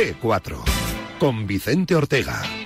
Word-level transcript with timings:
T4 0.00 0.56
con 1.18 1.46
Vicente 1.46 1.94
Ortega. 1.94 2.59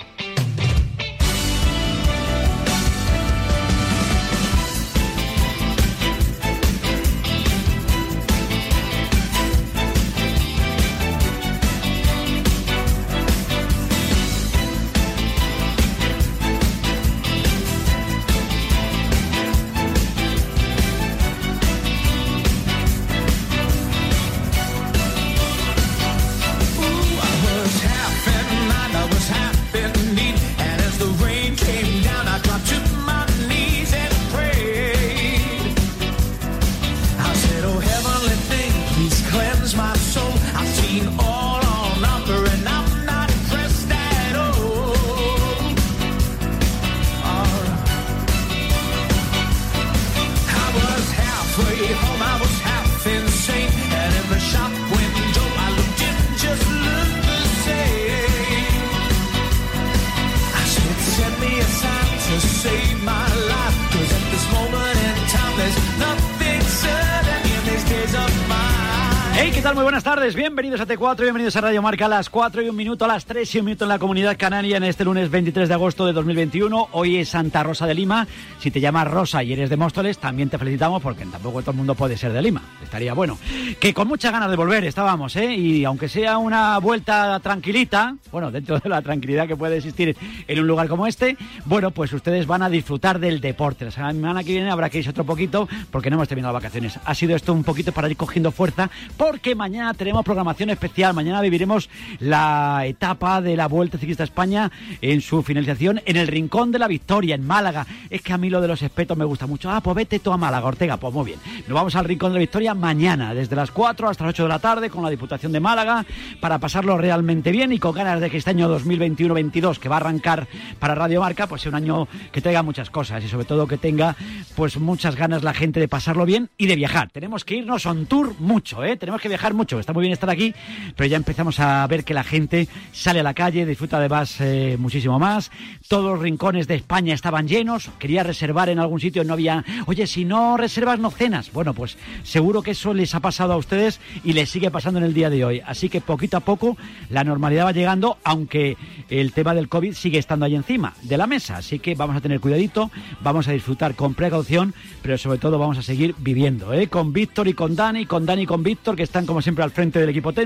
GT4, 70.85 71.23
bienvenidos 71.23 71.57
a 71.57 71.63
Radio 71.63 71.81
Marca 71.81 72.05
a 72.05 72.09
las 72.09 72.29
4 72.29 72.61
y 72.61 72.69
un 72.69 72.77
minuto, 72.77 73.07
a 73.07 73.09
las 73.09 73.25
3 73.25 73.55
y 73.55 73.59
un 73.59 73.65
minuto 73.65 73.87
en 73.87 73.89
la 73.89 73.99
comunidad 73.99 74.37
canaria 74.37 74.77
en 74.77 74.85
este 74.85 75.03
lunes 75.03 75.31
23 75.31 75.67
de 75.67 75.75
agosto 75.75 76.05
de 76.05 76.13
2021. 76.13 76.89
Hoy 76.93 77.17
es 77.17 77.31
Santa 77.31 77.63
Rosa 77.63 77.87
de 77.87 77.95
Lima. 77.95 78.27
Si 78.59 78.71
te 78.71 78.81
llamas 78.81 79.11
Rosa 79.11 79.43
y 79.43 79.55
eres 79.55 79.71
de 79.71 79.79
Móstoles, 79.79 80.19
también 80.19 80.51
te 80.51 80.59
felicitamos 80.59 81.01
porque 81.01 81.25
tampoco 81.25 81.63
todo 81.63 81.71
el 81.71 81.79
mundo 81.79 81.95
puede 81.95 82.19
ser 82.19 82.35
de 82.35 82.43
Lima. 82.43 82.61
Estaría 82.83 83.15
bueno. 83.15 83.39
Que 83.81 83.95
con 83.95 84.09
muchas 84.09 84.31
ganas 84.31 84.51
de 84.51 84.57
volver 84.57 84.85
estábamos, 84.85 85.35
¿eh? 85.37 85.55
Y 85.55 85.87
aunque 85.87 86.07
sea 86.07 86.37
una 86.37 86.77
vuelta 86.81 87.41
tranquilita, 87.41 88.17
bueno, 88.31 88.51
dentro 88.51 88.79
de 88.79 88.87
la 88.91 89.01
tranquilidad 89.01 89.49
que 89.49 89.57
puede 89.57 89.79
existir 89.79 90.15
en 90.47 90.61
un 90.61 90.67
lugar 90.67 90.89
como 90.89 91.07
este, 91.07 91.39
bueno, 91.65 91.93
pues 91.93 92.13
ustedes 92.13 92.47
van 92.47 92.63
a 92.63 92.69
disfrutar 92.69 93.21
del 93.21 93.41
deporte. 93.41 93.87
La 93.87 93.91
semana 93.91 94.45
que 94.45 94.53
viene 94.53 94.71
habrá 94.71 94.91
que 94.91 94.99
irse 94.99 95.09
otro 95.09 95.25
poquito 95.25 95.67
porque 95.91 96.11
no 96.11 96.17
hemos 96.17 96.29
terminado 96.29 96.53
vacaciones. 96.53 96.99
Ha 97.03 97.15
sido 97.15 97.35
esto 97.35 97.55
un 97.55 97.65
poquito 97.65 97.93
para 97.93 98.11
ir 98.11 98.19
cogiendo 98.19 98.53
fuerza 98.53 98.91
porque 99.17 99.55
mañana 99.55 99.95
tenemos 99.95 100.23
programaciones 100.27 100.74
especial. 100.75 101.15
Mañana 101.15 101.41
viviremos 101.41 101.89
la 102.21 102.83
etapa 102.87 103.41
de 103.41 103.57
la 103.57 103.67
Vuelta 103.67 103.99
Ciclista 103.99 104.25
España 104.25 104.71
en 105.01 105.21
su 105.21 105.43
finalización 105.43 106.01
en 106.05 106.17
el 106.17 106.29
Rincón 106.29 106.71
de 106.71 106.79
la 106.79 106.89
Victoria, 106.89 107.35
en 107.35 107.47
Málaga. 107.47 107.87
Es 108.11 108.23
que 108.23 108.33
a 108.33 108.39
mí 108.39 108.51
lo 108.51 108.61
de 108.61 108.69
los 108.69 108.83
espetos 108.83 109.17
me 109.17 109.25
gusta 109.25 109.47
mucho. 109.47 109.71
Ah, 109.71 109.81
pues 109.81 109.97
vete 109.97 110.19
tú 110.19 110.33
a 110.33 110.37
Málaga, 110.37 110.67
Ortega. 110.67 110.97
Pues 110.97 111.13
muy 111.13 111.25
bien. 111.25 111.39
Nos 111.67 111.75
vamos 111.75 111.95
al 111.97 112.05
Rincón 112.05 112.31
de 112.31 112.35
la 112.35 112.41
Victoria 112.41 112.75
mañana, 112.75 113.35
desde 113.35 113.57
las 113.57 113.71
4 113.71 114.09
hasta 114.09 114.25
las 114.25 114.35
8 114.35 114.43
de 114.45 114.49
la 114.49 114.59
tarde, 114.59 114.91
con 114.91 115.03
la 115.03 115.11
Diputación 115.11 115.53
de 115.53 115.61
Málaga, 115.61 116.05
para 116.41 116.59
pasarlo 116.59 116.99
realmente 116.99 117.51
bien 117.51 117.73
y 117.73 117.79
con 117.79 117.95
ganas 117.95 118.21
de 118.21 118.31
que 118.31 118.37
este 118.37 118.51
año 118.51 118.69
2021-22, 118.79 119.79
que 119.79 119.89
va 119.89 119.97
a 119.97 120.01
arrancar 120.01 120.47
para 120.79 120.95
Radio 120.95 121.21
Marca, 121.21 121.47
pues 121.47 121.63
sea 121.63 121.71
un 121.71 121.77
año 121.77 122.09
que 122.33 122.41
traiga 122.41 122.63
muchas 122.63 122.91
cosas 122.91 123.25
y 123.25 123.29
sobre 123.29 123.45
todo 123.45 123.67
que 123.67 123.79
tenga 123.79 124.17
pues 124.57 124.79
muchas 124.79 125.17
ganas 125.17 125.43
la 125.43 125.55
gente 125.55 125.81
de 125.81 125.89
pasarlo 125.89 126.25
bien 126.25 126.51
y 126.57 126.67
de 126.67 126.77
viajar. 126.77 127.11
Tenemos 127.11 127.45
que 127.45 127.57
irnos 127.57 127.87
on 127.87 128.07
tour 128.07 128.35
mucho, 128.39 128.85
¿eh? 128.85 128.97
Tenemos 128.97 129.21
que 129.21 129.29
viajar 129.29 129.55
mucho. 129.55 129.79
Está 129.79 129.93
muy 129.93 130.03
bien 130.03 130.13
estar 130.13 130.31
aquí, 130.31 130.54
pero 130.97 131.09
ya 131.09 131.17
empezamos 131.17 131.61
a 131.61 131.87
ver 131.87 132.05
que 132.05 132.15
la 132.15 132.25
gente 132.25 132.69
sale 132.93 133.21
a 133.21 133.23
la 133.23 133.35
calle, 133.35 133.67
disfruta 133.67 134.01
de 134.01 134.09
más, 134.09 134.41
eh, 134.41 134.77
muchísimo 134.79 135.19
más. 135.19 135.51
Todos 135.89 136.13
los 136.13 136.21
rincones 136.21 136.67
de 136.69 136.75
España 136.75 137.15
estaban 137.15 137.49
llenos. 137.49 137.91
Quería 137.99 138.23
reservar 138.23 138.69
en 138.69 138.79
algún 138.79 139.01
sitio, 139.01 139.25
no 139.25 139.35
había. 139.35 139.65
Oye, 139.87 140.07
si 140.07 140.25
no 140.25 140.57
reservas, 140.57 140.99
no 140.99 141.11
cenas. 141.11 141.53
Bueno, 141.53 141.75
pues 141.75 141.99
seguro 142.23 142.63
que 142.63 142.73
eso 142.73 142.95
les 142.95 143.15
ha 143.15 143.21
pasado 143.21 143.53
a 143.53 143.57
ustedes 143.57 144.01
y 144.23 144.33
les 144.33 144.51
sigue 144.51 144.71
pasando 144.71 144.99
en 144.99 145.05
el 145.05 145.15
día 145.15 145.31
de 145.31 145.45
hoy. 145.45 145.63
Así 145.67 145.89
que 145.89 146.01
poquito 146.01 146.37
a 146.37 146.41
poco 146.41 146.77
la 147.11 147.25
normalidad 147.25 147.67
va 147.67 147.73
llegando, 147.73 148.19
aunque 148.25 148.77
el 149.09 149.33
tema 149.33 149.55
del 149.55 149.69
COVID 149.69 149.95
sigue 149.95 150.19
estando 150.19 150.47
ahí 150.47 150.55
encima 150.55 150.95
de 151.03 151.17
la 151.17 151.27
mesa. 151.27 151.57
Así 151.57 151.79
que 151.79 151.95
vamos 151.95 152.17
a 152.17 152.21
tener 152.21 152.41
cuidadito, 152.41 152.91
vamos 153.21 153.49
a 153.49 153.53
disfrutar 153.53 153.95
con 153.95 154.15
precaución, 154.15 154.75
pero 155.03 155.19
sobre 155.19 155.39
todo 155.39 155.59
vamos 155.59 155.79
a 155.79 155.83
seguir 155.83 156.15
viviendo, 156.19 156.73
¿eh? 156.73 156.89
Con 156.89 157.13
Víctor 157.13 157.49
y 157.49 157.55
con 157.55 157.77
Dani, 157.77 158.07
con 158.07 158.27
Dani 158.27 158.43
y 158.43 158.47
con 158.47 158.63
Víctor, 158.63 158.97
que 158.97 159.03
están 159.03 159.27
como 159.27 159.43
siempre 159.43 159.65
al 159.65 159.71
frente 159.71 159.99
del 159.99 160.09
equipo 160.09 160.33
técnico, 160.33 160.44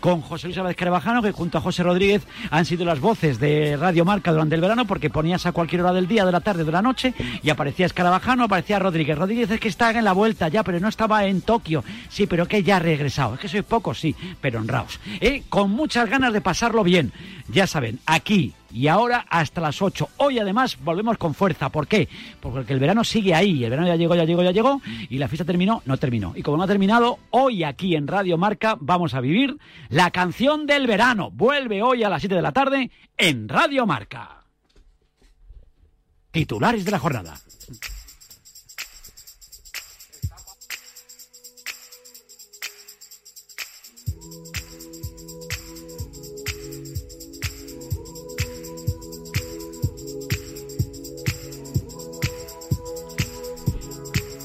con 0.00 0.20
José 0.20 0.48
Luis 0.48 0.58
Álvarez 0.58 0.76
que 0.76 1.32
junto 1.32 1.58
a 1.58 1.60
José 1.60 1.82
Rodríguez 1.82 2.26
han 2.50 2.64
sido 2.64 2.84
las 2.84 3.00
voces 3.00 3.38
de 3.38 3.76
Radio 3.76 4.04
Marca 4.04 4.32
durante 4.32 4.54
el 4.54 4.60
verano, 4.60 4.84
porque 4.84 5.10
ponías 5.10 5.46
a 5.46 5.52
cualquier 5.52 5.82
hora 5.82 5.92
del 5.92 6.08
día, 6.08 6.24
de 6.24 6.32
la 6.32 6.40
tarde, 6.40 6.64
de 6.64 6.72
la 6.72 6.82
noche, 6.82 7.14
y 7.42 7.50
aparecía 7.50 7.86
Escarabajano, 7.86 8.44
aparecía 8.44 8.78
Rodríguez. 8.78 9.16
Rodríguez 9.16 9.50
es 9.50 9.60
que 9.60 9.68
está 9.68 9.90
en 9.90 10.04
la 10.04 10.12
vuelta 10.12 10.48
ya, 10.48 10.62
pero 10.62 10.80
no 10.80 10.88
estaba 10.88 11.24
en 11.26 11.40
Tokio. 11.42 11.84
Sí, 12.08 12.26
pero 12.26 12.46
que 12.46 12.62
ya 12.62 12.76
ha 12.76 12.80
regresado. 12.80 13.34
Es 13.34 13.40
que 13.40 13.48
soy 13.48 13.62
poco, 13.62 13.94
sí, 13.94 14.14
pero 14.40 14.60
honraos. 14.60 14.98
¿Eh? 15.20 15.42
Con 15.48 15.70
muchas 15.70 16.08
ganas 16.08 16.32
de 16.32 16.40
pasarlo 16.40 16.82
bien. 16.82 17.12
Ya 17.48 17.66
saben, 17.66 18.00
aquí 18.06 18.54
y 18.72 18.88
ahora 18.88 19.26
hasta 19.28 19.60
las 19.60 19.82
8. 19.82 20.08
Hoy 20.18 20.38
además 20.38 20.78
volvemos 20.82 21.18
con 21.18 21.34
fuerza. 21.34 21.68
¿Por 21.68 21.86
qué? 21.86 22.08
Porque 22.40 22.72
el 22.72 22.80
verano 22.80 23.04
sigue 23.04 23.34
ahí. 23.34 23.64
El 23.64 23.70
verano 23.70 23.88
ya 23.88 23.96
llegó, 23.96 24.14
ya 24.14 24.24
llegó, 24.24 24.42
ya 24.42 24.50
llegó. 24.50 24.80
Y 25.08 25.18
la 25.18 25.28
fiesta 25.28 25.44
terminó, 25.44 25.82
no 25.84 25.96
terminó. 25.96 26.32
Y 26.34 26.42
como 26.42 26.56
no 26.56 26.62
ha 26.62 26.66
terminado, 26.66 27.18
hoy 27.30 27.64
aquí 27.64 27.94
en 27.94 28.06
Radio 28.06 28.38
Marca 28.38 28.76
vamos 28.80 29.14
a 29.14 29.20
vivir 29.20 29.56
la 29.88 30.10
canción 30.10 30.66
del 30.66 30.86
verano. 30.86 31.30
Vuelve 31.30 31.82
hoy 31.82 32.02
a 32.02 32.08
las 32.08 32.22
7 32.22 32.34
de 32.34 32.42
la 32.42 32.52
tarde 32.52 32.90
en 33.16 33.48
Radio 33.48 33.86
Marca. 33.86 34.44
Titulares 36.30 36.84
de 36.84 36.90
la 36.90 36.98
jornada. 36.98 37.34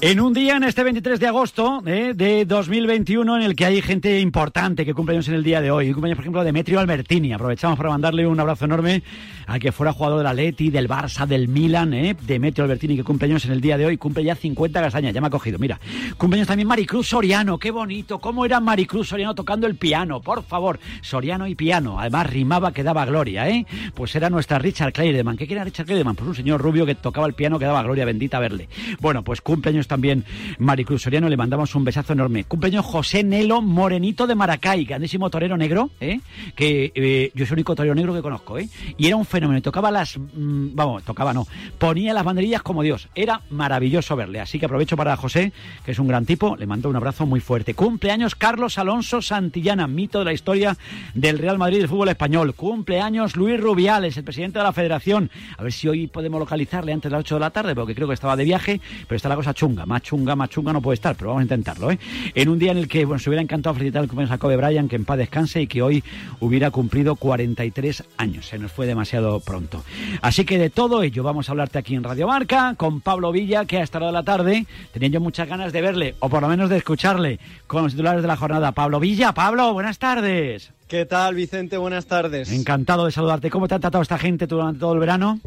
En 0.00 0.20
un 0.20 0.32
día, 0.32 0.56
en 0.56 0.62
este 0.62 0.84
23 0.84 1.18
de 1.18 1.26
agosto 1.26 1.82
eh, 1.84 2.12
de 2.14 2.44
2021, 2.44 3.36
en 3.36 3.42
el 3.42 3.56
que 3.56 3.64
hay 3.64 3.82
gente 3.82 4.20
importante 4.20 4.84
que 4.84 4.94
cumple 4.94 5.16
años 5.16 5.26
en 5.26 5.34
el 5.34 5.42
día 5.42 5.60
de 5.60 5.72
hoy. 5.72 5.92
Cumpleaños, 5.92 6.16
por 6.16 6.22
ejemplo, 6.22 6.44
Demetrio 6.44 6.78
Albertini. 6.78 7.32
Aprovechamos 7.32 7.76
para 7.76 7.90
mandarle 7.90 8.24
un 8.24 8.38
abrazo 8.38 8.66
enorme 8.66 9.02
a 9.48 9.58
que 9.58 9.72
fuera 9.72 9.92
jugador 9.92 10.18
del 10.18 10.26
Atleti, 10.26 10.70
del 10.70 10.88
Barça, 10.88 11.26
del 11.26 11.48
Milan. 11.48 11.94
Eh, 11.94 12.14
Demetrio 12.20 12.64
Albertini, 12.64 12.96
que 12.96 13.02
cumple 13.02 13.28
años 13.28 13.44
en 13.46 13.52
el 13.52 13.60
día 13.60 13.78
de 13.78 13.86
hoy. 13.86 13.96
Cumple 13.96 14.22
ya 14.22 14.34
50 14.34 14.80
castañas, 14.80 15.14
ya 15.14 15.20
me 15.20 15.28
ha 15.28 15.30
cogido. 15.30 15.58
Mira, 15.58 15.80
cumpleaños 16.18 16.46
también 16.46 16.68
Maricruz 16.68 17.08
Soriano. 17.08 17.58
Qué 17.58 17.70
bonito. 17.70 18.18
¿Cómo 18.18 18.44
era 18.44 18.60
Maricruz 18.60 19.08
Soriano 19.08 19.34
tocando 19.34 19.66
el 19.66 19.76
piano? 19.76 20.20
Por 20.20 20.44
favor, 20.44 20.78
Soriano 21.00 21.46
y 21.46 21.54
piano. 21.54 21.98
Además, 21.98 22.28
rimaba 22.28 22.72
que 22.72 22.82
daba 22.82 23.06
gloria, 23.06 23.48
¿eh? 23.48 23.66
Pues 23.94 24.14
era 24.14 24.28
nuestra 24.28 24.58
Richard 24.58 24.92
Clayderman. 24.92 25.36
¿Qué 25.36 25.46
quiere 25.46 25.64
Richard 25.64 25.86
Clayderman? 25.86 26.14
Pues 26.14 26.28
un 26.28 26.34
señor 26.34 26.60
rubio 26.60 26.84
que 26.84 26.94
tocaba 26.94 27.26
el 27.26 27.34
piano 27.34 27.58
que 27.58 27.64
daba 27.64 27.82
gloria. 27.82 28.04
Bendita 28.04 28.38
verle. 28.38 28.68
Bueno, 29.00 29.24
pues 29.24 29.40
cumpleaños 29.40 29.88
también 29.88 30.24
Maricruz 30.58 31.02
Soriano, 31.02 31.28
le 31.28 31.36
mandamos 31.36 31.74
un 31.74 31.84
besazo 31.84 32.12
enorme. 32.12 32.44
Cumpleaños 32.44 32.84
José 32.84 33.24
Nelo 33.24 33.62
Morenito 33.62 34.26
de 34.26 34.34
Maracay, 34.34 34.84
grandísimo 34.84 35.30
torero 35.30 35.56
negro, 35.56 35.90
¿eh? 36.00 36.20
que 36.54 36.92
eh, 36.94 37.32
yo 37.34 37.46
soy 37.46 37.54
el 37.54 37.58
único 37.58 37.74
torero 37.74 37.94
negro 37.94 38.14
que 38.14 38.22
conozco, 38.22 38.58
¿eh? 38.58 38.68
y 38.96 39.06
era 39.06 39.16
un 39.16 39.24
fenómeno, 39.38 39.62
tocaba 39.62 39.90
las, 39.90 40.18
mm, 40.18 40.74
vamos, 40.74 41.02
tocaba 41.04 41.32
no, 41.32 41.46
ponía 41.78 42.14
las 42.14 42.24
banderillas 42.24 42.62
como 42.62 42.82
Dios, 42.82 43.08
era 43.14 43.42
maravilloso 43.50 44.16
verle, 44.16 44.40
así 44.40 44.58
que 44.58 44.66
aprovecho 44.66 44.96
para 44.96 45.16
José, 45.16 45.52
que 45.84 45.92
es 45.92 45.98
un 45.98 46.08
gran 46.08 46.26
tipo, 46.26 46.56
le 46.56 46.66
mando 46.66 46.88
un 46.88 46.96
abrazo 46.96 47.26
muy 47.26 47.40
fuerte. 47.40 47.74
Cumpleaños 47.74 48.34
Carlos 48.34 48.78
Alonso 48.78 49.22
Santillana, 49.22 49.86
mito 49.86 50.20
de 50.20 50.24
la 50.24 50.32
historia 50.32 50.76
del 51.14 51.38
Real 51.38 51.58
Madrid 51.58 51.78
del 51.78 51.88
fútbol 51.88 52.08
español. 52.08 52.54
Cumpleaños 52.54 53.36
Luis 53.36 53.60
Rubiales, 53.60 54.16
el 54.16 54.24
presidente 54.24 54.58
de 54.58 54.64
la 54.64 54.72
federación, 54.72 55.30
a 55.56 55.62
ver 55.62 55.72
si 55.72 55.88
hoy 55.88 56.06
podemos 56.06 56.40
localizarle 56.40 56.92
antes 56.92 57.10
de 57.10 57.16
las 57.16 57.20
8 57.20 57.34
de 57.36 57.40
la 57.40 57.50
tarde, 57.50 57.74
porque 57.74 57.94
creo 57.94 58.08
que 58.08 58.14
estaba 58.14 58.36
de 58.36 58.44
viaje, 58.44 58.80
pero 59.06 59.16
está 59.16 59.28
la 59.28 59.36
cosa 59.36 59.54
chunga, 59.54 59.86
más 59.86 60.02
chunga 60.02 60.36
más 60.36 60.50
chunga 60.50 60.72
no 60.72 60.80
puede 60.80 60.94
estar, 60.94 61.16
pero 61.16 61.28
vamos 61.28 61.40
a 61.40 61.44
intentarlo. 61.44 61.90
¿eh? 61.90 61.98
En 62.34 62.48
un 62.48 62.58
día 62.58 62.72
en 62.72 62.78
el 62.78 62.88
que 62.88 63.04
bueno, 63.04 63.18
se 63.18 63.30
hubiera 63.30 63.42
encantado 63.42 63.74
felicitar 63.74 64.02
el 64.02 64.08
cumpleaños 64.08 64.32
a 64.32 64.38
Kobe 64.38 64.88
que 64.88 64.96
en 64.96 65.04
paz 65.04 65.18
descanse 65.18 65.62
y 65.62 65.66
que 65.66 65.82
hoy 65.82 66.02
hubiera 66.40 66.70
cumplido 66.70 67.16
43 67.16 68.04
años. 68.16 68.46
Se 68.46 68.58
nos 68.58 68.72
fue 68.72 68.86
demasiado 68.86 69.27
pronto. 69.44 69.84
Así 70.22 70.44
que 70.44 70.58
de 70.58 70.70
todo 70.70 71.02
ello 71.02 71.22
vamos 71.22 71.48
a 71.48 71.52
hablarte 71.52 71.78
aquí 71.78 71.94
en 71.94 72.04
Radio 72.04 72.26
Marca 72.26 72.74
con 72.76 73.00
Pablo 73.00 73.32
Villa, 73.32 73.64
que 73.64 73.78
a 73.78 73.82
esta 73.82 73.98
hora 73.98 74.08
de 74.08 74.12
la 74.12 74.22
tarde 74.22 74.66
tenía 74.92 75.08
yo 75.08 75.20
muchas 75.20 75.48
ganas 75.48 75.72
de 75.72 75.80
verle, 75.80 76.14
o 76.20 76.28
por 76.28 76.42
lo 76.42 76.48
menos 76.48 76.70
de 76.70 76.78
escucharle, 76.78 77.38
con 77.66 77.82
los 77.82 77.92
titulares 77.92 78.22
de 78.22 78.28
la 78.28 78.36
jornada. 78.36 78.72
Pablo 78.72 79.00
Villa, 79.00 79.32
Pablo, 79.32 79.72
buenas 79.72 79.98
tardes. 79.98 80.72
¿Qué 80.88 81.04
tal, 81.04 81.34
Vicente? 81.34 81.76
Buenas 81.76 82.06
tardes. 82.06 82.50
Encantado 82.50 83.04
de 83.04 83.12
saludarte. 83.12 83.50
¿Cómo 83.50 83.68
te 83.68 83.74
ha 83.74 83.78
tratado 83.78 84.02
esta 84.02 84.18
gente 84.18 84.46
durante 84.46 84.80
todo 84.80 84.94
el 84.94 84.98
verano? 84.98 85.38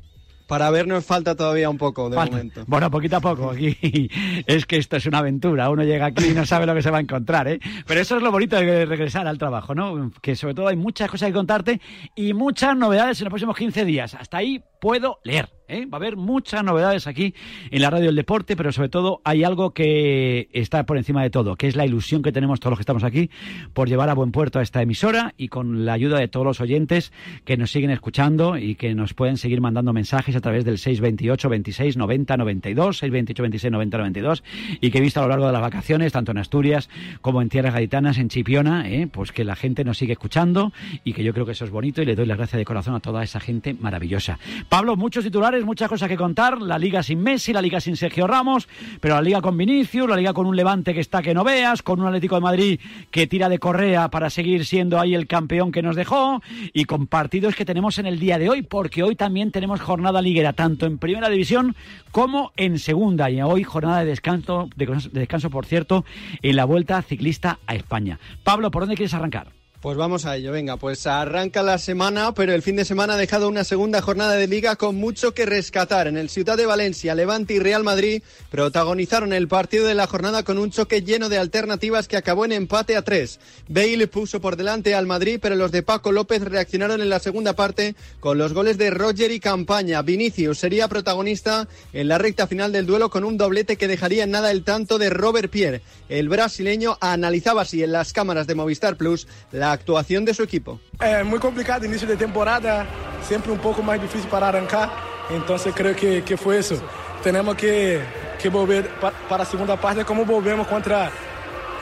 Para 0.52 0.70
vernos 0.70 1.06
falta 1.06 1.34
todavía 1.34 1.70
un 1.70 1.78
poco, 1.78 2.10
de 2.10 2.18
momento. 2.18 2.66
Bueno, 2.68 2.92
poquito 2.92 3.16
a 3.16 3.22
poco. 3.22 3.52
Aquí 3.52 3.78
es 4.46 4.66
que 4.66 4.76
esto 4.76 4.98
es 4.98 5.06
una 5.06 5.20
aventura. 5.20 5.70
Uno 5.70 5.86
llega 5.86 6.08
aquí 6.08 6.26
y 6.26 6.34
no 6.34 6.46
sabe 6.46 6.66
lo 6.66 6.76
que 6.76 6.82
se 6.82 6.92
va 6.92 6.98
a 6.98 7.00
encontrar, 7.00 7.48
¿eh? 7.48 7.62
Pero 7.88 8.02
eso 8.02 8.18
es 8.18 8.22
lo 8.22 8.34
bonito 8.34 8.58
de 8.58 8.86
regresar 8.86 9.28
al 9.28 9.38
trabajo, 9.38 9.74
¿no? 9.74 10.12
Que 10.22 10.36
sobre 10.36 10.54
todo 10.54 10.68
hay 10.68 10.76
muchas 10.76 11.10
cosas 11.10 11.28
que 11.28 11.34
contarte 11.34 11.80
y 12.16 12.34
muchas 12.34 12.76
novedades 12.76 13.22
en 13.22 13.26
los 13.26 13.32
próximos 13.32 13.56
15 13.56 13.86
días. 13.86 14.14
Hasta 14.14 14.40
ahí 14.40 14.62
puedo 14.82 15.20
leer. 15.24 15.48
¿eh? 15.72 15.86
Va 15.86 15.98
a 15.98 16.02
haber 16.02 16.18
muchas 16.18 16.64
novedades 16.64 17.08
aquí 17.08 17.34
en 17.70 17.82
la 17.82 17.90
radio 17.90 18.08
del 18.08 18.16
deporte, 18.16 18.56
pero 18.56 18.72
sobre 18.72 18.90
todo 18.90 19.22
hay 19.24 19.44
algo 19.44 19.74
que 19.74 20.50
está 20.52 20.86
por 20.86 20.98
encima 20.98 21.24
de 21.24 21.30
todo, 21.30 21.56
que 21.56 21.68
es 21.68 21.76
la 21.76 21.86
ilusión 21.86 22.22
que 22.22 22.32
tenemos 22.32 22.60
todos 22.60 22.72
los 22.72 22.80
que 22.80 22.84
estamos 22.84 23.04
aquí 23.04 23.30
por 23.74 23.88
llevar 23.88 24.10
a 24.10 24.14
buen 24.14 24.32
puerto 24.32 24.60
a 24.60 24.64
esta 24.64 24.82
emisora 24.82 25.34
y 25.38 25.48
con 25.48 25.86
la 25.86 25.94
ayuda 25.94 26.20
de 26.20 26.28
todos 26.28 26.46
los 26.46 26.62
oyentes 26.62 27.14
que 27.46 27.58
nos 27.58 27.72
siguen 27.72 27.92
escuchando 27.92 28.58
y 28.58 28.76
que 28.76 28.94
nos 28.94 29.14
pueden 29.14 29.38
seguir 29.38 29.62
mandando 29.62 29.94
mensajes 29.94 30.36
a 30.36 30.42
través 30.42 30.66
del 30.66 30.78
628 30.78 31.48
26 31.48 31.98
90 31.98 32.38
92, 32.38 32.98
628 32.98 33.44
26 33.44 33.72
90 33.72 33.98
92 33.98 34.44
y 34.82 34.92
que 34.92 34.98
he 34.98 35.02
visto 35.02 35.20
a 35.20 35.24
lo 35.24 35.30
largo 35.30 35.46
de 35.46 35.54
las 35.54 35.62
vacaciones, 35.62 36.12
tanto 36.12 36.32
en 36.32 36.40
Asturias 36.40 36.90
como 37.22 37.42
en 37.42 37.50
Tierras 37.50 37.76
Gaditanas, 37.76 38.18
en 38.18 38.30
Chipiona, 38.30 38.90
¿eh? 38.90 39.08
pues 39.08 39.32
que 39.32 39.44
la 39.44 39.56
gente 39.56 39.84
nos 39.84 40.00
sigue 40.00 40.14
escuchando 40.14 40.74
y 41.04 41.14
que 41.14 41.24
yo 41.24 41.34
creo 41.34 41.46
que 41.46 41.52
eso 41.52 41.66
es 41.66 41.72
bonito 41.72 42.02
y 42.02 42.06
le 42.06 42.16
doy 42.16 42.26
las 42.26 42.38
gracias 42.38 42.58
de 42.58 42.66
corazón 42.66 42.96
a 42.96 43.00
toda 43.00 43.24
esa 43.24 43.40
gente 43.40 43.74
maravillosa. 43.74 44.40
Pablo, 44.72 44.96
muchos 44.96 45.26
titulares, 45.26 45.66
muchas 45.66 45.90
cosas 45.90 46.08
que 46.08 46.16
contar. 46.16 46.62
La 46.62 46.80
liga 46.80 47.04
sin 47.04 47.20
Messi, 47.22 47.52
la 47.52 47.62
liga 47.62 47.82
sin 47.82 47.98
Sergio 47.98 48.26
Ramos, 48.26 48.70
pero 49.02 49.16
la 49.16 49.22
liga 49.22 49.42
con 49.42 49.58
Vinicius, 49.58 50.10
la 50.10 50.16
liga 50.16 50.32
con 50.32 50.46
un 50.46 50.56
Levante 50.56 50.94
que 50.94 51.02
está 51.02 51.22
que 51.22 51.34
no 51.34 51.44
veas, 51.44 51.82
con 51.82 52.00
un 52.00 52.08
Atlético 52.08 52.36
de 52.36 52.42
Madrid 52.42 52.80
que 53.12 53.28
tira 53.28 53.50
de 53.50 53.60
correa 53.60 54.10
para 54.10 54.30
seguir 54.30 54.66
siendo 54.66 54.98
ahí 54.98 55.14
el 55.14 55.28
campeón 55.28 55.74
que 55.74 55.82
nos 55.82 55.98
dejó 55.98 56.42
y 56.72 56.86
con 56.86 57.08
partidos 57.08 57.54
que 57.54 57.66
tenemos 57.66 57.98
en 58.00 58.06
el 58.06 58.18
día 58.18 58.38
de 58.38 58.50
hoy, 58.50 58.62
porque 58.62 59.04
hoy 59.04 59.18
también 59.18 59.52
tenemos 59.52 59.82
jornada 59.82 60.22
liguera, 60.22 60.54
tanto 60.54 60.86
en 60.86 61.00
primera 61.00 61.28
división 61.28 61.76
como 62.12 62.54
en 62.56 62.80
segunda. 62.80 63.30
Y 63.30 63.42
hoy 63.42 63.66
jornada 63.66 64.00
de 64.00 64.06
descanso, 64.06 64.70
de 64.78 64.86
descanso 65.12 65.50
por 65.50 65.66
cierto, 65.66 66.06
en 66.42 66.56
la 66.56 66.64
vuelta 66.64 67.02
ciclista 67.02 67.60
a 67.68 67.76
España. 67.76 68.20
Pablo, 68.46 68.72
¿por 68.72 68.84
dónde 68.84 68.96
quieres 68.96 69.14
arrancar? 69.14 69.61
Pues 69.82 69.98
vamos 69.98 70.28
a 70.28 70.36
ello, 70.36 70.52
venga, 70.52 70.78
pues 70.78 71.08
arranca 71.08 71.64
la 71.64 71.80
semana, 71.80 72.36
pero 72.36 72.54
el 72.54 72.62
fin 72.62 72.76
de 72.76 72.86
semana 72.86 73.16
ha 73.16 73.18
dejado 73.18 73.50
una 73.50 73.64
segunda 73.64 74.00
jornada 74.00 74.36
de 74.36 74.46
liga 74.46 74.76
con 74.76 74.96
mucho 74.96 75.34
que 75.34 75.48
rescatar. 75.48 76.06
En 76.06 76.18
el 76.18 76.30
Ciudad 76.30 76.56
de 76.56 76.68
Valencia, 76.68 77.16
Levante 77.16 77.56
y 77.56 77.60
Real 77.60 77.84
Madrid 77.84 78.22
protagonizaron 78.52 79.34
el 79.34 79.48
partido 79.48 79.88
de 79.88 79.96
la 79.96 80.06
jornada 80.06 80.44
con 80.44 80.60
un 80.60 80.70
choque 80.70 81.02
lleno 81.02 81.30
de 81.30 81.40
alternativas 81.40 82.08
que 82.08 82.16
acabó 82.16 82.46
en 82.46 82.52
empate 82.52 82.96
a 82.96 83.02
tres. 83.02 83.40
Bale 83.70 84.06
puso 84.06 84.40
por 84.40 84.56
delante 84.56 84.94
al 84.94 85.08
Madrid, 85.08 85.40
pero 85.42 85.56
los 85.56 85.72
de 85.72 85.82
Paco 85.82 86.12
López 86.12 86.44
reaccionaron 86.44 87.02
en 87.02 87.10
la 87.10 87.18
segunda 87.18 87.54
parte 87.54 87.96
con 88.20 88.38
los 88.38 88.54
goles 88.54 88.78
de 88.78 88.92
Roger 88.92 89.32
y 89.32 89.40
Campaña. 89.40 90.04
Vinicius 90.04 90.60
sería 90.60 90.90
protagonista 90.90 91.68
en 91.92 92.08
la 92.08 92.20
recta 92.20 92.46
final 92.46 92.72
del 92.72 92.86
duelo 92.86 93.10
con 93.10 93.24
un 93.24 93.36
doblete 93.36 93.78
que 93.78 93.88
dejaría 93.88 94.26
en 94.26 94.32
nada 94.32 94.52
el 94.52 94.64
tanto 94.64 95.00
de 95.00 95.10
Robert 95.10 95.50
Pierre. 95.50 95.82
El 96.08 96.30
brasileño 96.30 97.00
analizaba 97.02 97.64
así 97.64 97.82
en 97.82 97.94
las 97.94 98.14
cámaras 98.14 98.46
de 98.46 98.54
Movistar 98.54 98.96
Plus 98.96 99.28
la 99.52 99.71
actuación 99.72 100.26
de 100.26 100.34
su 100.34 100.44
equipo. 100.44 100.80
Es 101.00 101.26
muy 101.26 101.40
complicado, 101.40 101.86
inicio 101.86 102.08
de 102.08 102.18
temporada, 102.18 102.86
siempre 103.28 103.52
un 103.52 103.60
poco 103.60 103.82
más 103.82 104.02
difícil 104.02 104.30
para 104.30 104.50
arrancar, 104.50 104.90
entonces 105.30 105.74
creo 105.76 105.96
que, 105.96 106.24
que 106.24 106.38
fue 106.38 106.60
eso. 106.60 106.82
Tenemos 107.24 107.56
que, 107.56 108.02
que 108.42 108.50
volver 108.50 108.90
para 109.00 109.44
la 109.44 109.46
segunda 109.46 109.80
parte 109.80 110.04
como 110.04 110.26
volvemos 110.26 110.68
contra, 110.68 111.12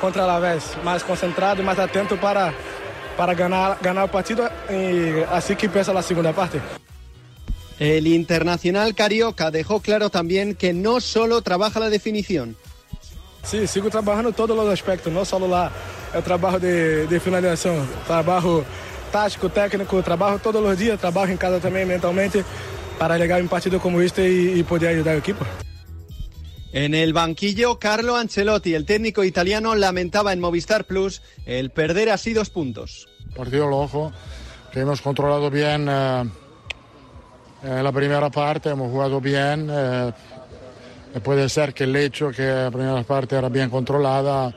contra 0.01 0.27
la 0.27 0.39
vez, 0.39 0.77
más 0.83 1.03
concentrado 1.03 1.61
y 1.61 1.65
más 1.65 1.79
atento 1.79 2.19
para, 2.19 2.53
para 3.15 3.33
ganar, 3.33 3.77
ganar 3.81 4.05
el 4.05 4.09
partido 4.09 4.49
y 4.69 5.21
así 5.31 5.55
que 5.55 5.67
empieza 5.67 5.93
la 5.93 6.01
segunda 6.01 6.33
parte. 6.33 6.59
El 7.79 8.07
internacional 8.07 8.93
carioca 8.93 9.51
dejó 9.51 9.79
claro 9.79 10.09
también 10.09 10.53
que 10.53 10.73
no 10.73 10.99
solo 10.99 11.41
trabaja 11.41 11.79
la 11.79 11.89
definición. 11.89 12.57
Sí, 13.43 13.65
sigo 13.67 13.89
trabajando 13.89 14.31
todos 14.31 14.55
los 14.55 14.67
aspectos, 14.71 15.11
no 15.11 15.25
solo 15.25 15.47
la, 15.47 15.71
el 16.13 16.23
trabajo 16.23 16.59
de, 16.59 17.07
de 17.07 17.19
finalización, 17.19 17.87
trabajo 18.05 18.63
táctico, 19.11 19.49
técnico, 19.49 20.03
trabajo 20.03 20.37
todos 20.39 20.61
los 20.61 20.77
días, 20.77 20.99
trabajo 20.99 21.31
en 21.31 21.37
casa 21.37 21.59
también 21.59 21.87
mentalmente 21.87 22.43
para 22.99 23.17
llegar 23.17 23.39
a 23.39 23.43
un 23.43 23.49
partido 23.49 23.79
como 23.79 24.01
este 24.01 24.29
y, 24.29 24.59
y 24.59 24.63
poder 24.63 24.89
ayudar 24.89 25.13
al 25.13 25.19
equipo. 25.19 25.45
En 26.71 26.93
el 26.93 27.13
banquillo, 27.13 27.79
Carlo 27.79 28.15
Ancelotti, 28.15 28.75
el 28.75 28.85
técnico 28.85 29.23
italiano, 29.23 29.73
lamentaba 29.73 30.31
en 30.33 30.39
Movistar 30.39 30.85
Plus 30.85 31.23
el 31.47 31.71
perder 31.71 32.11
así 32.11 32.33
dos 32.33 32.51
puntos. 32.51 33.07
Partido 33.35 33.67
loco, 33.67 34.11
que 34.71 34.81
hemos 34.81 35.01
controlado 35.01 35.49
bien 35.49 35.87
eh, 35.89 36.23
en 37.63 37.83
la 37.83 37.91
primera 37.91 38.29
parte, 38.29 38.69
hemos 38.69 38.91
jugado 38.91 39.19
bien. 39.19 39.67
Eh, 39.71 40.11
puede 41.23 41.49
ser 41.49 41.73
que 41.73 41.85
el 41.85 41.95
hecho 41.95 42.31
que 42.31 42.45
la 42.45 42.71
primera 42.71 43.03
parte 43.03 43.35
era 43.35 43.49
bien 43.49 43.69
controlada 43.69 44.53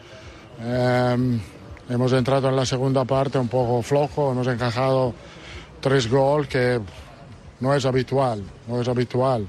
Em, 0.65 1.41
hemos 1.89 2.13
entrado 2.13 2.49
en 2.49 2.57
la 2.57 2.67
segunda 2.67 3.05
parte 3.05 3.39
un 3.39 3.49
poco 3.49 3.83
flojo, 3.83 4.31
hemos 4.31 4.47
encajado 4.47 5.13
tres 5.81 6.09
goles 6.09 6.49
que 6.49 6.81
no 7.61 7.75
es 7.75 7.85
habitual, 7.85 8.43
no 8.69 8.81
es 8.81 8.89
habitual. 8.89 9.47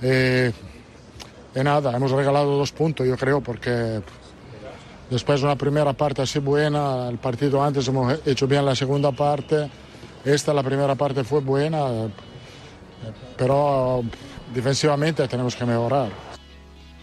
Eh, 0.00 0.52
y 1.54 1.60
nada, 1.60 1.94
hemos 1.94 2.10
regalado 2.12 2.56
dos 2.56 2.72
puntos, 2.72 3.06
yo 3.06 3.16
creo, 3.16 3.40
porque 3.40 4.00
después 5.10 5.40
de 5.40 5.46
una 5.46 5.56
primera 5.56 5.92
parte 5.92 6.22
así 6.22 6.38
buena, 6.38 7.08
el 7.08 7.18
partido 7.18 7.62
antes 7.62 7.86
hemos 7.88 8.26
hecho 8.26 8.46
bien 8.46 8.64
la 8.64 8.74
segunda 8.74 9.12
parte, 9.12 9.68
esta 10.24 10.54
la 10.54 10.62
primera 10.62 10.94
parte 10.94 11.24
fue 11.24 11.40
buena, 11.40 12.08
pero 13.36 14.02
defensivamente 14.54 15.26
tenemos 15.28 15.54
que 15.54 15.64
mejorar. 15.66 16.27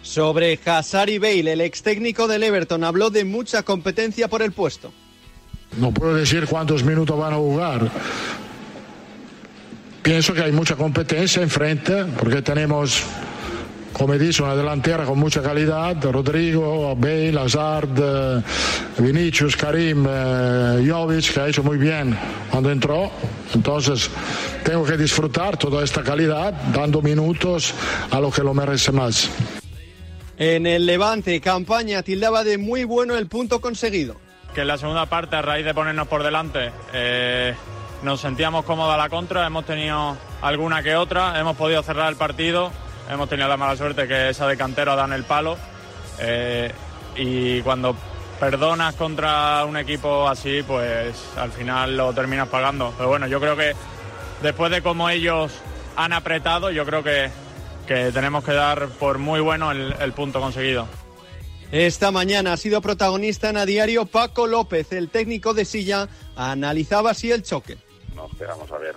Sobre 0.05 0.59
Hazard 0.63 1.19
Bale, 1.19 1.51
el 1.51 1.61
ex 1.61 1.81
técnico 1.81 2.27
del 2.27 2.43
Everton 2.43 2.83
habló 2.83 3.09
de 3.09 3.25
mucha 3.25 3.63
competencia 3.63 4.27
por 4.27 4.43
el 4.43 4.51
puesto. 4.51 4.93
No 5.77 5.91
puedo 5.91 6.13
decir 6.13 6.45
cuántos 6.45 6.83
minutos 6.83 7.17
van 7.17 7.33
a 7.33 7.37
jugar. 7.37 7.89
Pienso 10.03 10.35
que 10.35 10.43
hay 10.43 10.51
mucha 10.51 10.75
competencia 10.75 11.41
enfrente 11.41 12.05
porque 12.19 12.43
tenemos, 12.43 13.01
como 13.93 14.13
dice, 14.13 14.43
una 14.43 14.55
delantera 14.55 15.05
con 15.05 15.17
mucha 15.17 15.41
calidad. 15.41 15.97
Rodrigo, 16.03 16.95
Bale, 16.95 17.39
Hazard, 17.39 17.89
eh, 17.97 18.41
Vinicius, 18.99 19.57
Karim, 19.57 20.05
eh, 20.07 20.87
Jovic, 20.87 21.33
que 21.33 21.39
ha 21.39 21.47
hecho 21.47 21.63
muy 21.63 21.79
bien 21.79 22.15
cuando 22.51 22.71
entró. 22.71 23.09
Entonces, 23.55 24.11
tengo 24.63 24.85
que 24.85 24.97
disfrutar 24.97 25.57
toda 25.57 25.83
esta 25.83 26.03
calidad 26.03 26.53
dando 26.75 27.01
minutos 27.01 27.73
a 28.11 28.19
lo 28.19 28.29
que 28.29 28.43
lo 28.43 28.53
merece 28.53 28.91
más. 28.91 29.31
En 30.37 30.67
el 30.67 30.85
Levante, 30.85 31.39
campaña 31.39 32.03
tildaba 32.03 32.43
de 32.43 32.57
muy 32.57 32.83
bueno 32.83 33.15
el 33.15 33.27
punto 33.27 33.61
conseguido. 33.61 34.17
Que 34.53 34.61
en 34.61 34.67
la 34.67 34.77
segunda 34.77 35.05
parte, 35.05 35.37
a 35.37 35.41
raíz 35.41 35.63
de 35.63 35.73
ponernos 35.73 36.07
por 36.09 36.23
delante, 36.23 36.71
eh, 36.93 37.55
nos 38.03 38.19
sentíamos 38.19 38.65
cómodos 38.65 38.93
a 38.93 38.97
la 38.97 39.07
contra, 39.09 39.47
hemos 39.47 39.65
tenido 39.65 40.17
alguna 40.41 40.83
que 40.83 40.95
otra, 40.97 41.39
hemos 41.39 41.55
podido 41.55 41.81
cerrar 41.83 42.09
el 42.09 42.17
partido, 42.17 42.69
hemos 43.09 43.29
tenido 43.29 43.47
la 43.47 43.55
mala 43.55 43.77
suerte 43.77 44.09
que 44.09 44.29
esa 44.29 44.45
de 44.47 44.57
cantero 44.57 44.97
dan 44.97 45.13
el 45.13 45.23
palo. 45.23 45.57
Eh, 46.19 46.69
y 47.15 47.61
cuando 47.61 47.95
perdonas 48.37 48.95
contra 48.95 49.63
un 49.63 49.77
equipo 49.77 50.27
así, 50.27 50.63
pues 50.67 51.15
al 51.37 51.51
final 51.53 51.95
lo 51.95 52.11
terminas 52.11 52.49
pagando. 52.49 52.93
Pero 52.97 53.07
bueno, 53.07 53.27
yo 53.27 53.39
creo 53.39 53.55
que 53.55 53.71
después 54.43 54.69
de 54.69 54.81
cómo 54.81 55.09
ellos 55.09 55.53
han 55.95 56.11
apretado, 56.11 56.71
yo 56.71 56.85
creo 56.85 57.03
que 57.03 57.29
que 57.85 58.11
tenemos 58.11 58.43
que 58.43 58.53
dar 58.53 58.87
por 58.89 59.17
muy 59.17 59.39
bueno 59.39 59.71
el, 59.71 60.13
punto 60.13 60.39
conseguido. 60.39 60.87
Esta 61.71 62.11
mañana 62.11 62.53
ha 62.53 62.57
sido 62.57 62.81
protagonista 62.81 63.49
en 63.49 63.57
a 63.57 63.65
diario 63.65 64.05
Paco 64.05 64.47
López, 64.47 64.91
el 64.91 65.09
técnico 65.09 65.53
de 65.53 65.65
Silla, 65.65 66.07
analizaba 66.35 67.11
así 67.11 67.31
el 67.31 67.43
choque. 67.43 67.77
No 68.15 68.27
esperamos 68.27 68.71
a 68.71 68.77
ver 68.77 68.95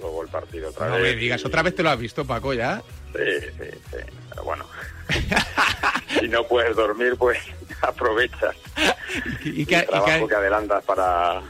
luego 0.00 0.22
el 0.22 0.28
partido 0.28 0.70
otra 0.70 0.86
vez. 0.88 0.96
No 0.96 1.02
me 1.02 1.14
digas, 1.14 1.44
¿otra 1.44 1.62
vez 1.62 1.74
te 1.74 1.82
lo 1.82 1.90
has 1.90 1.98
visto, 1.98 2.24
Paco, 2.26 2.52
ya? 2.52 2.82
Sí, 3.14 3.48
sí, 3.58 3.68
sí, 3.90 3.96
pero 4.28 4.44
bueno. 4.44 4.66
si 6.20 6.28
no 6.28 6.44
puedes 6.44 6.76
dormir, 6.76 7.14
pues 7.16 7.38
aprovechas 7.82 8.56
¿Y, 9.44 9.64
qué, 9.66 9.80
el 9.80 9.86
trabajo 9.86 10.28
que 10.28 10.34
adelantas 10.34 10.84
para, 10.84 11.42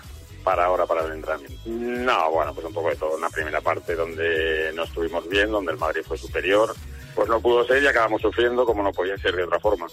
para 0.43 0.67
ahora, 0.67 0.87
para 0.87 1.05
el 1.05 1.13
entrenamiento. 1.13 1.61
No, 1.67 2.31
bueno, 2.31 2.55
pues 2.55 2.67
un 2.67 2.73
poco 2.73 2.91
de 2.91 2.97
todo. 2.97 3.17
Una 3.17 3.31
primera 3.31 3.61
parte 3.61 3.95
donde 3.95 4.73
no 4.75 4.85
estuvimos 4.85 5.29
bien, 5.29 5.51
donde 5.51 5.73
el 5.73 5.79
Madrid 5.79 6.03
fue 6.07 6.17
superior, 6.19 6.75
pues 7.15 7.29
no 7.29 7.41
pudo 7.41 7.67
ser 7.67 7.83
y 7.83 7.87
acabamos 7.87 8.23
sufriendo 8.23 8.65
como 8.65 8.83
no 8.83 8.93
podía 8.93 9.17
ser 9.19 9.35
de 9.37 9.45
otra 9.45 9.61
forma. 9.61 9.87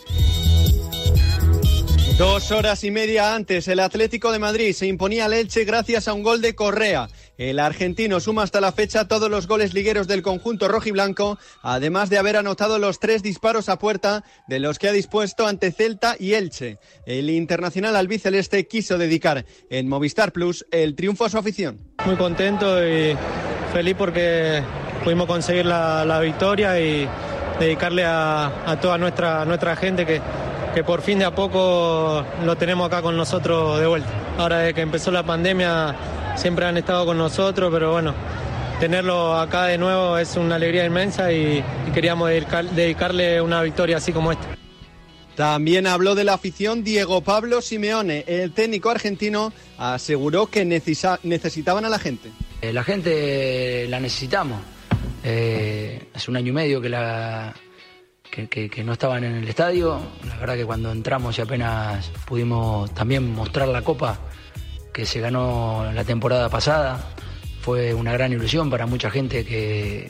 Dos 2.18 2.51
horas 2.51 2.84
y 2.84 2.89
media 2.89 3.36
antes, 3.36 3.68
el 3.68 3.80
Atlético 3.80 4.32
de 4.32 4.39
Madrid 4.39 4.74
se 4.74 4.88
imponía 4.88 5.25
al 5.25 5.34
Elche 5.34 5.66
gracias 5.66 6.08
a 6.08 6.13
un 6.13 6.24
gol 6.24 6.42
de 6.42 6.56
Correa. 6.56 7.08
El 7.38 7.60
argentino 7.60 8.20
suma 8.20 8.44
hasta 8.44 8.62
la 8.62 8.72
fecha 8.72 9.08
todos 9.08 9.29
los 9.29 9.48
goles 9.48 9.74
ligueros 9.74 10.08
del 10.08 10.24
conjunto 10.24 10.67
rojiblanco, 10.67 11.38
además 11.62 12.10
de 12.10 12.17
haber 12.17 12.36
anotado 12.36 12.79
los 12.79 13.00
tres 13.00 13.22
disparos 13.22 13.70
a 13.70 13.77
puerta 13.77 14.24
de 14.48 14.60
los 14.60 14.79
que 14.79 14.89
ha 14.89 14.91
dispuesto 14.91 15.46
ante 15.46 15.72
Celta 15.72 16.15
y 16.20 16.34
Elche. 16.34 16.79
El 17.06 17.29
internacional 17.29 17.96
albiceleste 17.96 18.67
quiso 18.67 18.98
dedicar 18.98 19.46
en 19.70 19.88
Movistar 19.88 20.32
Plus 20.32 20.65
el 20.72 20.96
triunfo 20.96 21.25
a 21.25 21.29
su 21.29 21.38
afición. 21.38 21.79
Muy 22.06 22.15
contento 22.15 22.86
y 22.88 23.15
feliz 23.72 23.96
porque 23.96 24.63
pudimos 25.03 25.27
conseguir 25.27 25.65
la, 25.67 26.20
victoria 26.20 26.79
y 26.79 27.08
dedicarle 27.60 28.03
a, 28.03 28.79
toda 28.82 28.98
nuestra, 28.98 29.46
nuestra 29.46 29.75
gente 29.75 30.06
que 30.06 30.22
que 30.77 30.84
por 30.84 31.01
fin 31.01 31.17
de 31.17 31.25
a 31.25 31.34
poco 31.34 32.24
lo 32.46 32.56
tenemos 32.56 32.86
acá 32.86 33.01
con 33.01 33.17
nosotros 33.17 33.79
de 33.79 33.88
vuelta. 33.88 34.10
Ahora 34.38 34.72
que 34.74 34.82
empezó 34.82 35.10
la 35.10 35.24
pandemia 35.24 35.96
siempre 36.38 36.65
han 36.65 36.77
estado 36.77 37.06
con 37.06 37.17
nosotros, 37.17 37.70
pero 37.74 37.91
bueno, 37.91 38.13
tenerlo 38.79 39.38
acá 39.38 39.65
de 39.65 39.77
nuevo 39.77 40.17
es 40.17 40.36
una 40.38 40.56
alegría 40.56 40.86
inmensa 40.86 41.32
y, 41.32 41.63
queríamos 41.94 42.29
dedicarle 42.29 43.41
una 43.41 43.62
victoria 43.62 43.98
así 43.98 44.12
como 44.13 44.32
esta. 44.32 44.48
También 45.36 45.86
habló 45.86 46.15
de 46.15 46.24
la 46.24 46.34
afición 46.34 46.84
Diego 46.84 47.22
Pablo 47.22 47.62
Simeone. 47.62 48.24
El 48.27 48.53
técnico 48.53 48.89
argentino 48.89 49.53
aseguró 49.77 50.48
que 50.48 50.65
necesitaban 50.65 51.86
a 51.86 51.89
la 51.89 52.00
gente. 52.00 52.32
Eh, 52.62 52.74
la 52.74 52.84
gente 52.84 53.88
la 53.88 54.00
necesitamos. 54.00 54.60
Eh, 55.24 56.10
hace 56.13 56.32
un 56.32 56.38
año 56.38 56.50
y 56.50 56.53
medio 56.53 56.82
que 56.82 56.89
la, 56.89 57.53
que, 58.32 58.84
no 58.84 58.94
estaban 58.94 59.24
en 59.24 59.36
el 59.36 59.48
estadio. 59.48 60.00
La 60.27 60.38
verdad 60.38 60.56
que 60.56 60.65
cuando 60.65 60.91
entramos 60.91 61.38
y 61.38 61.41
apenas 61.41 62.10
pudimos 62.25 62.91
también 62.96 63.32
mostrar 63.32 63.67
la 63.67 63.84
copa 63.84 64.20
que 64.98 65.06
se 65.06 65.20
ganó 65.20 65.86
la 65.94 66.04
temporada 66.04 66.50
pasada, 66.50 67.00
fue 67.62 67.94
una 67.94 68.12
gran 68.13 68.34
ilusión 68.34 68.68
para 68.72 68.88
mucha 68.88 69.12
gente 69.12 69.46
que, 69.46 70.10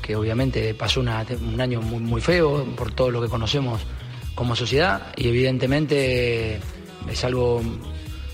que 0.00 0.16
obviamente 0.16 0.72
pasó 0.72 1.00
un 1.00 1.60
año 1.60 1.82
muy, 1.82 2.00
muy 2.00 2.22
feo 2.22 2.64
por 2.74 2.90
todo 2.90 3.10
lo 3.10 3.20
que 3.20 3.28
conocemos 3.28 3.82
como 4.34 4.56
sociedad 4.56 5.12
y 5.14 5.28
evidentemente 5.28 6.58
es 7.06 7.22
algo 7.22 7.60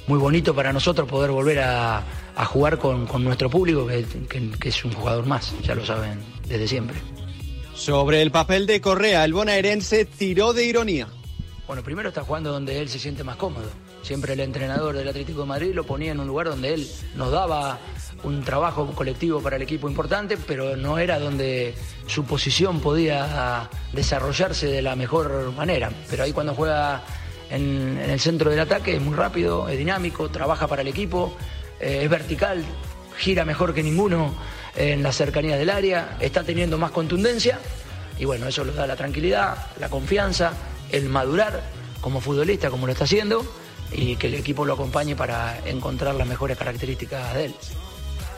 muy 0.06 0.18
bonito 0.20 0.54
para 0.54 0.72
nosotros 0.72 1.08
poder 1.08 1.32
volver 1.32 1.58
a, 1.58 2.04
jugar 2.46 2.78
con, 2.78 3.08
nuestro 3.24 3.50
público, 3.50 3.88
que 3.88 4.68
es 4.68 4.84
un 4.84 4.92
jugador 4.92 5.26
más, 5.26 5.52
ya 5.64 5.74
lo 5.74 5.84
saben 5.84 6.20
desde 6.46 6.68
siempre. 6.68 6.98
Sobre 7.74 8.22
el 8.22 8.30
papel 8.30 8.66
de 8.66 8.80
Correa, 8.80 9.24
el 9.24 9.32
bonaerense 9.32 10.04
tiró 10.04 10.52
de 10.52 10.66
ironía. 10.66 11.08
Bueno, 11.66 11.82
primero 11.82 12.10
está 12.10 12.22
jugando 12.22 12.52
donde 12.52 12.78
él 12.78 12.88
se 12.88 13.00
siente 13.00 13.24
más 13.24 13.34
cómodo. 13.34 13.68
Siempre 14.04 14.34
el 14.34 14.40
entrenador 14.40 14.94
del 14.94 15.08
Atlético 15.08 15.40
de 15.40 15.46
Madrid 15.46 15.74
lo 15.74 15.84
ponía 15.84 16.12
en 16.12 16.20
un 16.20 16.26
lugar 16.26 16.46
donde 16.48 16.74
él 16.74 16.86
nos 17.16 17.32
daba 17.32 17.78
un 18.22 18.44
trabajo 18.44 18.86
colectivo 18.94 19.40
para 19.40 19.56
el 19.56 19.62
equipo 19.62 19.88
importante, 19.88 20.36
pero 20.36 20.76
no 20.76 20.98
era 20.98 21.18
donde 21.18 21.74
su 22.06 22.26
posición 22.26 22.80
podía 22.80 23.70
desarrollarse 23.94 24.66
de 24.66 24.82
la 24.82 24.94
mejor 24.94 25.52
manera. 25.52 25.90
Pero 26.10 26.24
ahí 26.24 26.34
cuando 26.34 26.54
juega 26.54 27.02
en, 27.48 27.96
el 27.98 28.20
centro 28.20 28.50
del 28.50 28.60
ataque 28.60 28.94
es 28.94 29.00
muy 29.00 29.14
rápido, 29.14 29.70
es 29.70 29.78
dinámico, 29.78 30.28
trabaja 30.28 30.66
para 30.66 30.82
el 30.82 30.88
equipo, 30.88 31.34
eh, 31.80 32.00
es 32.02 32.10
vertical, 32.10 32.62
gira 33.16 33.46
mejor 33.46 33.72
que 33.72 33.82
ninguno 33.82 34.34
en 34.76 35.02
las 35.02 35.16
cercanías 35.16 35.58
del 35.58 35.70
área, 35.70 36.18
está 36.20 36.42
teniendo 36.42 36.76
más 36.76 36.90
contundencia 36.90 37.58
y 38.18 38.26
bueno, 38.26 38.48
eso 38.48 38.66
le 38.66 38.74
da 38.74 38.86
la 38.86 38.96
tranquilidad, 38.96 39.56
la 39.80 39.88
confianza, 39.88 40.52
el 40.92 41.08
madurar 41.08 41.62
como 42.02 42.20
futbolista, 42.20 42.68
como 42.68 42.84
lo 42.84 42.92
está 42.92 43.04
haciendo, 43.04 43.46
y 43.92 44.16
que 44.16 44.28
el 44.28 44.34
equipo 44.34 44.64
lo 44.64 44.74
acompañe 44.74 45.16
para 45.16 45.58
encontrar 45.66 46.14
las 46.14 46.26
mejores 46.26 46.56
características 46.56 47.34
de 47.34 47.44
él. 47.46 47.54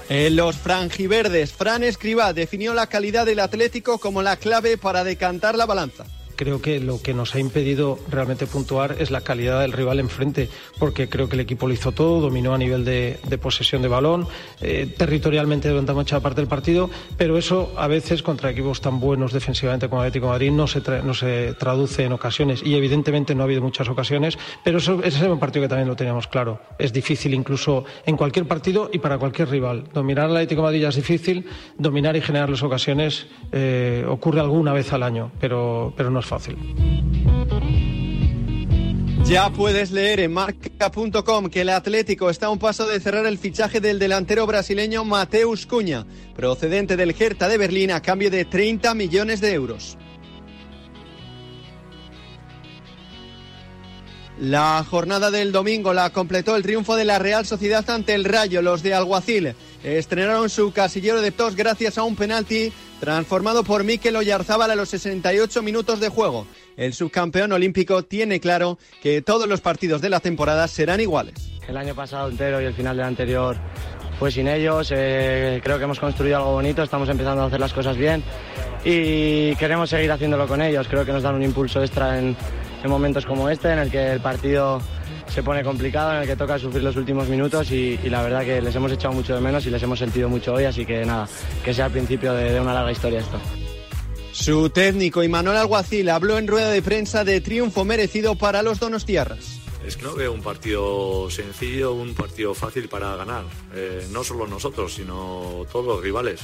En 0.09 0.37
los 0.37 0.57
franjiverdes, 0.57 1.53
Fran 1.53 1.83
Escribá 1.83 2.33
definió 2.33 2.75
la 2.75 2.87
calidad 2.87 3.27
del 3.27 3.41
Atlético 3.41 3.99
como 3.99 4.23
la 4.23 4.37
clave 4.37 4.79
para 4.79 5.03
decantar 5.03 5.57
la 5.57 5.67
balanza 5.67 6.05
creo 6.37 6.61
que 6.61 6.81
lo 6.81 7.01
que 7.03 7.15
nos 7.15 7.35
ha 7.35 7.41
impedido 7.41 7.99
realmente 8.11 8.47
puntuar 8.47 8.97
es 8.99 9.11
la 9.11 9.23
calidad 9.23 9.61
del 9.61 9.73
rival 9.73 9.99
enfrente, 10.01 10.49
porque 10.79 11.09
creo 11.09 11.29
que 11.29 11.35
el 11.35 11.41
equipo 11.41 11.67
lo 11.67 11.75
hizo 11.75 11.93
todo, 11.93 12.21
dominó 12.21 12.55
a 12.55 12.59
nivel 12.59 12.85
de, 12.85 13.19
posesión 13.41 13.83
de 13.83 13.89
balón, 13.89 14.29
eh, 14.61 14.93
territorialmente 14.97 15.69
durante 15.69 15.93
mucha 15.93 16.21
parte 16.21 16.41
del 16.41 16.49
partido, 16.49 16.91
pero 17.17 17.39
eso 17.39 17.73
a 17.77 17.87
veces 17.87 18.23
contra 18.23 18.51
equipos 18.51 18.81
tan 18.81 19.01
buenos 19.01 19.33
defensivamente 19.33 19.89
como 19.89 20.03
Atlético 20.03 20.29
Madrid 20.29 20.51
no 20.51 20.67
se, 20.67 20.81
no 21.03 21.15
se 21.15 21.55
traduce 21.55 22.05
en 22.05 22.13
ocasiones 22.13 22.63
y 22.65 22.75
evidentemente 22.75 23.35
no 23.35 23.43
ha 23.43 23.45
habido 23.45 23.63
muchas 23.63 23.89
ocasiones, 23.89 24.39
pero 24.65 24.79
eso, 24.79 25.01
ese 25.03 25.19
es 25.19 25.23
un 25.23 25.39
partido 25.39 25.65
que 25.65 25.69
también 25.69 25.89
lo 25.89 25.97
teníamos 25.97 26.27
claro. 26.27 26.61
Es 26.79 26.93
difícil 26.93 27.35
incluso 27.35 27.85
en 28.05 28.17
cualquier 28.17 28.47
partido 28.47 28.91
y 28.93 28.99
para 28.99 29.19
cualquier 29.19 29.49
rival. 29.49 29.85
Dominar 29.93 30.27
al 30.27 30.37
Atlético 30.37 30.63
Madrid 30.63 30.83
ya 30.83 30.89
es 30.89 30.97
difícil, 30.97 31.47
dominar 31.79 32.17
y 32.17 32.21
generar 32.21 32.51
las 32.51 32.63
ocasiones 32.63 33.27
eh, 33.53 34.05
ocurre 34.09 34.41
alguna 34.41 34.73
vez 34.73 34.93
al 34.93 35.03
año, 35.03 35.31
pero, 35.41 35.93
pero 35.97 36.11
no 36.11 36.23
fácil. 36.27 36.57
Ya 39.25 39.51
puedes 39.51 39.91
leer 39.91 40.21
en 40.21 40.33
marca.com 40.33 41.49
que 41.49 41.63
el 41.63 41.71
Atlético 41.71 42.31
está 42.31 42.47
a 42.47 42.51
un 42.51 42.61
paso 42.61 42.87
de 42.87 43.01
cerrar 43.01 43.27
el 43.27 43.39
fichaje 43.39 43.81
del 43.81 43.99
delantero 43.99 44.47
brasileño 44.47 45.05
Mateus 45.05 45.67
Cuña, 45.67 46.07
procedente 46.37 46.97
del 46.97 47.11
Hertha 47.19 47.49
de 47.49 47.59
Berlín 47.59 47.91
a 47.91 48.03
cambio 48.03 48.31
de 48.31 48.45
30 48.45 48.95
millones 48.95 49.41
de 49.41 49.53
euros. 49.53 49.99
La 54.39 54.85
jornada 54.89 55.31
del 55.31 55.51
domingo 55.51 55.95
la 55.95 56.11
completó 56.11 56.57
el 56.57 56.63
triunfo 56.63 56.95
de 56.95 57.07
la 57.07 57.19
Real 57.19 57.47
Sociedad 57.47 57.89
ante 57.89 58.15
el 58.15 58.25
Rayo. 58.25 58.61
Los 58.61 58.83
de 58.83 58.93
Alguacil 58.93 59.57
estrenaron 59.83 60.51
su 60.51 60.73
casillero 60.73 61.23
de 61.23 61.33
tos 61.33 61.57
gracias 61.57 61.97
a 61.97 62.03
un 62.03 62.17
penalti 62.17 62.71
transformado 63.01 63.65
por 63.65 63.85
Mikel 63.85 64.17
Oyarzábal 64.17 64.71
a 64.71 64.75
los 64.75 64.89
68 64.91 65.63
minutos 65.63 66.01
de 66.01 66.09
juego. 66.09 66.47
El 66.77 66.93
subcampeón 66.93 67.53
olímpico 67.53 68.03
tiene 68.03 68.41
claro 68.41 68.79
que 69.03 69.23
todos 69.23 69.49
los 69.49 69.61
partidos 69.61 70.01
de 70.01 70.11
la 70.11 70.21
temporada 70.21 70.69
serán 70.69 71.01
iguales. 71.01 71.35
El 71.69 71.77
año 71.77 71.95
pasado 71.95 72.29
entero 72.29 72.61
y 72.61 72.65
el 72.65 72.75
final 72.75 72.97
del 72.97 73.07
anterior 73.07 73.57
fue 74.19 74.31
sin 74.31 74.49
ellos. 74.49 74.93
Eh, 74.95 75.61
creo 75.63 75.79
que 75.79 75.85
hemos 75.85 76.01
construido 76.01 76.37
algo 76.37 76.53
bonito, 76.53 76.83
estamos 76.83 77.09
empezando 77.09 77.43
a 77.43 77.47
hacer 77.47 77.61
las 77.61 77.73
cosas 77.73 77.97
bien 77.97 78.23
y 78.85 79.55
queremos 79.57 79.91
seguir 79.91 80.11
haciéndolo 80.13 80.47
con 80.47 80.63
ellos. 80.63 80.87
Creo 80.89 81.05
que 81.05 81.13
nos 81.13 81.23
dan 81.23 81.35
un 81.35 81.43
impulso 81.43 81.83
extra 81.83 82.19
en, 82.19 82.37
en 82.83 82.91
momentos 82.91 83.27
como 83.27 83.49
este, 83.51 83.73
en 83.73 83.79
el 83.79 83.91
que 83.91 84.13
el 84.13 84.21
partido 84.21 84.81
se 85.29 85.43
pone 85.43 85.63
complicado, 85.63 86.13
en 86.13 86.23
el 86.23 86.27
que 86.27 86.37
toca 86.37 86.59
sufrir 86.59 86.83
los 86.83 86.97
últimos 86.97 87.29
minutos 87.29 87.71
y, 87.71 87.97
la 88.09 88.23
verdad 88.23 88.45
que 88.45 88.61
les 88.61 88.75
hemos 88.75 88.93
echado 88.93 89.15
mucho 89.15 89.35
de 89.35 89.41
menos 89.41 89.67
y 89.67 89.71
les 89.71 89.83
hemos 89.83 89.99
sentido 89.99 90.29
mucho 90.29 90.55
hoy, 90.55 90.65
así 90.65 90.87
que 90.87 91.05
nada, 91.05 91.29
que 91.65 91.75
sea 91.75 91.87
el 91.87 91.93
principio 91.93 92.33
de, 92.33 92.61
una 92.61 92.75
larga 92.75 92.93
historia 92.93 93.21
esto. 93.21 93.39
Su 94.33 94.71
técnico 94.71 95.23
Imanol 95.23 95.57
Alguacil 95.57 96.09
habló 96.11 96.39
en 96.39 96.47
rueda 96.47 96.71
de 96.71 96.83
prensa 96.83 97.25
de 97.25 97.41
triunfo 97.41 97.85
merecido 97.85 98.35
para 98.35 98.63
los 98.63 98.79
donostiarras. 98.79 99.61
Es 99.87 99.97
que 99.97 100.05
no 100.05 100.15
veo 100.15 100.33
un 100.33 100.43
partido 100.43 101.31
sencillo, 101.31 101.93
un 101.93 102.15
partido 102.15 102.55
fácil 102.55 102.89
para 102.89 103.15
ganar. 103.17 103.45
Eh, 103.73 104.07
no 104.11 104.25
solo 104.25 104.47
nosotros, 104.47 104.95
sino 104.95 105.65
todos 105.71 105.87
los 105.87 106.03
rivales. 106.03 106.41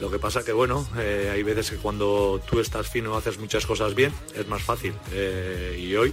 Lo 0.00 0.10
que 0.10 0.18
pasa 0.18 0.44
que, 0.44 0.52
bueno, 0.52 0.86
eh, 0.98 1.30
hay 1.32 1.42
veces 1.42 1.70
que 1.70 1.76
cuando 1.76 2.40
tú 2.48 2.60
estás 2.60 2.88
fino 2.88 3.16
haces 3.16 3.38
muchas 3.38 3.64
cosas 3.64 3.94
bien, 3.94 4.12
es 4.34 4.46
más 4.46 4.62
fácil. 4.62 4.92
Eh, 5.12 5.78
y 5.80 5.94
hoy 5.96 6.12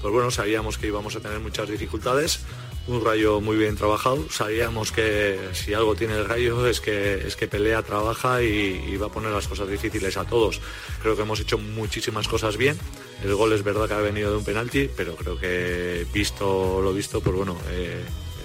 pues 0.00 0.12
bueno, 0.12 0.30
sabíamos 0.30 0.78
que 0.78 0.86
íbamos 0.86 1.14
a 1.16 1.20
tener 1.20 1.40
muchas 1.40 1.68
dificultades, 1.68 2.40
un 2.86 3.04
rayo 3.04 3.40
muy 3.40 3.56
bien 3.56 3.76
trabajado, 3.76 4.24
sabíamos 4.30 4.92
que 4.92 5.38
si 5.52 5.74
algo 5.74 5.94
tiene 5.94 6.14
el 6.14 6.24
rayo 6.24 6.66
es 6.66 6.80
que, 6.80 7.26
es 7.26 7.36
que 7.36 7.46
pelea, 7.46 7.82
trabaja 7.82 8.42
y, 8.42 8.96
va 8.96 9.06
a 9.06 9.10
poner 9.10 9.30
las 9.30 9.46
cosas 9.46 9.68
difíciles 9.68 10.16
a 10.16 10.24
todos. 10.24 10.60
Creo 11.02 11.16
que 11.16 11.22
hemos 11.22 11.40
hecho 11.40 11.58
muchísimas 11.58 12.28
cosas 12.28 12.56
bien, 12.56 12.78
el 13.22 13.34
gol 13.34 13.52
es 13.52 13.62
verdad 13.62 13.88
que 13.88 13.94
ha 13.94 13.98
venido 13.98 14.30
de 14.30 14.38
un 14.38 14.44
penalti, 14.44 14.88
pero 14.96 15.14
creo 15.14 15.38
que 15.38 16.06
visto 16.12 16.80
lo 16.82 16.92
visto, 16.92 17.20
pues 17.20 17.36
bueno, 17.36 17.56
eh, 17.70 18.02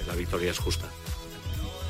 la 0.08 0.16
victoria 0.16 0.52
es 0.52 0.60
justa. 0.60 0.90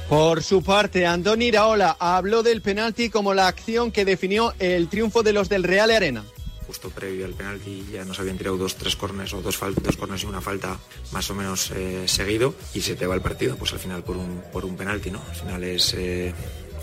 Por 0.07 0.43
su 0.43 0.61
parte, 0.61 1.07
Andoni 1.07 1.45
Iraola 1.45 1.97
habló 1.99 2.43
del 2.43 2.61
penalti 2.61 3.09
como 3.09 3.33
la 3.33 3.47
acción 3.47 3.91
que 3.91 4.05
definió 4.05 4.53
el 4.59 4.87
triunfo 4.87 5.23
de 5.23 5.33
los 5.33 5.49
del 5.49 5.63
Real 5.63 5.89
Arena 5.89 6.23
justo 6.67 6.89
previo 6.89 7.25
al 7.25 7.33
penalti 7.33 7.85
ya 7.91 8.05
nos 8.05 8.19
habían 8.19 8.37
tirado 8.37 8.57
dos, 8.57 8.75
tres 8.75 8.95
cornes 8.95 9.33
o 9.33 9.41
dos, 9.41 9.59
dos 9.59 9.97
cornes 9.97 10.23
y 10.23 10.25
una 10.25 10.41
falta 10.41 10.79
más 11.11 11.29
o 11.29 11.35
menos 11.35 11.71
eh, 11.71 12.07
seguido 12.07 12.55
y 12.73 12.81
se 12.81 12.95
te 12.95 13.07
va 13.07 13.15
el 13.15 13.21
partido, 13.21 13.55
pues 13.55 13.73
al 13.73 13.79
final 13.79 14.03
por 14.03 14.17
un, 14.17 14.41
por 14.51 14.65
un 14.65 14.75
penalti, 14.75 15.11
¿no? 15.11 15.21
Al 15.29 15.35
final 15.35 15.63
es 15.63 15.93
eh, 15.93 16.33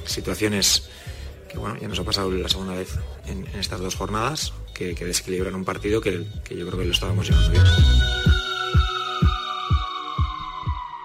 situaciones 0.04 0.88
que 1.50 1.58
bueno, 1.58 1.76
ya 1.80 1.88
nos 1.88 1.98
ha 1.98 2.04
pasado 2.04 2.30
la 2.30 2.48
segunda 2.48 2.74
vez 2.74 2.90
en, 3.26 3.46
estas 3.58 3.80
dos 3.80 3.94
jornadas 3.94 4.52
que, 4.74 4.94
que, 4.94 5.04
desequilibran 5.04 5.54
un 5.54 5.64
partido 5.64 6.00
que, 6.00 6.24
que 6.44 6.56
yo 6.56 6.66
creo 6.66 6.78
que 6.78 6.86
lo 6.86 6.92
estábamos 6.92 7.28
llevando. 7.28 8.41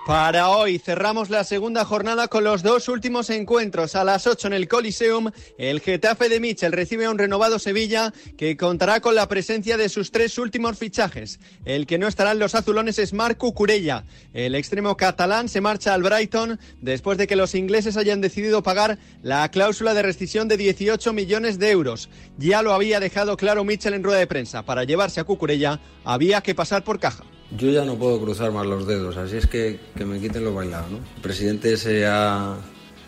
Para 0.07 0.47
hoy 0.51 0.79
cerramos 0.79 1.29
la 1.29 1.43
segunda 1.43 1.83
jornada 1.83 2.29
con 2.29 2.45
los 2.45 2.63
dos 2.63 2.87
últimos 2.87 3.29
encuentros. 3.29 3.93
A 3.93 4.05
las 4.05 4.25
8 4.25 4.47
en 4.47 4.53
el 4.53 4.69
Coliseum, 4.69 5.31
el 5.57 5.81
Getafe 5.81 6.29
de 6.29 6.39
Michel 6.39 6.71
recibe 6.71 7.03
a 7.03 7.11
un 7.11 7.17
renovado 7.17 7.59
Sevilla 7.59 8.13
que 8.37 8.55
contará 8.55 9.01
con 9.01 9.15
la 9.15 9.27
presencia 9.27 9.75
de 9.75 9.89
sus 9.89 10.11
tres 10.11 10.37
últimos 10.37 10.77
fichajes. 10.77 11.41
El 11.65 11.85
que 11.85 11.97
no 11.97 12.07
estará 12.07 12.31
en 12.31 12.39
los 12.39 12.55
azulones 12.55 12.99
es 12.99 13.11
Marco 13.11 13.53
Curella. 13.53 14.05
El 14.31 14.55
extremo 14.55 14.95
catalán 14.95 15.49
se 15.49 15.59
marcha 15.59 15.93
al 15.93 16.03
Brighton 16.03 16.57
después 16.79 17.17
de 17.17 17.27
que 17.27 17.35
los 17.35 17.53
ingleses 17.53 17.97
hayan 17.97 18.21
decidido 18.21 18.63
pagar 18.63 18.99
la 19.23 19.51
cláusula 19.51 19.93
de 19.93 20.03
rescisión 20.03 20.47
de 20.47 20.55
18 20.55 21.11
millones 21.11 21.59
de 21.59 21.71
euros. 21.71 22.09
Ya 22.37 22.61
lo 22.61 22.71
había 22.71 23.01
dejado 23.01 23.35
claro 23.35 23.65
Michel 23.65 23.93
en 23.93 24.05
rueda 24.05 24.19
de 24.19 24.27
prensa. 24.27 24.63
Para 24.63 24.85
llevarse 24.85 25.19
a 25.19 25.25
Cucurella 25.25 25.81
había 26.05 26.39
que 26.39 26.55
pasar 26.55 26.85
por 26.85 26.97
caja. 26.97 27.25
Yo 27.55 27.69
ya 27.69 27.85
no 27.85 27.95
puedo 27.95 28.19
cruzar 28.19 28.51
más 28.51 28.65
los 28.65 28.85
dedos, 28.85 29.15
así 29.15 29.37
es 29.37 29.47
que, 29.47 29.79
que 29.95 30.05
me 30.05 30.19
quiten 30.19 30.43
lo 30.43 30.53
bailado. 30.53 30.89
¿no? 30.89 30.97
El 30.97 31.21
presidente 31.21 31.77
se 31.77 32.05
ha, 32.05 32.57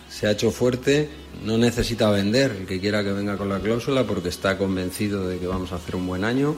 se 0.10 0.28
ha 0.28 0.32
hecho 0.32 0.50
fuerte, 0.52 1.10
no 1.44 1.58
necesita 1.58 2.10
vender 2.10 2.52
el 2.52 2.66
que 2.66 2.80
quiera 2.80 3.04
que 3.04 3.12
venga 3.12 3.38
con 3.38 3.50
la 3.50 3.60
cláusula 3.60 4.06
porque 4.06 4.30
está 4.30 4.58
convencido 4.58 5.28
de 5.28 5.40
que 5.40 5.48
vamos 5.48 5.74
a 5.74 5.76
hacer 5.76 5.98
un 5.98 6.08
buen 6.08 6.24
año 6.24 6.56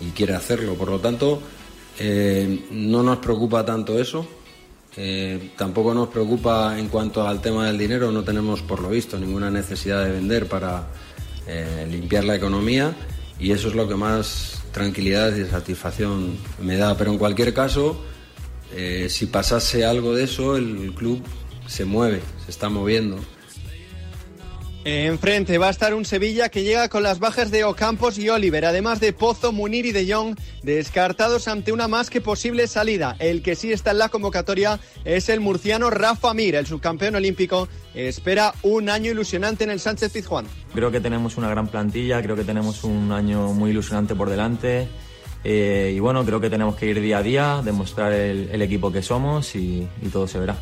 y 0.00 0.10
quiere 0.12 0.34
hacerlo. 0.34 0.74
Por 0.74 0.90
lo 0.90 0.98
tanto, 0.98 1.42
eh, 1.98 2.66
no 2.70 3.02
nos 3.02 3.18
preocupa 3.18 3.64
tanto 3.66 3.98
eso. 3.98 4.26
Eh, 4.96 5.52
tampoco 5.56 5.92
nos 5.92 6.08
preocupa 6.08 6.78
en 6.78 6.88
cuanto 6.88 7.26
al 7.26 7.40
tema 7.40 7.66
del 7.66 7.78
dinero, 7.78 8.10
no 8.10 8.24
tenemos 8.24 8.62
por 8.62 8.80
lo 8.80 8.88
visto 8.88 9.18
ninguna 9.18 9.50
necesidad 9.50 10.04
de 10.04 10.10
vender 10.10 10.48
para 10.48 10.88
eh, 11.46 11.86
limpiar 11.88 12.24
la 12.24 12.34
economía 12.34 12.96
y 13.38 13.52
eso 13.52 13.68
es 13.68 13.74
lo 13.74 13.86
que 13.86 13.94
más 13.94 14.59
tranquilidad 14.72 15.34
y 15.34 15.44
satisfacción 15.44 16.36
me 16.62 16.76
da. 16.76 16.96
Pero 16.96 17.12
en 17.12 17.18
cualquier 17.18 17.52
caso, 17.54 18.00
eh, 18.74 19.08
si 19.08 19.26
pasase 19.26 19.84
algo 19.84 20.14
de 20.14 20.24
eso, 20.24 20.56
el 20.56 20.92
club 20.94 21.22
se 21.66 21.84
mueve, 21.84 22.20
se 22.44 22.50
está 22.50 22.68
moviendo. 22.68 23.18
Enfrente 24.82 25.58
va 25.58 25.66
a 25.66 25.70
estar 25.70 25.92
un 25.92 26.06
Sevilla 26.06 26.48
que 26.48 26.62
llega 26.62 26.88
con 26.88 27.02
las 27.02 27.18
bajas 27.18 27.50
de 27.50 27.64
Ocampos 27.64 28.16
y 28.16 28.30
Oliver, 28.30 28.64
además 28.64 28.98
de 28.98 29.12
Pozo, 29.12 29.52
Munir 29.52 29.84
y 29.84 29.92
De 29.92 30.10
Jong, 30.10 30.38
descartados 30.62 31.48
ante 31.48 31.70
una 31.72 31.86
más 31.86 32.08
que 32.08 32.22
posible 32.22 32.66
salida. 32.66 33.14
El 33.18 33.42
que 33.42 33.56
sí 33.56 33.72
está 33.72 33.90
en 33.90 33.98
la 33.98 34.08
convocatoria 34.08 34.80
es 35.04 35.28
el 35.28 35.40
murciano 35.40 35.90
Rafa 35.90 36.32
Mir, 36.32 36.54
el 36.54 36.66
subcampeón 36.66 37.14
olímpico. 37.14 37.68
Espera 37.94 38.54
un 38.62 38.88
año 38.88 39.10
ilusionante 39.10 39.64
en 39.64 39.70
el 39.70 39.80
Sánchez 39.80 40.12
Pizjuán. 40.12 40.46
Creo 40.74 40.90
que 40.90 41.00
tenemos 41.00 41.36
una 41.36 41.50
gran 41.50 41.68
plantilla, 41.68 42.22
creo 42.22 42.34
que 42.34 42.44
tenemos 42.44 42.82
un 42.82 43.12
año 43.12 43.52
muy 43.52 43.72
ilusionante 43.72 44.14
por 44.14 44.30
delante. 44.30 44.88
Eh, 45.44 45.92
y 45.94 46.00
bueno, 46.00 46.24
creo 46.24 46.40
que 46.40 46.48
tenemos 46.48 46.76
que 46.76 46.86
ir 46.86 47.00
día 47.02 47.18
a 47.18 47.22
día, 47.22 47.60
demostrar 47.62 48.12
el, 48.12 48.62
equipo 48.62 48.90
que 48.90 49.02
somos 49.02 49.54
y 49.54 49.86
todo 50.10 50.26
se 50.26 50.38
verá. 50.38 50.56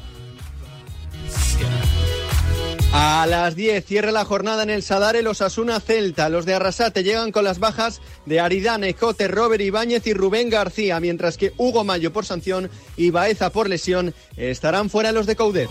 A 2.92 3.26
las 3.26 3.54
10 3.54 3.84
cierra 3.84 4.12
la 4.12 4.24
jornada 4.24 4.62
en 4.62 4.70
el 4.70 4.82
Sadare 4.82 5.22
los 5.22 5.42
Asuna 5.42 5.78
Celta. 5.78 6.28
Los 6.28 6.46
de 6.46 6.54
Arrasate 6.54 7.04
llegan 7.04 7.32
con 7.32 7.44
las 7.44 7.58
bajas 7.58 8.00
de 8.24 8.40
Aridane, 8.40 8.94
Cote, 8.94 9.28
Robert 9.28 9.62
Ibáñez 9.62 10.06
y 10.06 10.14
Rubén 10.14 10.48
García, 10.48 10.98
mientras 10.98 11.36
que 11.36 11.52
Hugo 11.58 11.84
Mayo 11.84 12.12
por 12.12 12.24
sanción 12.24 12.70
y 12.96 13.10
Baeza 13.10 13.50
por 13.50 13.68
lesión 13.68 14.14
estarán 14.36 14.88
fuera 14.88 15.12
los 15.12 15.26
de 15.26 15.36
Coudet. 15.36 15.68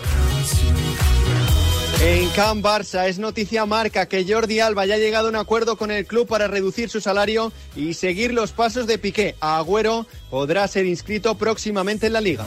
En 2.00 2.29
Can 2.29 2.62
Barça 2.62 3.07
es 3.07 3.17
noticia 3.17 3.65
marca 3.65 4.05
que 4.05 4.24
Jordi 4.24 4.59
Alba 4.59 4.86
ya 4.86 4.95
ha 4.95 5.00
llegado 5.00 5.27
a 5.27 5.29
un 5.31 5.36
acuerdo 5.36 5.77
con 5.77 5.89
el 5.89 6.05
club 6.05 6.27
para 6.27 6.47
reducir 6.47 6.89
su 6.89 7.01
salario 7.01 7.51
y 7.75 7.95
seguir 7.95 8.36
los 8.36 8.51
pasos 8.51 8.86
de 8.86 9.00
Piqué. 9.00 9.36
Agüero 9.39 10.05
podrá 10.29 10.67
ser 10.67 10.86
inscrito 10.86 11.36
próximamente 11.36 12.05
en 12.05 12.13
la 12.13 12.21
liga. 12.21 12.45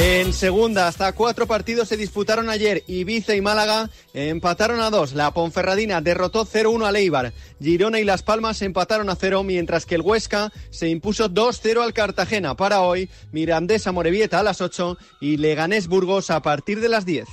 En 0.00 0.32
segunda, 0.32 0.88
hasta 0.88 1.12
cuatro 1.12 1.46
partidos 1.46 1.88
se 1.88 1.96
disputaron 1.96 2.48
ayer. 2.48 2.82
Ibiza 2.86 3.34
y 3.34 3.40
Málaga 3.40 3.90
empataron 4.14 4.80
a 4.80 4.90
dos. 4.90 5.12
La 5.12 5.32
Ponferradina 5.32 6.00
derrotó 6.00 6.46
0-1 6.46 6.86
a 6.86 6.92
Leibar. 6.92 7.32
Girona 7.60 8.00
y 8.00 8.04
Las 8.04 8.22
Palmas 8.22 8.62
empataron 8.62 9.10
a 9.10 9.16
cero, 9.16 9.42
mientras 9.42 9.86
que 9.86 9.94
el 9.94 10.00
Huesca 10.00 10.50
se 10.70 10.88
impuso 10.88 11.28
2-0 11.28 11.82
al 11.82 11.92
Cartagena. 11.92 12.56
Para 12.56 12.80
hoy, 12.80 13.10
Mirandesa 13.32 13.92
Morevieta 13.92 14.40
a 14.40 14.42
las 14.42 14.60
8 14.60 14.96
y 15.20 15.36
Leganés 15.36 15.88
Burgos 15.88 16.30
a 16.30 16.40
partir 16.42 16.80
de 16.80 16.88
las 16.88 17.04
10. 17.04 17.28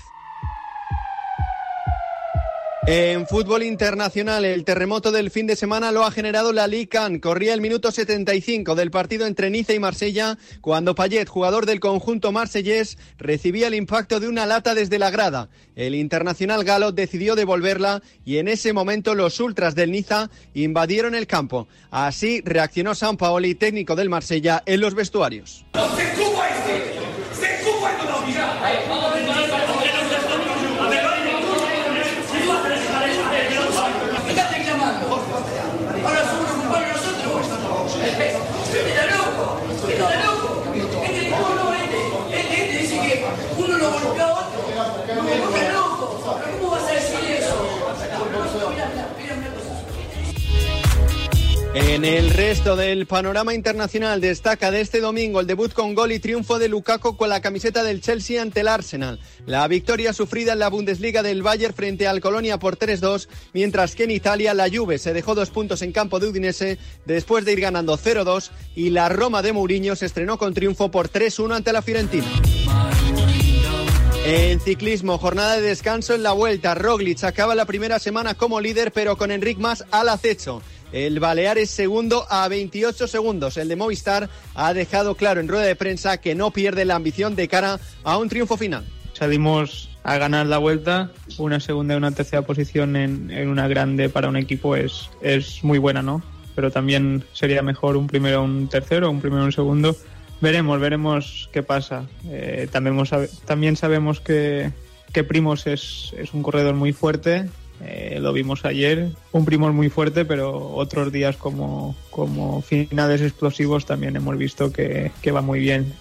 En 2.92 3.28
fútbol 3.28 3.62
internacional, 3.62 4.46
el 4.46 4.66
terremoto 4.66 5.12
del 5.12 5.30
fin 5.30 5.46
de 5.46 5.56
semana 5.56 5.92
lo 5.92 6.04
ha 6.04 6.10
generado 6.10 6.54
la 6.54 6.66
Lican. 6.66 7.20
Corría 7.20 7.54
el 7.54 7.62
minuto 7.62 7.92
75 7.92 8.74
del 8.74 8.90
partido 8.90 9.28
entre 9.28 9.52
Niza 9.52 9.76
y 9.76 9.80
Marsella 9.80 10.40
cuando 10.60 10.96
Payet, 10.96 11.30
jugador 11.30 11.68
del 11.68 11.80
conjunto 11.80 12.32
marsellés, 12.32 12.98
recibía 13.20 13.68
el 13.68 13.76
impacto 13.76 14.20
de 14.20 14.28
una 14.28 14.48
lata 14.48 14.74
desde 14.74 14.98
la 14.98 15.12
grada. 15.12 15.50
El 15.76 15.94
internacional 15.94 16.64
galo 16.64 16.92
decidió 16.92 17.36
devolverla 17.36 18.02
y 18.26 18.38
en 18.38 18.48
ese 18.48 18.74
momento 18.74 19.14
los 19.14 19.40
ultras 19.40 19.76
del 19.76 19.92
Niza 19.92 20.32
invadieron 20.56 21.14
el 21.14 21.28
campo. 21.28 21.68
Así 21.92 22.42
reaccionó 22.44 22.96
San 22.96 23.18
Paoli, 23.18 23.54
técnico 23.54 23.96
del 23.96 24.10
Marsella, 24.10 24.64
en 24.66 24.82
los 24.82 24.96
vestuarios. 24.96 25.64
En 52.00 52.06
el 52.06 52.30
resto 52.30 52.78
del 52.78 53.08
panorama 53.08 53.54
internacional 53.54 54.22
destaca 54.22 54.72
de 54.72 54.80
este 54.80 55.02
domingo 55.02 55.42
el 55.42 55.48
debut 55.48 55.74
con 55.74 55.96
gol 55.96 56.14
y 56.14 56.20
triunfo 56.20 56.58
de 56.58 56.70
Lukaku 56.70 57.18
con 57.18 57.28
la 57.28 57.42
camiseta 57.42 57.84
del 57.84 58.00
Chelsea 58.00 58.42
ante 58.42 58.62
el 58.62 58.70
Arsenal. 58.70 59.20
La 59.46 59.68
victoria 59.68 60.14
sufrida 60.14 60.54
en 60.54 60.60
la 60.60 60.70
Bundesliga 60.70 61.24
del 61.24 61.44
Bayern 61.44 61.74
frente 61.74 62.08
al 62.08 62.22
Colonia 62.22 62.58
por 62.58 62.78
3-2, 62.78 63.28
mientras 63.52 63.96
que 63.96 64.06
en 64.06 64.12
Italia 64.12 64.54
la 64.54 64.70
Juve 64.70 64.98
se 64.98 65.12
dejó 65.12 65.36
dos 65.36 65.50
puntos 65.50 65.82
en 65.82 65.92
campo 65.92 66.22
de 66.22 66.30
Udinese 66.30 66.78
después 67.06 67.44
de 67.44 67.52
ir 67.52 67.60
ganando 67.60 67.98
0-2 67.98 68.52
y 68.78 68.92
la 68.92 69.10
Roma 69.10 69.42
de 69.42 69.52
Mourinho 69.52 69.98
se 69.98 70.06
estrenó 70.06 70.38
con 70.38 70.54
triunfo 70.54 70.90
por 70.92 71.12
3-1 71.12 71.54
ante 71.54 71.74
la 71.74 71.82
Fiorentina. 71.82 72.28
En 74.26 74.62
ciclismo, 74.62 75.18
jornada 75.18 75.58
de 75.58 75.64
descanso 75.64 76.14
en 76.14 76.24
la 76.24 76.32
vuelta. 76.32 76.76
Roglic 76.76 77.24
acaba 77.26 77.56
la 77.56 77.66
primera 77.66 78.00
semana 78.00 78.36
como 78.36 78.62
líder, 78.62 78.94
pero 78.94 79.18
con 79.18 79.32
Enric 79.32 79.58
Mas 79.58 79.84
al 79.92 80.08
acecho. 80.08 80.62
El 80.92 81.20
Balear 81.20 81.58
es 81.58 81.70
segundo 81.70 82.26
a 82.30 82.48
28 82.48 83.08
segundos. 83.08 83.58
El 83.58 83.68
de 83.68 83.76
Movistar 83.76 84.30
ha 84.56 84.74
dejado 84.74 85.16
claro 85.16 85.40
en 85.40 85.48
rueda 85.48 85.64
de 85.64 85.76
prensa 85.76 86.18
que 86.18 86.36
no 86.36 86.52
pierde 86.52 86.86
la 86.86 86.96
ambición 86.96 87.36
de 87.36 87.48
cara 87.48 87.80
a 88.04 88.18
un 88.18 88.30
triunfo 88.30 88.58
final. 88.58 88.86
Salimos 89.14 89.90
a 90.04 90.18
ganar 90.18 90.48
la 90.48 90.58
vuelta. 90.58 91.12
Una 91.38 91.60
segunda 91.60 91.94
y 91.94 91.98
una 91.98 92.12
tercera 92.12 92.42
posición 92.42 92.96
en, 92.96 93.48
una 93.48 93.68
grande 93.68 94.10
para 94.10 94.30
un 94.30 94.38
equipo 94.38 94.76
es, 94.76 95.10
es 95.22 95.64
muy 95.64 95.78
buena, 95.78 96.02
¿no? 96.02 96.24
Pero 96.56 96.72
también 96.72 97.24
sería 97.34 97.62
mejor 97.62 97.96
un 97.96 98.08
primero, 98.08 98.44
un 98.44 98.68
tercero, 98.68 99.12
un 99.12 99.22
primero, 99.22 99.44
un 99.44 99.52
segundo. 99.52 99.96
Veremos, 100.42 100.80
veremos 100.80 101.50
qué 101.52 101.62
pasa. 101.62 102.06
Eh, 102.26 102.68
también, 102.72 102.98
también 103.46 103.76
sabemos 103.76 104.20
que, 104.22 104.72
que 105.14 105.24
Primos 105.24 105.68
es, 105.68 106.14
es 106.18 106.34
un 106.34 106.42
corredor 106.42 106.74
muy 106.76 106.94
fuerte 106.94 107.48
eh, 107.82 108.20
lo 108.22 108.34
vimos 108.34 108.66
ayer, 108.66 109.10
un 109.32 109.46
primor 109.46 109.72
muy 109.74 109.90
fuerte, 109.90 110.26
pero 110.26 110.74
otros 110.76 111.12
días 111.12 111.38
como, 111.38 111.96
como 112.10 112.62
finales 112.62 113.22
explosivos 113.22 113.86
también 113.86 114.16
hemos 114.16 114.38
visto 114.38 114.72
que, 114.72 115.12
que 115.22 115.32
va 115.32 115.42
muy 115.42 115.60
bien. 115.60 115.94